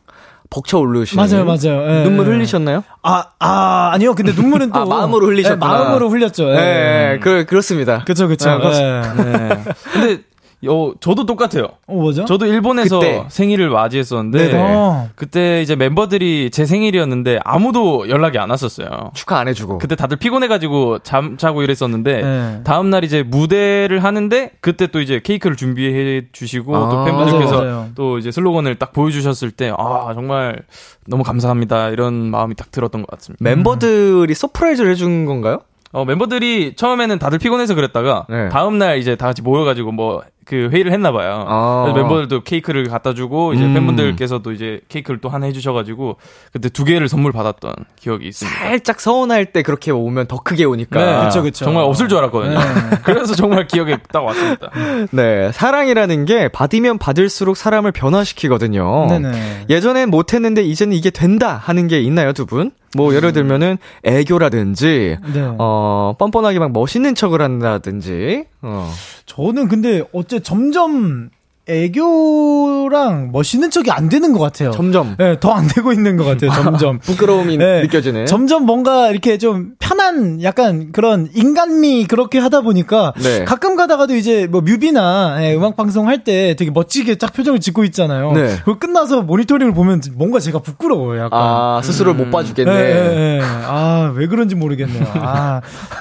벅차 0.51 0.79
오르시는. 0.79 1.25
맞아요, 1.25 1.45
맞아요. 1.45 1.89
예. 1.89 2.03
눈물 2.03 2.27
흘리셨나요? 2.27 2.83
아, 3.05 3.27
아, 3.39 3.91
아니요. 3.93 4.17
근데 4.17 4.33
눈물은 4.33 4.73
또. 4.73 4.81
아, 4.81 4.85
마음으로 4.85 5.29
흘리셨구나. 5.29 5.65
예, 5.65 5.79
마음으로 5.79 6.09
흘렸죠. 6.11 6.51
예. 6.51 6.55
네, 6.57 7.19
그, 7.23 7.45
그렇습니다. 7.45 8.03
그쵸, 8.05 8.27
그쵸. 8.27 8.51
네, 8.51 8.59
그렇- 8.59 8.75
예. 8.75 9.03
네. 9.23 9.65
근데 9.93 10.23
어, 10.69 10.93
저도 11.01 11.27
똑같아요. 11.27 11.69
어, 11.87 11.95
뭐죠? 11.95 12.25
저도 12.25 12.47
일본에서 12.47 12.99
그때. 12.99 13.25
생일을 13.29 13.69
맞이했었는데 13.71 14.39
네네. 14.49 14.59
어. 14.59 15.09
그때 15.15 15.61
이제 15.63 15.77
멤버들이 15.77 16.51
제 16.51 16.65
생일이었는데 16.67 17.41
아무도 17.45 18.09
연락이 18.09 18.39
안 18.39 18.51
왔었어요. 18.51 19.11
축하 19.15 19.39
안 19.39 19.49
해주고. 19.49 19.79
그때 19.79 19.95
다들 19.95 20.17
피곤해가지고 20.17 21.01
잠 21.01 21.37
자고 21.37 21.63
이랬었는데 21.63 22.23
네. 22.23 22.61
다음 22.65 22.91
날 22.91 23.05
이제 23.05 23.23
무대를 23.23 24.03
하는데 24.03 24.51
그때 24.61 24.87
또 24.89 25.01
이제 25.01 25.21
케이크를 25.23 25.57
준비해 25.57 26.23
주시고 26.33 26.75
아, 26.75 26.89
또 26.89 27.05
팬분들께서 27.05 27.55
맞아요, 27.55 27.71
맞아요. 27.77 27.89
또 27.95 28.19
이제 28.19 28.31
슬로건을 28.33 28.77
딱 28.77 28.93
보여주셨을 28.93 29.51
때 29.51 29.71
아 29.77 30.13
정말 30.15 30.63
너무 31.07 31.23
감사합니다 31.23 31.91
이런 31.91 32.15
마음이 32.15 32.55
딱 32.55 32.71
들었던 32.71 33.03
것 33.03 33.11
같습니다. 33.11 33.45
멤버들이 33.45 34.33
surprise를 34.35 34.91
해준 34.91 35.27
건가요? 35.27 35.61
어, 35.97 36.05
멤버들이 36.05 36.75
처음에는 36.77 37.19
다들 37.19 37.39
피곤해서 37.39 37.75
그랬다가 37.75 38.27
네. 38.29 38.51
다음 38.51 38.77
날 38.79 38.99
이제 38.99 39.17
다 39.17 39.27
같이 39.27 39.41
모여가지고 39.41 39.93
뭐 39.93 40.23
그 40.47 40.69
회의를 40.73 40.93
했나 40.93 41.11
봐요. 41.11 41.45
아. 41.49 41.83
그래서 41.85 41.99
멤버들도 42.01 42.45
케이크를 42.45 42.89
갖다 42.89 43.15
주고 43.15 43.53
이제 43.53 43.65
음. 43.65 43.75
팬분들께서도 43.75 44.53
이제 44.53 44.81
케이크를 44.89 45.21
또 45.21 45.29
하나 45.29 45.47
해주셔가지고 45.47 46.19
그때 46.53 46.69
두 46.69 46.85
개를 46.85 47.09
선물 47.09 47.33
받았던 47.33 47.73
기억이 47.97 48.29
있습니다. 48.29 48.57
살짝 48.57 49.01
서운할 49.01 49.47
때 49.47 49.63
그렇게 49.63 49.91
오면 49.91 50.29
더 50.29 50.39
크게 50.39 50.65
오니까. 50.65 51.05
네, 51.05 51.25
그쵸, 51.27 51.43
그쵸. 51.43 51.65
정말 51.65 51.83
없을 51.83 52.09
줄 52.09 52.19
알았거든요. 52.19 52.59
그래서 53.03 53.35
정말 53.35 53.67
기억에 53.67 53.97
딱 54.13 54.25
왔습니다. 54.25 54.71
네, 55.11 55.51
사랑이라는 55.51 56.25
게 56.27 56.47
받으면 56.47 56.99
받을수록 56.99 57.57
사람을 57.57 57.91
변화시키거든요. 57.91 59.09
네네. 59.09 59.67
예전엔 59.69 60.11
못했는데 60.11 60.63
이제는 60.63 60.97
이게 60.97 61.11
된다 61.11 61.61
하는 61.61 61.89
게 61.89 62.01
있나요, 62.01 62.33
두 62.33 62.47
분? 62.47 62.71
뭐 62.97 63.15
예를 63.15 63.33
들면은 63.33 63.79
애교라든지, 64.03 65.19
네. 65.33 65.55
어 65.59 66.15
뻔뻔하게 66.19 66.59
막 66.59 66.73
멋있는 66.73 67.15
척을 67.15 67.41
한다든지, 67.43 68.45
어. 68.63 68.91
저는 69.27 69.69
근데 69.69 70.03
어째 70.13 70.41
점점 70.41 71.31
애교랑 71.69 73.31
멋있는 73.33 73.71
척이 73.71 73.91
안 73.91 74.09
되는 74.09 74.33
것 74.33 74.39
같아요. 74.39 74.71
점점 74.71 75.17
네, 75.19 75.39
더 75.41 75.57
안 75.57 75.67
되고 75.67 75.91
있는 75.93 76.17
것 76.17 76.25
같아요, 76.25 76.51
점점. 76.63 76.99
부끄러움이 76.99 77.57
네. 77.57 77.81
느껴지네. 77.83 78.27
점점 78.27 78.65
뭔가 78.67 79.09
이렇게 79.11 79.39
좀 79.39 79.71
편한 79.79 80.43
약간 80.43 80.93
그런 80.93 81.29
인간미 81.35 82.07
그렇게 82.07 82.39
하다 82.39 82.61
보니까 82.61 83.15
네. 83.23 83.45
가끔 83.45 83.75
가다가도 83.77 84.15
이제 84.17 84.47
뭐 84.47 84.61
뮤비나 84.61 85.37
예, 85.41 85.55
음악 85.55 85.77
방송 85.77 86.09
할 86.09 86.17
때 86.27 86.55
되게 86.57 86.71
멋지게 86.71 87.17
딱 87.17 87.33
표정을 87.35 87.61
짓고 87.61 87.85
있잖아요. 87.85 88.33
네. 88.33 88.57
그거 88.65 88.79
끝나서 88.79 89.21
모니터링을 89.23 89.75
보면 89.75 90.01
뭔가 90.15 90.41
제가 90.41 90.59
부끄러워요, 90.61 91.21
약간. 91.27 91.39
아 91.41 91.81
스스로를 91.85 92.15
못 92.15 92.31
봐주겠네. 92.31 92.73
예, 92.73 92.77
예, 92.77 93.39
예. 93.39 93.41
아, 93.43 94.13
왜 94.17 94.27
그런지 94.27 94.55
모르겠네요. 94.55 95.05
아, 95.15 95.61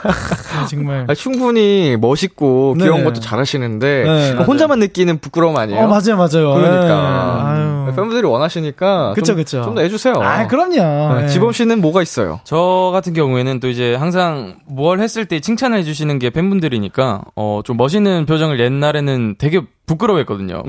정말. 0.70 1.06
아, 1.08 1.14
충분히 1.14 1.98
멋있고 2.00 2.76
귀여운 2.80 3.00
네. 3.00 3.04
것도 3.04 3.20
잘하시는데 3.20 4.04
네, 4.04 4.36
그 4.38 4.44
혼자만 4.44 4.80
느끼는 4.80 5.20
부끄러움 5.20 5.55
아니에요? 5.58 5.82
어, 5.84 5.88
맞아요, 5.88 6.18
맞아요. 6.18 6.54
그러니까 6.54 6.88
예. 6.88 7.60
아유. 7.62 7.76
팬분들이 7.96 8.26
원하시니까 8.28 9.14
그쵸, 9.14 9.26
좀, 9.28 9.36
그쵸. 9.38 9.62
좀 9.64 9.76
더 9.76 9.82
해주세요. 9.82 10.16
아, 10.16 10.48
그럼요. 10.48 11.16
네, 11.16 11.24
예. 11.24 11.28
지범 11.28 11.52
씨는 11.52 11.82
뭐가 11.82 12.02
있어요? 12.02 12.40
저 12.44 12.90
같은 12.94 13.14
경우에는 13.14 13.60
또 13.60 13.68
이제 13.70 13.96
항상 13.96 14.56
뭘 14.68 15.00
했을 15.00 15.26
때 15.26 15.40
칭찬을 15.40 15.78
해주시는 15.80 16.20
게 16.20 16.30
팬분들이니까 16.30 17.22
어 17.36 17.62
좀 17.64 17.78
멋있는 17.78 18.26
표정을 18.26 18.60
옛날에는 18.60 19.36
되게 19.38 19.62
부끄러워했거든요. 19.86 20.64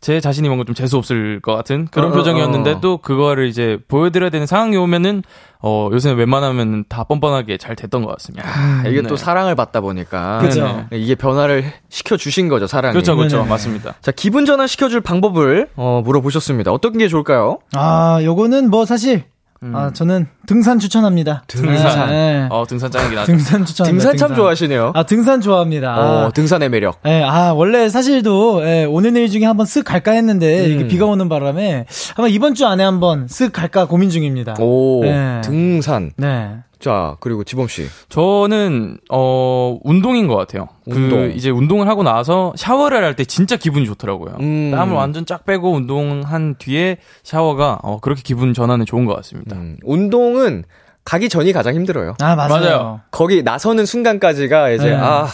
제 0.00 0.20
자신이 0.20 0.48
뭔가 0.48 0.64
좀 0.64 0.74
재수 0.74 0.96
없을 0.96 1.40
것 1.40 1.54
같은 1.54 1.86
그런 1.90 2.10
어, 2.10 2.12
어, 2.12 2.16
표정이었는데 2.16 2.72
어. 2.72 2.80
또 2.80 2.98
그거를 2.98 3.46
이제 3.46 3.78
보여드려야 3.88 4.30
되는 4.30 4.46
상황이 4.46 4.76
오면은 4.76 5.22
어 5.62 5.90
요새는 5.92 6.16
웬만하면 6.16 6.84
다 6.88 7.04
뻔뻔하게 7.04 7.58
잘 7.58 7.76
됐던 7.76 8.02
것 8.02 8.10
같습니다. 8.12 8.48
아, 8.48 8.82
이게 8.86 9.02
네. 9.02 9.08
또 9.08 9.16
사랑을 9.16 9.54
받다 9.54 9.80
보니까 9.82 10.38
그죠. 10.40 10.86
네, 10.90 10.98
이게 10.98 11.14
변화를 11.14 11.70
시켜 11.90 12.16
주신 12.16 12.48
거죠 12.48 12.66
사랑이. 12.66 12.92
그렇죠, 12.92 13.14
그렇죠, 13.14 13.38
네네. 13.38 13.48
맞습니다. 13.48 13.94
자 14.00 14.10
기분 14.10 14.46
전환 14.46 14.66
시켜줄 14.66 15.02
방법을 15.02 15.68
어, 15.76 16.02
물어보셨습니다. 16.04 16.72
어떤 16.72 16.96
게 16.96 17.08
좋을까요? 17.08 17.58
아, 17.74 18.20
요거는 18.22 18.70
뭐 18.70 18.86
사실, 18.86 19.24
아, 19.62 19.90
저는 19.92 20.26
등산 20.46 20.78
추천합니다. 20.78 21.42
등산. 21.46 22.08
네. 22.08 22.46
어 22.50 22.64
등산 22.66 22.90
짱이긴 22.90 23.18
하죠. 23.18 23.26
등산 23.26 23.64
추천합니다. 23.66 24.02
등산 24.10 24.16
참 24.16 24.34
좋아하시네요. 24.34 24.92
아, 24.94 25.02
등산 25.02 25.42
좋아합니다. 25.42 25.98
어, 25.98 26.26
아, 26.26 26.30
등산의 26.30 26.70
매력. 26.70 26.98
예, 27.06 27.22
아, 27.22 27.52
원래 27.52 27.88
사실도, 27.90 28.64
예, 28.66 28.84
오늘 28.84 29.12
내일 29.12 29.28
중에 29.28 29.44
한번 29.44 29.66
쓱 29.66 29.84
갈까 29.84 30.12
했는데, 30.12 30.64
음. 30.66 30.70
이게 30.72 30.88
비가 30.88 31.04
오는 31.04 31.28
바람에, 31.28 31.84
아마 32.16 32.28
이번 32.28 32.54
주 32.54 32.66
안에 32.66 32.82
한번 32.82 33.26
쓱 33.26 33.52
갈까 33.52 33.86
고민 33.86 34.08
중입니다. 34.08 34.54
오 34.60 35.02
네. 35.04 35.42
등산. 35.44 36.12
네. 36.16 36.56
자 36.80 37.16
그리고 37.20 37.44
지범 37.44 37.68
씨. 37.68 37.86
저는 38.08 38.96
어 39.10 39.78
운동인 39.84 40.26
것 40.26 40.36
같아요. 40.36 40.68
운동. 40.86 41.28
그 41.28 41.32
이제 41.36 41.50
운동을 41.50 41.86
하고 41.88 42.02
나서 42.02 42.52
샤워를 42.56 43.04
할 43.04 43.14
때 43.14 43.24
진짜 43.24 43.56
기분이 43.56 43.84
좋더라고요. 43.86 44.36
음. 44.40 44.70
땀을 44.74 44.94
완전 44.94 45.26
쫙 45.26 45.44
빼고 45.44 45.72
운동한 45.72 46.54
뒤에 46.58 46.96
샤워가 47.22 47.78
어 47.82 48.00
그렇게 48.00 48.22
기분 48.24 48.54
전환에 48.54 48.84
좋은 48.86 49.04
것 49.04 49.14
같습니다. 49.16 49.56
음, 49.56 49.76
운동은 49.84 50.64
가기 51.04 51.28
전이 51.28 51.52
가장 51.52 51.74
힘들어요. 51.74 52.14
아, 52.20 52.34
맞아요. 52.36 52.48
맞아요. 52.48 53.00
거기 53.10 53.42
나서는 53.42 53.84
순간까지가 53.86 54.70
이제 54.70 54.90
네. 54.90 54.96
아 54.96 55.26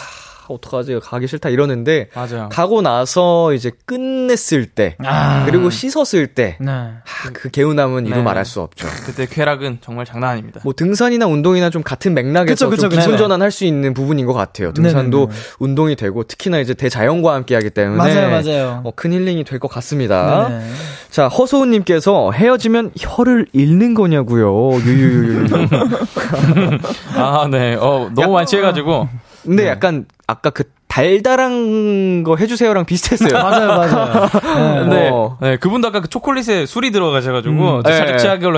어떡하지 0.53 0.99
가기 1.03 1.27
싫다 1.27 1.49
이러는데 1.49 2.09
맞아요. 2.15 2.49
가고 2.51 2.81
나서 2.81 3.53
이제 3.53 3.71
끝냈을 3.85 4.65
때 4.65 4.95
아. 5.03 5.43
그리고 5.45 5.69
씻었을 5.69 6.27
때 6.27 6.57
네. 6.59 6.71
하, 6.71 7.29
그 7.33 7.49
개운함은 7.49 8.05
이루 8.05 8.17
네. 8.17 8.21
말할 8.23 8.45
수 8.45 8.61
없죠. 8.61 8.87
그때 9.05 9.25
쾌락은 9.25 9.79
정말 9.81 10.05
장난 10.05 10.31
아닙니다. 10.31 10.61
뭐 10.63 10.73
등산이나 10.73 11.27
운동이나 11.27 11.69
좀 11.69 11.83
같은 11.83 12.13
맥락에서 12.13 12.69
그쵸, 12.69 12.87
그쵸, 12.87 12.89
좀 12.95 13.01
기분. 13.01 13.17
전환할 13.17 13.51
수 13.51 13.65
있는 13.65 13.93
부분인 13.93 14.25
것 14.25 14.33
같아요. 14.33 14.71
등산도 14.73 15.17
네네네. 15.27 15.39
운동이 15.59 15.95
되고 15.95 16.23
특히나 16.23 16.59
이제 16.59 16.73
대자연과 16.73 17.33
함께하기 17.33 17.69
때문에 17.71 17.97
맞아요, 17.97 18.29
맞아요. 18.29 18.81
어, 18.83 18.91
큰 18.95 19.11
힐링이 19.13 19.43
될 19.43 19.57
것 19.59 19.67
같습니다. 19.69 20.47
네네. 20.49 20.63
자 21.09 21.27
허소은님께서 21.27 22.31
헤어지면 22.31 22.91
혀를 22.99 23.47
잃는 23.53 23.95
거냐고요. 23.95 24.73
유유유유. 24.85 25.47
아, 27.15 27.47
네. 27.49 27.75
어, 27.75 28.09
너무 28.15 28.33
많이 28.33 28.45
취해가지고. 28.47 29.09
근데 29.47 29.63
네. 29.63 29.69
약간 29.69 30.05
아까 30.27 30.49
그 30.49 30.65
달달한 30.87 32.23
거 32.23 32.35
해주세요랑 32.35 32.85
비슷했어요. 32.85 33.31
맞아요, 33.43 33.67
맞아요. 33.67 34.29
네. 34.33 34.79
근데, 34.79 35.09
어. 35.11 35.37
네, 35.41 35.57
그분도 35.57 35.87
아까 35.87 36.01
그 36.01 36.09
초콜릿에 36.09 36.65
술이 36.65 36.91
들어가셔가지고, 36.91 37.77
음. 37.77 37.83
저 37.83 37.89
네. 37.89 37.95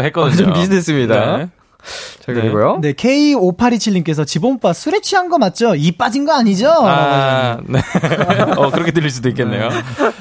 했거든요. 0.04 0.36
좀 0.36 0.54
비슷했습니다. 0.54 1.38
네. 1.38 1.50
자 2.20 2.34
그리고요. 2.34 2.80
네, 2.82 2.94
K5827님께서 2.94 4.26
지범오빠 4.26 4.74
술에 4.74 5.00
취한 5.00 5.30
거 5.30 5.38
맞죠? 5.38 5.76
이 5.76 5.92
빠진 5.94 6.26
거 6.26 6.34
아니죠? 6.34 6.70
아, 6.70 7.58
네. 7.66 7.80
어, 8.58 8.70
그렇게 8.72 8.92
들릴 8.92 9.10
수도 9.10 9.30
있겠네요. 9.30 9.70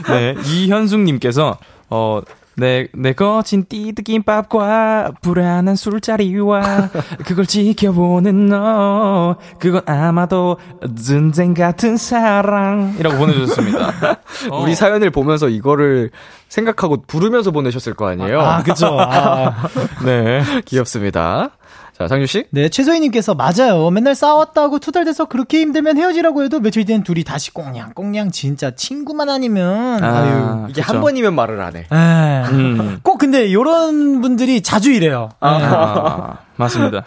네. 0.08 0.34
이현숙님께서, 0.46 1.58
어, 1.90 2.20
내, 2.58 2.88
내 2.92 3.12
거친 3.12 3.64
띠드김밥과 3.68 5.12
불안한 5.22 5.76
술자리와 5.76 6.90
그걸 7.24 7.46
지켜보는 7.46 8.46
너, 8.48 9.36
그건 9.58 9.82
아마도 9.86 10.58
전쟁 11.00 11.54
같은 11.54 11.96
사랑 11.96 12.96
이라고 12.98 13.16
보내주셨습니다. 13.18 14.18
어, 14.50 14.58
우리 14.62 14.74
사연을 14.74 15.10
보면서 15.10 15.48
이거를 15.48 16.10
생각하고 16.48 17.02
부르면서 17.06 17.50
보내셨을 17.50 17.94
거 17.94 18.08
아니에요. 18.08 18.40
아, 18.40 18.62
그쵸. 18.62 18.98
아. 18.98 19.68
네. 20.04 20.42
귀엽습니다. 20.64 21.50
자, 21.98 22.06
장유 22.06 22.26
씨. 22.26 22.44
네, 22.50 22.68
최소희님께서 22.68 23.34
맞아요. 23.34 23.90
맨날 23.90 24.14
싸웠다고 24.14 24.78
투덜대서 24.78 25.24
그렇게 25.24 25.60
힘들면 25.60 25.98
헤어지라고 25.98 26.44
해도 26.44 26.60
며칠 26.60 26.84
뒤엔 26.84 27.02
둘이 27.02 27.24
다시 27.24 27.52
꽁냥 27.52 27.92
꽁냥 27.92 28.30
진짜 28.30 28.70
친구만 28.70 29.28
아니면 29.28 30.02
아, 30.04 30.18
아유. 30.18 30.66
이게 30.70 30.80
그쵸. 30.80 30.92
한 30.92 31.00
번이면 31.00 31.34
말을 31.34 31.60
안 31.60 31.74
해. 31.74 31.80
에. 31.80 32.44
음. 32.52 33.00
꼭 33.02 33.18
근데 33.18 33.52
요런 33.52 34.20
분들이 34.20 34.60
자주 34.60 34.92
이래요. 34.92 35.30
아, 35.40 36.38
맞습니다. 36.54 37.02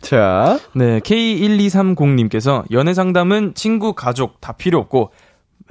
자, 0.00 0.58
네, 0.74 1.00
K1230님께서 1.00 2.62
연애 2.70 2.94
상담은 2.94 3.54
친구, 3.54 3.94
가족 3.94 4.40
다 4.40 4.52
필요 4.52 4.78
없고 4.78 5.10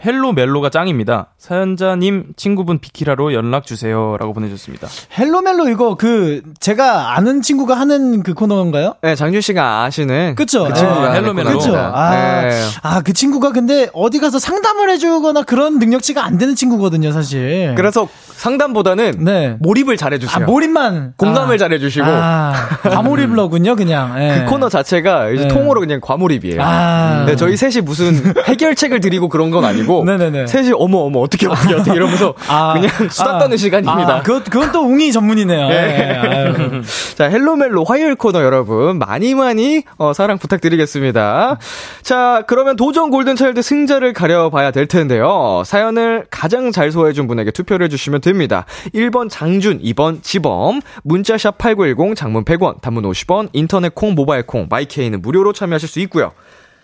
헬로 0.04 0.34
멜로가 0.34 0.70
짱입니다. 0.70 1.28
사연자님 1.38 2.34
친구분 2.36 2.80
비키라로 2.80 3.34
연락 3.34 3.66
주세요라고 3.66 4.34
보내줬습니다. 4.34 4.88
헬로 5.18 5.42
멜로 5.42 5.70
이거 5.70 5.96
그 5.96 6.42
제가 6.60 7.16
아는 7.16 7.42
친구가 7.42 7.76
하는 7.76 8.22
그 8.22 8.34
코너인가요? 8.34 8.96
네, 9.02 9.16
장준 9.16 9.42
씨가 9.42 9.84
아시는 9.84 10.36
그쵸? 10.36 10.66
그 10.66 10.74
친구가 10.74 11.00
아, 11.00 11.10
하는 11.12 11.24
헬로 11.24 11.34
멜로. 11.34 11.58
그쵸? 11.58 11.76
아, 11.76 12.42
네. 12.42 12.52
아, 12.82 13.02
그 13.02 13.14
친구가 13.14 13.52
근데 13.52 13.90
어디 13.94 14.20
가서 14.20 14.38
상담을 14.38 14.90
해주거나 14.92 15.44
그런 15.44 15.80
능력치가 15.80 16.26
안 16.26 16.38
되는 16.38 16.56
친구거든요, 16.56 17.12
사실. 17.12 17.74
그래서 17.78 18.08
상담보다는 18.46 19.16
네. 19.22 19.56
몰입을 19.60 19.98
잘해주세요. 19.98 20.44
아, 20.44 20.48
몰입만. 20.48 21.14
공감을 21.18 21.56
아. 21.56 21.58
잘해주시고. 21.58 22.06
아, 22.08 22.54
과몰입러군요, 22.84 23.76
그냥. 23.76 24.16
예. 24.20 24.44
그 24.44 24.52
코너 24.52 24.70
자체가 24.70 25.30
네. 25.30 25.48
통으로 25.48 25.80
그냥 25.80 26.00
과몰입이에요. 26.00 26.62
아. 26.62 27.24
네, 27.26 27.36
저희 27.36 27.58
셋이 27.58 27.82
무슨 27.84 28.14
해결책을 28.46 29.00
드리고 29.00 29.30
그런 29.30 29.50
건 29.50 29.66
아니고 29.66 30.06
네네네. 30.06 30.46
셋이 30.46 30.74
어머 30.76 31.00
어머 31.00 31.22
어떻게 31.22 31.48
어떻게 31.48 31.74
어떻게 31.76 31.96
이러면서 31.96 32.36
아. 32.48 32.74
그냥 32.74 33.10
수다 33.10 33.38
아. 33.38 33.40
떠는 33.40 33.58
시간입니다. 33.58 34.18
아, 34.18 34.22
그것, 34.22 34.44
그건 34.44 34.72
또 34.72 34.82
웅이 34.82 35.12
전문이네요. 35.12 35.68
예. 35.72 36.20
아유. 36.22 36.82
자, 37.18 37.26
헬로멜로 37.26 37.84
화요일 37.84 38.14
코너 38.16 38.44
여러분 38.44 39.00
많이 39.00 39.34
많이 39.34 39.84
어, 39.98 40.14
사랑 40.14 40.38
부탁드리겠습니다. 40.38 41.58
자, 42.04 42.44
그러면 42.46 42.76
도전 42.76 43.10
골든차일드 43.10 43.64
승자를 43.64 44.14
가려봐야 44.14 44.70
될 44.70 44.88
텐데요. 44.88 45.64
사연을 45.66 46.26
가장 46.30 46.72
잘 46.72 46.92
소화해준 46.92 47.28
분에게 47.28 47.50
투표를 47.50 47.86
해주시면 47.86 48.22
됩니다. 48.22 48.35
1번 48.38 49.30
장준, 49.30 49.82
2번 49.82 50.22
지범, 50.24 50.82
문자샵 51.04 51.58
8910, 51.58 52.16
장문 52.16 52.46
100원, 52.46 52.82
단문 52.82 53.04
50원, 53.04 53.50
인터넷 53.54 53.94
콩, 53.96 54.14
모바일 54.16 54.46
콩, 54.46 54.68
마이케이는 54.70 55.22
무료로 55.22 55.54
참여하실 55.54 55.90
수 55.90 56.00
있고요. 56.02 56.32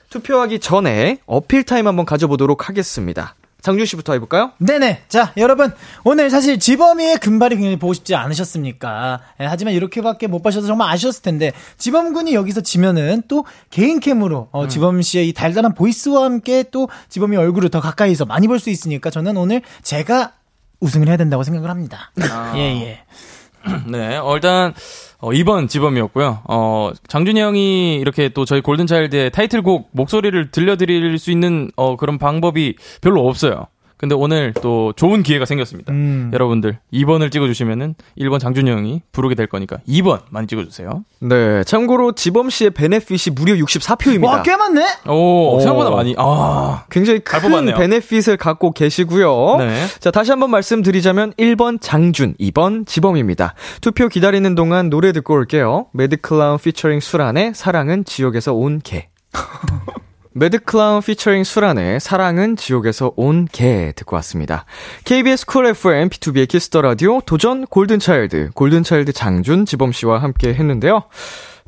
투표하기 0.10 0.60
전에 0.60 1.20
어필 1.26 1.64
타임 1.64 1.88
한번 1.88 2.06
가져보도록 2.06 2.68
하겠습니다. 2.70 3.36
장준 3.62 3.86
씨부터 3.86 4.14
해볼까요? 4.14 4.54
네네. 4.58 5.04
자, 5.08 5.34
여러분. 5.38 5.72
오늘 6.04 6.32
사실 6.32 6.58
지범이의 6.58 7.20
금발이 7.20 7.56
굉장히 7.58 7.78
보고 7.78 7.93
싶지 7.93 8.16
않으셨습니까? 8.16 9.20
예, 9.39 9.45
하지만 9.45 9.76
이렇게밖에 9.76 10.26
못 10.26 10.41
봐셔서 10.41 10.66
정말 10.66 10.89
아쉬웠을 10.89 11.22
텐데, 11.22 11.52
지범군이 11.78 12.34
여기서 12.34 12.62
지면은 12.62 13.22
또 13.28 13.45
개인캠으로, 13.70 14.47
어, 14.52 14.68
지범 14.68 15.04
씨의 15.04 15.30
이 15.30 15.34
달달한 15.34 15.76
보이스와 15.76 16.24
함께 16.24 16.64
또 16.72 16.89
지범이 17.10 17.38
얼굴을 17.38 17.70
더 17.70 17.80
가까이서 17.82 18.26
많이 18.26 18.47
볼 18.47 18.58
수 18.60 18.72
있으니까 18.72 19.12
저는 19.12 19.38
오늘 19.38 19.62
제가 19.84 20.34
우승을 20.82 21.07
해야 21.07 21.17
된다고 21.17 21.43
생각을 21.43 21.69
합니다. 21.69 22.11
아. 22.29 22.53
예, 22.55 22.59
예. 22.59 22.99
네, 23.88 24.17
어, 24.17 24.34
일단 24.36 24.73
어, 25.19 25.29
2번 25.29 25.69
지범이었고요. 25.69 26.41
어, 26.45 26.91
장준이 27.07 27.39
형이 27.39 27.95
이렇게 27.97 28.29
또 28.29 28.43
저희 28.43 28.61
골든차일드의 28.61 29.32
타이틀곡 29.32 29.89
목소리를 29.91 30.51
들려드릴 30.51 31.17
수 31.19 31.32
있는 31.32 31.71
어, 31.75 31.95
그런 31.95 32.17
방법이 32.17 32.75
별로 33.01 33.27
없어요. 33.27 33.67
근데 34.02 34.16
오늘 34.16 34.52
또 34.64 34.93
좋은 34.95 35.22
기회가 35.22 35.45
생겼습니다. 35.45 35.93
음. 35.93 36.32
여러분들 36.34 36.80
2번을 36.91 37.32
찍어주시면은 37.32 37.93
1번 38.18 38.39
장준이 38.39 38.68
형이 38.72 39.04
부르게 39.12 39.36
될 39.36 39.45
거니까 39.45 39.78
2번 39.88 40.22
많이 40.32 40.47
찍어주세요. 40.47 41.06
네, 41.20 41.64
참고로 41.66 42.14
지범 42.14 42.49
씨의 42.49 42.72
benefit이 42.72 43.36
무려 43.36 43.54
64표입니다. 43.54 44.26
와, 44.26 44.41
꽤 44.41 44.56
많네? 44.56 44.84
오, 45.08 45.60
생각보다 45.60 45.91
많이. 45.91 46.16
아, 46.18 46.86
굉장히 46.89 47.22
잘큰 47.24 47.49
뽑았네요. 47.52 47.76
benefit을 47.76 48.38
갖고 48.38 48.72
계시고요. 48.72 49.58
네. 49.60 49.86
자, 49.99 50.10
다시 50.10 50.32
한번 50.32 50.49
말씀드리자면 50.49 51.34
1번 51.34 51.78
장준, 51.80 52.38
2번 52.39 52.88
지범입니다. 52.88 53.54
투표 53.82 54.08
기다리는 54.08 54.56
동안 54.56 54.89
노래 54.89 55.12
듣고 55.12 55.36
올게요. 55.36 55.86
매드클라운 55.93 56.58
피처링 56.58 57.02
수란의 57.02 57.52
사랑은 57.54 58.06
지옥에서 58.06 58.56
온 58.56 58.82
개. 58.84 59.10
매드클라운 60.34 61.01
피처링 61.01 61.43
수란의 61.43 61.99
사랑은 61.99 62.55
지옥에서 62.55 63.11
온 63.17 63.45
개 63.51 63.91
듣고 63.95 64.15
왔습니다. 64.17 64.65
KBS 65.03 65.45
Cool 65.45 65.66
FM 65.67 66.09
비투비의 66.09 66.47
Kiss 66.47 66.67
the 66.67 66.82
Radio 66.82 67.20
도전 67.21 67.65
골든차일드 67.65 68.51
골든차일드 68.53 69.11
장준 69.11 69.65
지범 69.65 69.91
씨와 69.91 70.19
함께 70.21 70.53
했는데요. 70.53 71.03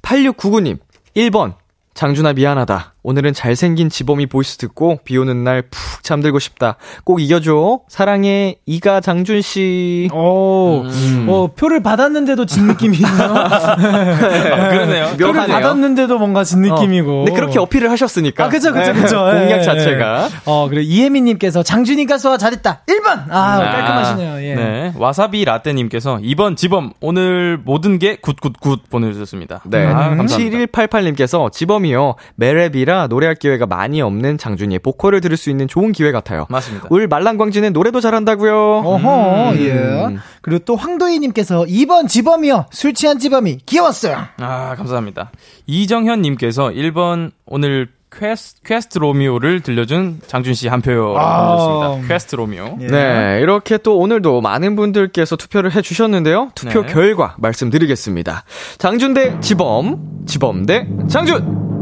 8699님 0.01 0.77
1번 1.15 1.55
장준아 1.93 2.33
미안하다. 2.33 2.92
오늘은 3.03 3.33
잘생긴 3.33 3.89
지범이 3.89 4.27
voice 4.27 4.57
듣고 4.57 4.99
비 5.03 5.17
오는 5.17 5.43
날 5.43 5.61
푹 5.63 6.03
잠들고 6.03 6.39
싶다. 6.39 6.75
꼭 7.03 7.21
이겨줘. 7.21 7.81
사랑해. 7.87 8.55
이가 8.65 8.99
장준 9.01 9.41
씨. 9.41 10.09
오, 10.13 10.81
음. 10.83 11.25
어, 11.29 11.47
표를 11.55 11.81
받았는데도 11.81 12.45
진 12.45 12.67
느낌이네요. 12.67 13.07
아, 13.15 14.69
그러네요. 14.69 15.05
표를 15.17 15.33
묘하네요. 15.33 15.47
받았는데도 15.57 16.17
뭔가 16.19 16.43
진 16.43 16.61
느낌이고. 16.61 17.11
어, 17.21 17.25
근데 17.25 17.31
그렇게 17.33 17.59
어필을 17.59 17.89
하셨으니까. 17.91 18.45
아, 18.45 18.49
그쵸, 18.49 18.71
그쵸, 18.73 18.93
네, 18.93 19.01
그쵸. 19.01 19.15
공약 19.17 19.59
예, 19.59 19.61
자체가. 19.61 20.25
예. 20.25 20.29
어, 20.45 20.67
그래. 20.69 20.81
이혜민님께서 20.81 21.63
장준이 21.63 22.05
가수와 22.05 22.37
잘했다. 22.37 22.81
1번! 22.87 23.29
아, 23.29 23.55
아, 23.55 23.59
깔끔하시네요. 23.59 24.43
예. 24.49 24.55
네. 24.55 24.93
와사비 24.97 25.45
라떼님께서 25.45 26.17
2번 26.17 26.55
지범 26.57 26.91
오늘 27.01 27.57
모든 27.63 27.99
게 27.99 28.17
good 28.17 28.41
good 28.41 28.65
good 28.65 28.89
보내주셨습니다. 28.89 29.61
네. 29.65 29.85
아, 29.87 30.15
감사합니다. 30.15 30.37
7188님께서 30.57 31.51
지범이요. 31.51 32.15
메랩이라 32.39 33.07
노래할 33.07 33.33
기회가 33.35 33.65
많이 33.65 34.01
없는 34.01 34.37
장준이의 34.37 34.79
보컬을 34.79 35.19
들을 35.19 35.35
수 35.35 35.49
있는 35.49 35.67
좋은 35.67 35.91
기회 35.93 36.11
같아요. 36.11 36.45
맞습니다. 36.49 36.87
울 36.91 37.07
말랑광진은 37.07 37.73
노래도 37.73 37.99
잘한다고요. 38.01 38.53
어허, 38.85 39.51
음. 39.53 39.57
예. 39.59 40.17
그리고 40.41 40.63
또 40.65 40.75
황도희님께서 40.75 41.63
2번 41.63 42.07
지범이요. 42.07 42.67
술 42.71 42.93
취한 42.93 43.17
지범이 43.17 43.59
귀여웠어요. 43.65 44.17
아, 44.37 44.75
감사합니다. 44.75 45.31
이정현님께서 45.65 46.69
1번 46.69 47.31
오늘 47.45 47.87
퀘스, 48.15 48.57
퀘스트 48.63 48.99
로미오를 48.99 49.61
들려준 49.61 50.21
장준 50.27 50.53
씨 50.53 50.67
한 50.67 50.81
표라고 50.81 51.17
아. 51.19 51.99
퀘스트 52.07 52.35
로미오. 52.35 52.77
예. 52.81 52.87
네, 52.87 53.39
이렇게 53.41 53.79
또 53.79 53.97
오늘도 53.97 54.41
많은 54.41 54.75
분들께서 54.75 55.35
투표를 55.35 55.71
해주셨는데요. 55.73 56.49
투표 56.53 56.83
네. 56.85 56.93
결과 56.93 57.35
말씀드리겠습니다. 57.39 58.43
장준 58.77 59.15
대 59.15 59.39
지범, 59.39 60.25
지범 60.27 60.65
대 60.67 60.87
장준. 61.09 61.72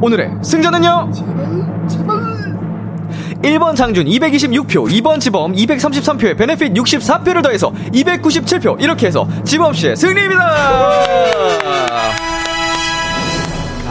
오늘의 0.00 0.30
승자는요? 0.42 1.10
1번 3.42 3.76
장준 3.76 4.06
226표, 4.06 4.90
2번 4.90 5.20
지범 5.20 5.52
233표에 5.52 6.36
benefit 6.36 6.72
64표를 6.74 7.42
더해서 7.42 7.72
297표. 7.92 8.80
이렇게 8.80 9.06
해서 9.06 9.28
지범 9.44 9.72
씨의 9.72 9.96
승리입니다. 9.96 10.42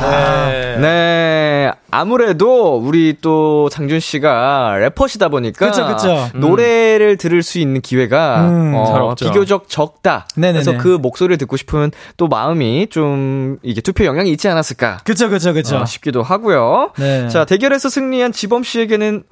네. 0.01 0.77
네. 0.79 1.71
아무래도 1.95 2.77
우리 2.77 3.15
또 3.21 3.69
장준 3.69 3.99
씨가 3.99 4.75
래퍼시다 4.79 5.29
보니까 5.29 5.67
그쵸, 5.67 5.87
그쵸. 5.87 6.29
음. 6.35 6.39
노래를 6.39 7.17
들을 7.17 7.41
수 7.41 7.57
있는 7.59 7.81
기회가 7.81 8.41
음, 8.41 8.73
어, 8.75 8.85
잘 8.85 9.01
없죠. 9.01 9.25
비교적 9.25 9.69
적다. 9.69 10.27
네네네. 10.35 10.63
그래서 10.63 10.77
그 10.77 10.97
목소리를 11.01 11.37
듣고 11.37 11.57
싶은 11.57 11.91
또 12.17 12.27
마음이 12.27 12.87
좀 12.89 13.57
이게 13.63 13.79
투표 13.81 14.03
영향이 14.03 14.29
있지 14.31 14.47
않았을까 14.49 14.97
그쵸, 15.05 15.29
그쵸, 15.29 15.53
그쵸. 15.53 15.77
어, 15.77 15.85
싶기도 15.85 16.21
하고요. 16.21 16.91
네. 16.97 17.29
자, 17.29 17.45
대결에서 17.45 17.87
승리한 17.89 18.31
지범 18.33 18.63
씨에게는 18.63 19.23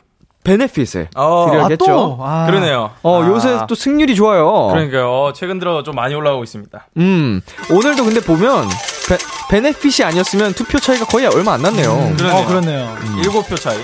베네핏을 0.44 1.10
어, 1.16 1.48
드려야겠죠. 1.50 1.86
아, 1.86 1.88
또? 1.88 2.18
아. 2.22 2.46
그러네요. 2.46 2.92
어, 3.02 3.24
아, 3.24 3.28
요새 3.28 3.60
또 3.68 3.76
승률이 3.76 4.16
좋아요. 4.16 4.68
그러니까요. 4.72 5.10
어, 5.10 5.34
최근 5.34 5.60
들어 5.60 5.84
좀 5.84 5.96
많이 5.96 6.14
올라오고 6.16 6.44
있습니다. 6.44 6.88
음, 6.98 7.42
오늘도 7.72 8.04
근데 8.04 8.20
보면 8.20 8.68
베, 9.08 9.18
베네핏이 9.50 10.06
아니었으면 10.06 10.54
투표 10.54 10.80
차이가 10.80 11.06
거의 11.06 11.26
얼마 11.28 11.54
안 11.54 11.62
났네요. 11.62 12.16
그러네요. 12.18 12.36
어, 12.36 12.46
그렇네요. 12.46 12.98
일곱 13.22 13.48
표 13.48 13.56
차이. 13.56 13.78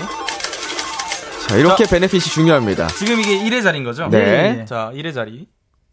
자, 1.48 1.56
이렇게 1.56 1.84
베네핏이 1.84 2.22
중요합니다. 2.22 2.88
지금 2.88 3.20
이게 3.20 3.38
1의 3.38 3.62
자리인 3.62 3.84
거죠? 3.84 4.08
네. 4.08 4.64
자, 4.68 4.90
1의 4.94 5.14
자리. 5.14 5.46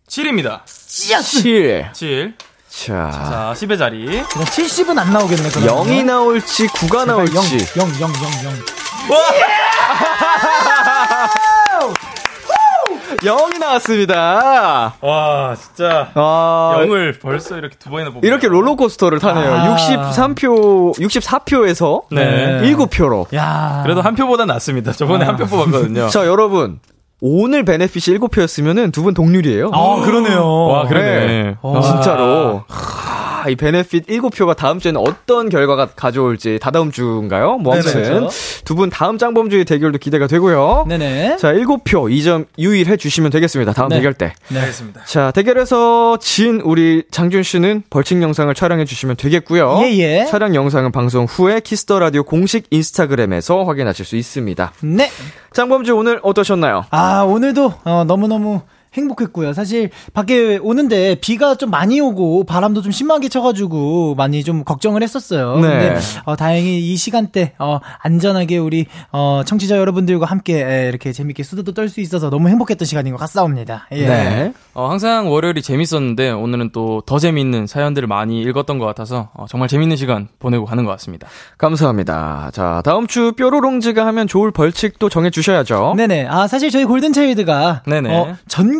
7입니다. 0.10 0.62
7. 0.66 1.90
7. 1.94 2.36
자, 2.70 3.12
자, 3.12 3.54
10의 3.56 3.78
자리. 3.78 4.06
그냥 4.06 4.48
70은 4.48 4.98
안 4.98 5.12
나오겠네, 5.12 5.50
그러면. 5.50 5.88
0이 5.88 6.06
나올지 6.06 6.68
9가 6.68 7.06
나올지. 7.06 7.36
0, 7.36 7.44
0, 7.90 8.02
0, 8.02 8.12
0, 8.44 8.44
0. 8.44 8.54
0이 13.22 13.59
나왔습니다. 13.59 14.95
와, 15.01 15.55
진짜. 15.55 16.09
아, 16.13 16.76
0을 16.80 17.20
벌써 17.20 17.57
이렇게 17.57 17.76
두 17.78 17.89
번이나 17.89 18.11
뽑고. 18.11 18.26
이렇게 18.26 18.47
롤러코스터를 18.47 19.20
타네요. 19.20 19.53
아. 19.53 19.76
63표, 19.76 20.97
64표에서 20.99 22.03
네. 22.11 22.61
7표로. 22.61 23.34
야 23.36 23.82
그래도 23.84 24.01
한 24.01 24.15
표보다 24.15 24.45
낫습니다. 24.45 24.91
저번에 24.91 25.26
한표 25.26 25.45
뽑았거든요. 25.45 26.09
자, 26.09 26.26
여러분. 26.26 26.80
오늘 27.20 27.65
베네핏이 27.65 28.20
7표였으면 28.20 28.93
두분 28.93 29.15
동률이에요. 29.15 29.72
아, 29.74 30.01
그러네요. 30.05 30.65
와, 30.68 30.88
그러네. 30.88 31.26
네. 31.26 31.55
아. 31.63 31.82
진짜로. 31.82 32.63
하, 33.48 33.50
이 33.50 33.56
베네핏 33.56 34.08
7표가 34.08 34.56
다음 34.56 34.80
주에는 34.80 35.00
어떤 35.00 35.48
결과가 35.50 35.88
가져올지 35.95 36.60
다다음 36.62 36.91
주인가요? 36.91 37.58
뭐 37.58 37.74
아무튼 37.74 38.04
네네. 38.04 38.28
두분 38.66 38.89
다음 38.89 39.18
짱범주의 39.18 39.64
대결도 39.64 39.98
기대가 39.98 40.28
되고요. 40.28 40.86
네네. 40.88 41.38
자, 41.38 41.54
7표 41.54 42.12
2점 42.12 42.45
유일해 42.60 42.98
주시면 42.98 43.32
되겠습니다. 43.32 43.72
다음 43.72 43.89
네. 43.89 43.95
대결 43.95 44.14
때. 44.14 44.34
네. 44.50 44.60
알겠습니다. 44.60 45.06
자, 45.06 45.32
대결에서 45.32 46.18
진 46.20 46.60
우리 46.62 47.04
장준 47.10 47.43
씨는 47.43 47.84
벌칙 47.89 48.22
영상을 48.22 48.54
촬영해 48.54 48.84
주시면 48.84 49.16
되겠고요. 49.16 49.80
예, 49.84 49.98
예. 49.98 50.26
촬영 50.26 50.54
영상은 50.54 50.91
방송 50.91 51.26
후에 51.26 51.62
Kiss 51.62 51.83
the 51.83 52.00
Radio 52.00 52.24
공식 52.24 52.66
인스타그램에서 52.70 53.64
확인하실 53.64 54.06
수 54.06 54.18
있습니다. 54.18 54.74
네. 54.82 55.10
짱범주 55.54 55.95
오늘 55.95 56.20
어떠셨나요? 56.22 56.86
아, 56.91 57.22
오늘도, 57.22 57.74
어, 57.86 58.04
너무너무 58.06 58.62
행복했고요. 58.98 59.54
사실 59.54 59.89
밖에 60.14 60.58
오는데 60.58 61.16
비가 61.22 61.56
좀 61.56 61.70
많이 61.70 62.00
오고 62.02 62.43
바람도 62.45 62.82
좀 62.82 62.91
심하게 62.91 63.30
쳐가지고 63.30 64.16
많이 64.16 64.43
좀 64.43 64.64
걱정을 64.64 65.04
했었어요. 65.04 65.56
네. 65.60 65.62
근데 65.70 66.00
어, 66.26 66.36
다행히 66.36 66.80
이 66.91 66.95
시간대 66.98 67.54
어, 67.60 67.80
안전하게 68.02 68.58
우리 68.58 68.86
어, 69.12 69.41
청취자 69.45 69.78
여러분들과 69.78 70.26
함께 70.26 70.64
에, 70.64 70.89
이렇게 70.89 71.12
재밌게 71.14 71.43
수다도 71.43 71.74
떨 71.74 71.88
수 71.88 72.02
있어서 72.02 72.30
너무 72.30 72.50
행복했던 72.50 72.86
시간인 72.86 73.14
것 73.14 73.18
같사옵니다. 73.20 73.88
예. 73.93 74.06
네. 74.08 74.54
어, 74.74 74.89
항상 74.89 75.32
월요일이 75.32 75.62
재밌었는데 75.62 76.32
오늘은 76.32 76.72
또 76.72 77.02
더 77.06 77.20
재밌는 77.20 77.68
사연들을 77.68 78.08
많이 78.08 78.41
읽었던 78.41 78.80
것 78.80 78.86
같아서 78.86 79.30
어, 79.34 79.45
정말 79.48 79.70
재밌는 79.70 79.95
시간 79.95 80.28
보내고 80.39 80.66
가는 80.66 80.84
것 80.84 80.91
같습니다. 80.91 81.28
감사합니다. 81.58 82.50
자, 82.54 82.82
다음 82.84 83.08
주 83.08 83.34
뾰로롱즈가 83.38 84.06
하면 84.08 84.28
좋을 84.28 84.52
벌칙도 84.52 85.10
정해주셔야죠. 85.10 85.93
네네. 85.95 86.28
아, 86.30 86.48
사실 86.48 86.72
저희 86.72 86.86
골든 86.86 87.14
차일드가. 87.14 87.84
네네. 87.86 88.14
어, 88.18 88.36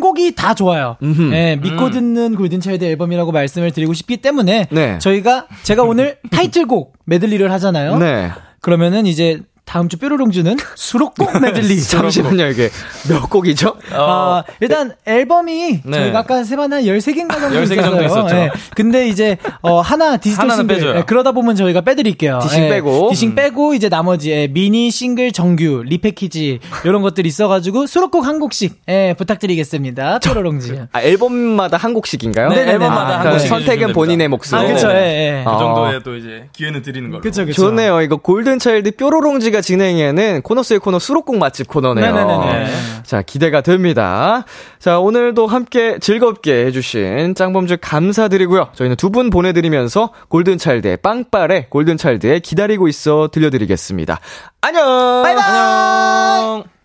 전곡이 0.08 0.34
다 0.34 0.54
좋아요. 0.54 0.96
음흠. 1.02 1.32
예, 1.34 1.56
믿고 1.56 1.90
듣는 1.90 2.34
골든 2.36 2.60
차일드 2.60 2.84
앨범이라고 2.84 3.32
말씀을 3.32 3.72
드리고 3.72 3.94
싶기 3.94 4.18
때문에. 4.18 4.68
네. 4.70 4.98
저희가, 4.98 5.46
제가 5.62 5.82
오늘 5.82 6.16
타이틀곡 6.30 6.94
메들리를 7.04 7.50
하잖아요. 7.52 7.98
네. 7.98 8.30
그러면은 8.60 9.06
이제 9.06 9.40
다음 9.68 9.88
주 9.90 9.98
뾰로롱주는 9.98 10.56
수록곡 10.74 11.40
메들리. 11.42 11.82
잠시만요, 11.82 12.46
이게 12.46 12.70
몇 13.08 13.28
곡이죠? 13.28 13.74
아, 13.92 14.42
일단 14.60 14.92
앨범이 15.04 15.82
네. 15.84 15.98
저희가 15.98 16.20
아까 16.20 16.42
세반 16.42 16.72
한 16.72 16.82
13개인가 16.84 17.32
정도 17.38 17.56
13개 17.58 17.62
있었어요. 17.64 17.82
정도 17.82 18.04
있었죠. 18.04 18.34
예. 18.36 18.50
근데 18.74 19.08
이제 19.08 19.36
어, 19.60 19.80
하나 19.80 20.16
디지털 20.16 20.50
싱글 20.52 20.74
빼줘요. 20.76 20.96
예, 20.96 21.02
그러다 21.02 21.32
보면 21.32 21.54
저희가 21.54 21.82
빼드릴게요. 21.82 22.38
디싱 22.42 22.64
예. 22.64 22.68
빼고. 22.70 23.10
디싱 23.10 23.34
빼고 23.34 23.74
이제 23.74 23.90
나머지 23.90 24.30
예, 24.30 24.46
미니 24.46 24.90
싱글 24.90 25.32
정규 25.32 25.82
repackage 25.84 26.60
이런 26.86 27.02
것들이 27.02 27.28
있어가지고 27.28 27.86
수록곡 27.86 28.24
한 28.24 28.38
곡씩 28.38 28.80
예, 28.88 29.14
부탁드리겠습니다. 29.18 30.20
뾰로롱지. 30.20 30.80
아, 30.92 31.02
앨범마다 31.02 31.76
한 31.76 31.92
곡씩인가요? 31.92 32.48
네네네. 32.48 32.72
앨범마다 32.72 33.16
아, 33.16 33.20
한 33.20 33.30
곡씩 33.32 33.48
선택은 33.48 33.72
해주시면 33.72 33.92
본인의. 33.92 34.28
몫으로. 34.28 34.58
아 34.58 34.64
그렇죠. 34.64 34.90
예, 34.92 34.94
예. 34.94 35.44
아. 35.46 35.52
그 35.52 35.58
정도의 35.58 36.00
또 36.04 36.16
이제 36.16 36.44
기회는 36.54 36.80
드리는 36.82 37.10
걸로. 37.10 37.20
그쵸 37.22 37.44
그쵸. 37.44 37.60
좋네요. 37.62 38.00
이거 38.00 38.16
골든차일드 38.16 38.92
뾰로롱지가 38.92 39.57
진행하는 39.60 40.42
코너 40.42 40.62
속의 40.62 40.80
코너 40.80 40.98
수록곡 40.98 41.38
맛집 41.38 41.68
코너네요. 41.68 42.12
네네네네. 42.14 42.66
자, 43.04 43.22
기대가 43.22 43.60
됩니다. 43.60 44.44
자, 44.78 44.98
오늘도 44.98 45.46
함께 45.46 45.98
즐겁게 45.98 46.66
해주신 46.66 47.34
짱범즈 47.34 47.78
감사드리고요. 47.80 48.68
저희는 48.74 48.96
두 48.96 49.08
분 49.08 49.30
보내드리면서 49.30 50.10
골든차일드의 50.28 50.98
빵빠레, 50.98 51.66
골든차일드의 51.70 52.40
기다리고 52.40 52.88
있어 52.88 53.28
들려드리겠습니다. 53.32 54.20
안녕! 54.60 55.22
바이바이! 55.22 55.44
안녕. 55.44 56.77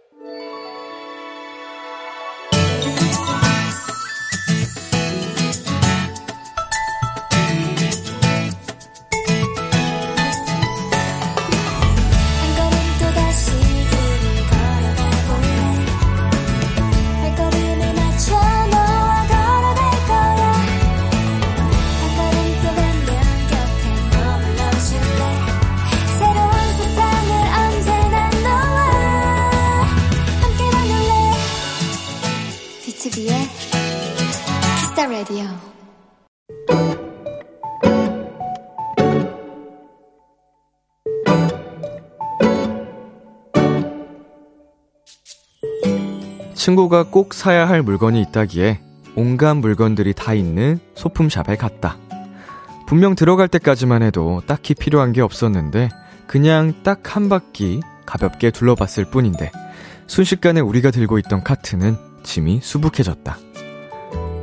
Radio 35.24 35.48
친구가 46.56 47.04
꼭 47.10 47.34
사야 47.34 47.70
할 47.70 47.82
물건이 47.82 48.20
있다기에 48.22 48.82
온갖 49.16 49.54
물건들이 49.54 50.14
다 50.14 50.34
있는 50.34 50.80
소품샵에 50.96 51.56
갔다. 51.58 51.98
분명 52.86 53.16
들어갈 53.16 53.48
때까지만 53.48 54.04
해도 54.04 54.42
딱히 54.46 54.74
필요한 54.74 55.14
게 55.14 55.22
없었는데 55.22 55.88
그냥 56.28 56.74
딱 56.84 57.16
한 57.16 57.30
바퀴 57.30 57.80
가볍게 58.06 58.52
둘러봤을 58.52 59.06
뿐인데 59.06 59.52
순식간에 60.08 60.60
우리가 60.60 60.92
들고 60.92 61.18
있던 61.20 61.44
카트는 61.44 61.96
짐이 62.24 62.60
수북해졌다. 62.62 63.53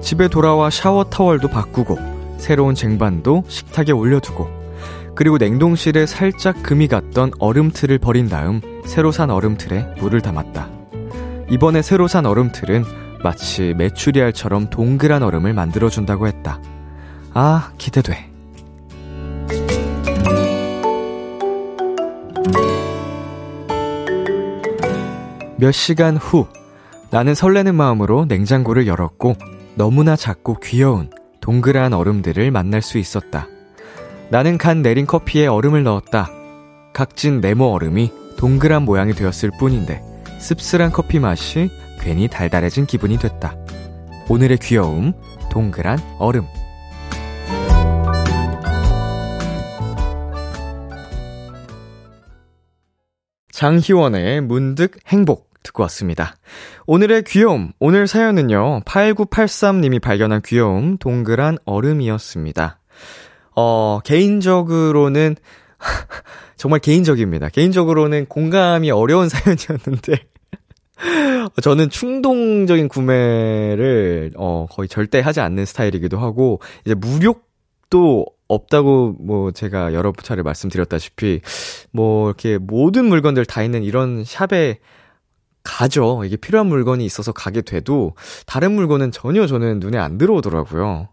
집에 0.01 0.29
돌아와 0.29 0.71
샤워 0.71 1.05
타월도 1.05 1.49
바꾸고 1.49 1.99
새로운 2.39 2.75
쟁반도 2.75 3.45
식탁에 3.49 3.93
올려두고 3.93 4.49
그리고 5.15 5.37
냉동실에 5.37 6.07
살짝 6.07 6.63
금이 6.63 6.89
갔던 6.89 7.33
얼음틀을 7.39 7.99
버린 7.99 8.29
다음 8.29 8.61
새로 8.87 9.13
산 9.13 9.31
얼음틀에 9.31 9.97
물을 9.99 10.21
담았다. 10.21 10.69
이번에 11.51 11.83
새로 11.83 12.09
산 12.09 12.27
얼음틀은 12.27 12.85
마치 13.23 13.75
메추리알처럼 13.77 14.71
동그란 14.71 15.23
얼음을 15.23 15.53
만들어준다고 15.53 16.27
했다. 16.27 16.61
아, 17.35 17.73
기대돼. 17.77 18.31
몇 25.59 25.73
시간 25.73 26.17
후, 26.17 26.47
나는 27.11 27.35
설레는 27.35 27.75
마음으로 27.75 28.25
냉장고를 28.25 28.87
열었고, 28.87 29.37
너무나 29.81 30.15
작고 30.15 30.61
귀여운 30.61 31.09
동그란 31.41 31.95
얼음들을 31.95 32.51
만날 32.51 32.83
수 32.83 32.99
있었다. 32.99 33.49
나는 34.29 34.59
간 34.59 34.83
내린 34.83 35.07
커피에 35.07 35.47
얼음을 35.47 35.85
넣었다. 35.85 36.29
각진 36.93 37.41
네모 37.41 37.65
얼음이 37.73 38.13
동그란 38.37 38.85
모양이 38.85 39.15
되었을 39.15 39.51
뿐인데, 39.59 40.03
씁쓸한 40.39 40.93
커피 40.93 41.19
맛이 41.19 41.71
괜히 41.99 42.29
달달해진 42.29 42.85
기분이 42.85 43.19
됐다. 43.19 43.57
오늘의 44.29 44.59
귀여움, 44.59 45.15
동그란 45.51 45.99
얼음. 46.19 46.45
장희원의 53.51 54.43
문득 54.43 54.99
행복 55.07 55.50
듣고 55.63 55.83
왔습니다. 55.85 56.37
오늘의 56.87 57.25
귀여움, 57.25 57.73
오늘 57.79 58.07
사연은요, 58.07 58.81
8983님이 58.85 60.01
발견한 60.01 60.43
귀여움, 60.45 60.97
동그란 60.99 61.59
얼음이었습니다. 61.65 62.81
어, 63.57 64.01
개인적으로는, 64.05 65.37
정말 66.57 66.81
개인적입니다. 66.81 67.49
개인적으로는 67.49 68.27
공감이 68.27 68.91
어려운 68.91 69.29
사연이었는데, 69.31 70.27
저는 71.63 71.91
충동적인 71.91 72.89
구매를, 72.89 74.33
어, 74.37 74.67
거의 74.71 74.89
절대 74.89 75.21
하지 75.21 75.41
않는 75.41 75.65
스타일이기도 75.67 76.19
하고, 76.19 76.61
이제 76.85 76.95
무력도 76.95 78.27
없다고 78.49 79.15
뭐 79.21 79.53
제가 79.53 79.95
여러 79.95 80.13
차례 80.23 80.43
말씀드렸다시피, 80.43 81.41
뭐 81.93 82.29
이렇게 82.29 82.59
모든 82.59 83.07
물건들 83.07 83.47
다 83.47 83.63
있는 83.63 83.85
이런 83.85 84.25
샵에 84.25 84.81
가죠. 85.65 86.25
이게 86.25 86.37
필요한 86.37 86.67
물건이 86.69 87.05
있어서 87.05 87.33
가게 87.33 87.61
돼도, 87.63 88.15
다른 88.47 88.73
물건은 88.73 89.13
전혀 89.13 89.47
저는 89.47 89.81
눈에 89.81 89.99
안 89.99 90.19
들어오더라고요. 90.19 91.09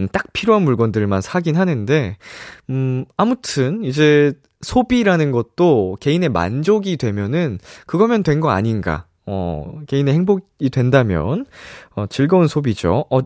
음, 0.00 0.08
딱 0.12 0.32
필요한 0.32 0.62
물건들만 0.62 1.20
사긴 1.20 1.56
하는데, 1.56 2.16
음, 2.70 3.04
아무튼, 3.16 3.82
이제, 3.84 4.32
소비라는 4.60 5.30
것도 5.32 5.96
개인의 6.00 6.28
만족이 6.30 6.96
되면은, 6.96 7.58
그거면 7.86 8.22
된 8.22 8.40
거 8.40 8.50
아닌가. 8.50 9.06
어, 9.26 9.80
개인의 9.88 10.14
행복이 10.14 10.70
된다면, 10.70 11.46
어, 11.94 12.06
즐거운 12.06 12.46
소비죠. 12.48 13.04
어, 13.10 13.20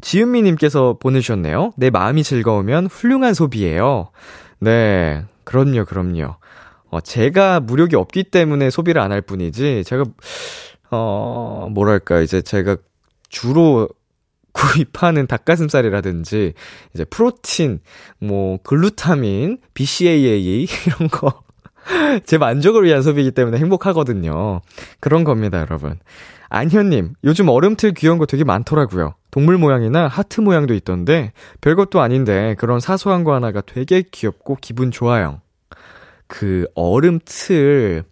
지은미님께서 0.00 0.98
보내주셨네요. 1.00 1.72
내 1.76 1.90
마음이 1.90 2.24
즐거우면 2.24 2.86
훌륭한 2.86 3.34
소비예요. 3.34 4.10
네, 4.60 5.24
그럼요, 5.44 5.84
그럼요. 5.84 6.36
어, 6.92 7.00
제가 7.00 7.60
무력이 7.60 7.96
없기 7.96 8.24
때문에 8.24 8.70
소비를 8.70 9.00
안 9.00 9.12
할 9.12 9.22
뿐이지, 9.22 9.84
제가, 9.84 10.04
어, 10.90 11.68
뭐랄까, 11.72 12.20
이제 12.20 12.42
제가 12.42 12.76
주로 13.30 13.88
구입하는 14.52 15.26
닭가슴살이라든지, 15.26 16.52
이제 16.94 17.04
프로틴, 17.06 17.80
뭐, 18.20 18.58
글루타민, 18.62 19.58
BCAA, 19.74 20.66
이런 20.86 21.08
거. 21.10 21.42
제 22.26 22.38
만족을 22.38 22.84
위한 22.84 23.02
소비이기 23.02 23.32
때문에 23.32 23.58
행복하거든요. 23.58 24.60
그런 25.00 25.24
겁니다, 25.24 25.58
여러분. 25.60 25.98
안현님, 26.50 27.14
요즘 27.24 27.48
얼음틀 27.48 27.94
귀여운 27.94 28.18
거 28.18 28.26
되게 28.26 28.44
많더라고요. 28.44 29.14
동물 29.30 29.56
모양이나 29.56 30.06
하트 30.08 30.42
모양도 30.42 30.74
있던데, 30.74 31.32
별것도 31.62 32.02
아닌데, 32.02 32.54
그런 32.58 32.78
사소한 32.80 33.24
거 33.24 33.32
하나가 33.34 33.62
되게 33.62 34.02
귀엽고 34.02 34.58
기분 34.60 34.90
좋아요. 34.90 35.40
그 36.32 36.66
얼음 36.74 37.18
틀, 37.26 38.04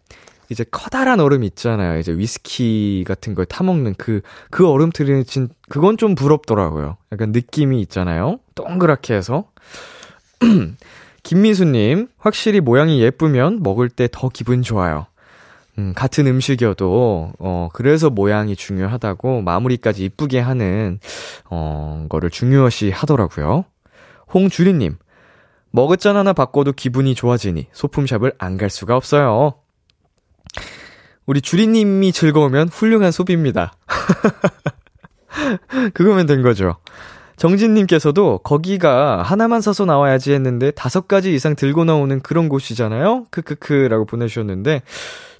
이제 0.51 0.62
커다란 0.71 1.21
얼음 1.21 1.43
있잖아요. 1.43 1.99
이제 1.99 2.12
위스키 2.12 3.03
같은 3.09 3.35
걸 3.35 3.47
타먹는 3.47 3.95
그, 3.97 4.21
그 4.51 4.68
얼음 4.68 4.91
틀은 4.91 5.25
진, 5.25 5.49
그건 5.71 5.97
좀 5.97 6.14
부럽더라고요. 6.14 6.99
약간 7.12 7.33
느낌이 7.33 7.81
있잖아요. 7.81 8.39
동그랗게 8.55 9.14
해서. 9.14 9.47
김미수님, 11.23 12.09
확실히 12.18 12.61
모양이 12.61 13.01
예쁘면 13.01 13.62
먹을 13.62 13.89
때 13.89 14.07
더 14.12 14.29
기분 14.29 14.61
좋아요. 14.61 15.07
음, 15.79 15.95
같은 15.97 16.27
음식이어도, 16.27 17.33
어, 17.39 17.68
그래서 17.73 18.11
모양이 18.11 18.55
중요하다고 18.55 19.41
마무리까지 19.41 20.05
이쁘게 20.05 20.41
하는, 20.41 20.99
어, 21.49 22.05
거를 22.11 22.29
중요시 22.29 22.91
하더라고요. 22.91 23.64
홍주리님, 24.35 24.97
머그잔 25.73 26.16
하나 26.16 26.33
바꿔도 26.33 26.73
기분이 26.73 27.14
좋아지니 27.14 27.68
소품샵을 27.73 28.33
안 28.39 28.57
갈 28.57 28.71
수가 28.71 28.97
없어요. 28.97 29.55
우리 31.27 31.41
주리님이 31.41 32.12
즐거우면 32.12 32.68
훌륭한 32.68 33.12
소비입니다. 33.12 33.73
그거면 35.95 36.27
된 36.27 36.43
거죠. 36.43 36.77
정진님께서도 37.37 38.39
거기가 38.39 39.23
하나만 39.23 39.62
사서 39.62 39.87
나와야지 39.87 40.33
했는데 40.33 40.73
다섯 40.73 41.09
가지 41.09 41.35
이상 41.35 41.57
들고 41.57 41.85
나오는 41.85 42.21
그런 42.21 42.51
곳이잖아요? 42.51 43.27
크크크라고 43.31 44.05
보내주셨는데, 44.05 44.83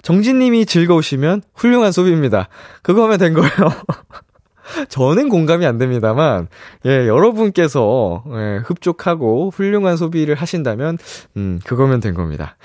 정진님이 0.01 0.65
즐거우시면 0.65 1.43
훌륭한 1.53 1.91
소비입니다. 1.91 2.47
그거 2.81 3.03
하면 3.03 3.19
된 3.19 3.33
거예요. 3.33 3.51
저는 4.89 5.29
공감이 5.29 5.65
안 5.65 5.77
됩니다만, 5.77 6.47
예, 6.85 7.07
여러분께서, 7.07 8.23
예, 8.31 8.61
흡족하고 8.65 9.51
훌륭한 9.53 9.97
소비를 9.97 10.35
하신다면, 10.35 10.97
음, 11.37 11.59
그거면 11.65 11.99
된 11.99 12.13
겁니다. 12.13 12.55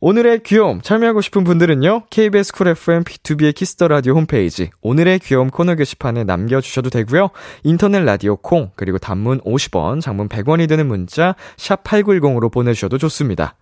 오늘의 0.00 0.44
귀여움 0.44 0.80
참여하고 0.80 1.20
싶은 1.20 1.42
분들은요. 1.42 2.04
KBS 2.10 2.52
쿨 2.52 2.68
FM 2.68 3.02
B2B의 3.02 3.52
키스터 3.52 3.88
라디오 3.88 4.14
홈페이지 4.14 4.70
오늘의 4.80 5.18
귀여움 5.18 5.50
코너 5.50 5.74
게시판에 5.74 6.22
남겨 6.22 6.60
주셔도 6.60 6.88
되고요. 6.88 7.30
인터넷 7.64 8.04
라디오 8.04 8.36
콩 8.36 8.70
그리고 8.76 8.98
단문 8.98 9.40
50원, 9.40 10.00
장문 10.00 10.28
100원이 10.28 10.68
드는 10.68 10.86
문자 10.86 11.34
샵 11.56 11.82
8910으로 11.82 12.52
보내 12.52 12.74
주셔도 12.74 12.96
좋습니다. 12.98 13.56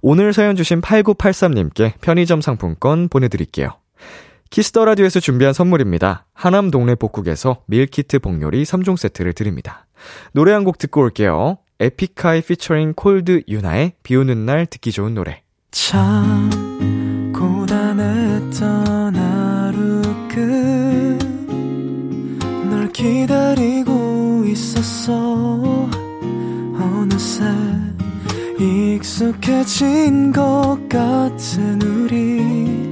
오늘 0.00 0.32
사연 0.32 0.56
주신 0.56 0.80
8983님께 0.80 1.92
편의점 2.00 2.40
상품권 2.40 3.08
보내 3.08 3.28
드릴게요. 3.28 3.81
Kiss 4.52 4.70
the 4.70 4.84
Radio에서 4.84 5.18
준비한 5.18 5.54
선물입니다. 5.54 6.26
하남 6.34 6.70
동네 6.70 6.94
복국에서 6.94 7.62
밀키트 7.68 8.18
복요리 8.18 8.64
3종 8.64 8.98
세트를 8.98 9.32
드립니다. 9.32 9.86
노래 10.34 10.52
한 10.52 10.64
곡 10.64 10.76
듣고 10.76 11.00
올게요. 11.00 11.56
에픽하이 11.80 12.42
피처링 12.42 12.92
콜드 12.94 13.44
유나의 13.48 13.94
비 14.02 14.14
오는 14.14 14.44
날 14.44 14.66
듣기 14.66 14.92
좋은 14.92 15.14
노래. 15.14 15.40
참 15.70 16.50
고단했던 17.34 19.16
하루 19.16 20.02
끝 22.60 22.78
널 22.78 22.92
기다리고 22.92 24.44
있었어 24.46 25.88
어느새 26.78 27.44
익숙해진 28.60 30.30
것 30.30 30.76
같은 30.90 31.80
우리 31.80 32.91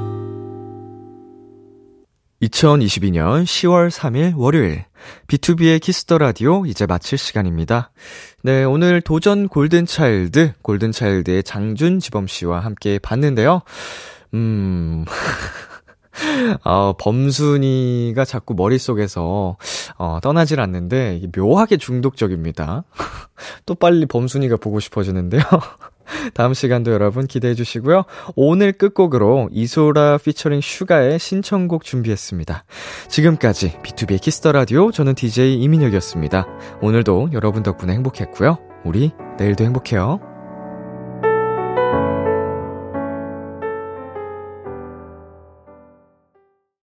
2022년 2.41 3.43
10월 3.43 3.91
3일 3.91 4.33
월요일 4.35 4.85
B2B의 5.27 5.79
키스터 5.79 6.17
라디오 6.17 6.65
이제 6.65 6.85
마칠 6.87 7.17
시간입니다. 7.17 7.91
네, 8.41 8.63
오늘 8.63 9.01
도전 9.01 9.47
골든 9.47 9.85
차일드, 9.85 10.53
골든 10.63 10.91
차일드의 10.91 11.43
장준 11.43 11.99
지범 11.99 12.25
씨와 12.27 12.59
함께 12.59 12.97
봤는데요. 12.99 13.61
음. 14.33 15.05
어, 16.63 16.93
범순이가 16.99 18.25
자꾸 18.25 18.55
머릿속에서, 18.55 19.57
어, 19.97 20.19
떠나질 20.21 20.59
않는데, 20.59 21.21
묘하게 21.35 21.77
중독적입니다. 21.77 22.83
또 23.65 23.75
빨리 23.75 24.05
범순이가 24.07 24.57
보고 24.57 24.79
싶어지는데요. 24.79 25.41
다음 26.33 26.53
시간도 26.53 26.91
여러분 26.91 27.27
기대해 27.27 27.53
주시고요. 27.53 28.03
오늘 28.35 28.71
끝곡으로 28.73 29.49
이소라 29.51 30.17
피처링 30.17 30.61
슈가의 30.61 31.19
신청곡 31.19 31.83
준비했습니다. 31.83 32.63
지금까지 33.07 33.77
B2B의 33.83 34.21
키스터 34.21 34.51
라디오 34.51 34.91
저는 34.91 35.15
DJ 35.15 35.61
이민혁이었습니다. 35.61 36.47
오늘도 36.81 37.29
여러분 37.33 37.63
덕분에 37.63 37.93
행복했고요. 37.93 38.57
우리 38.83 39.11
내일도 39.37 39.63
행복해요. 39.63 40.30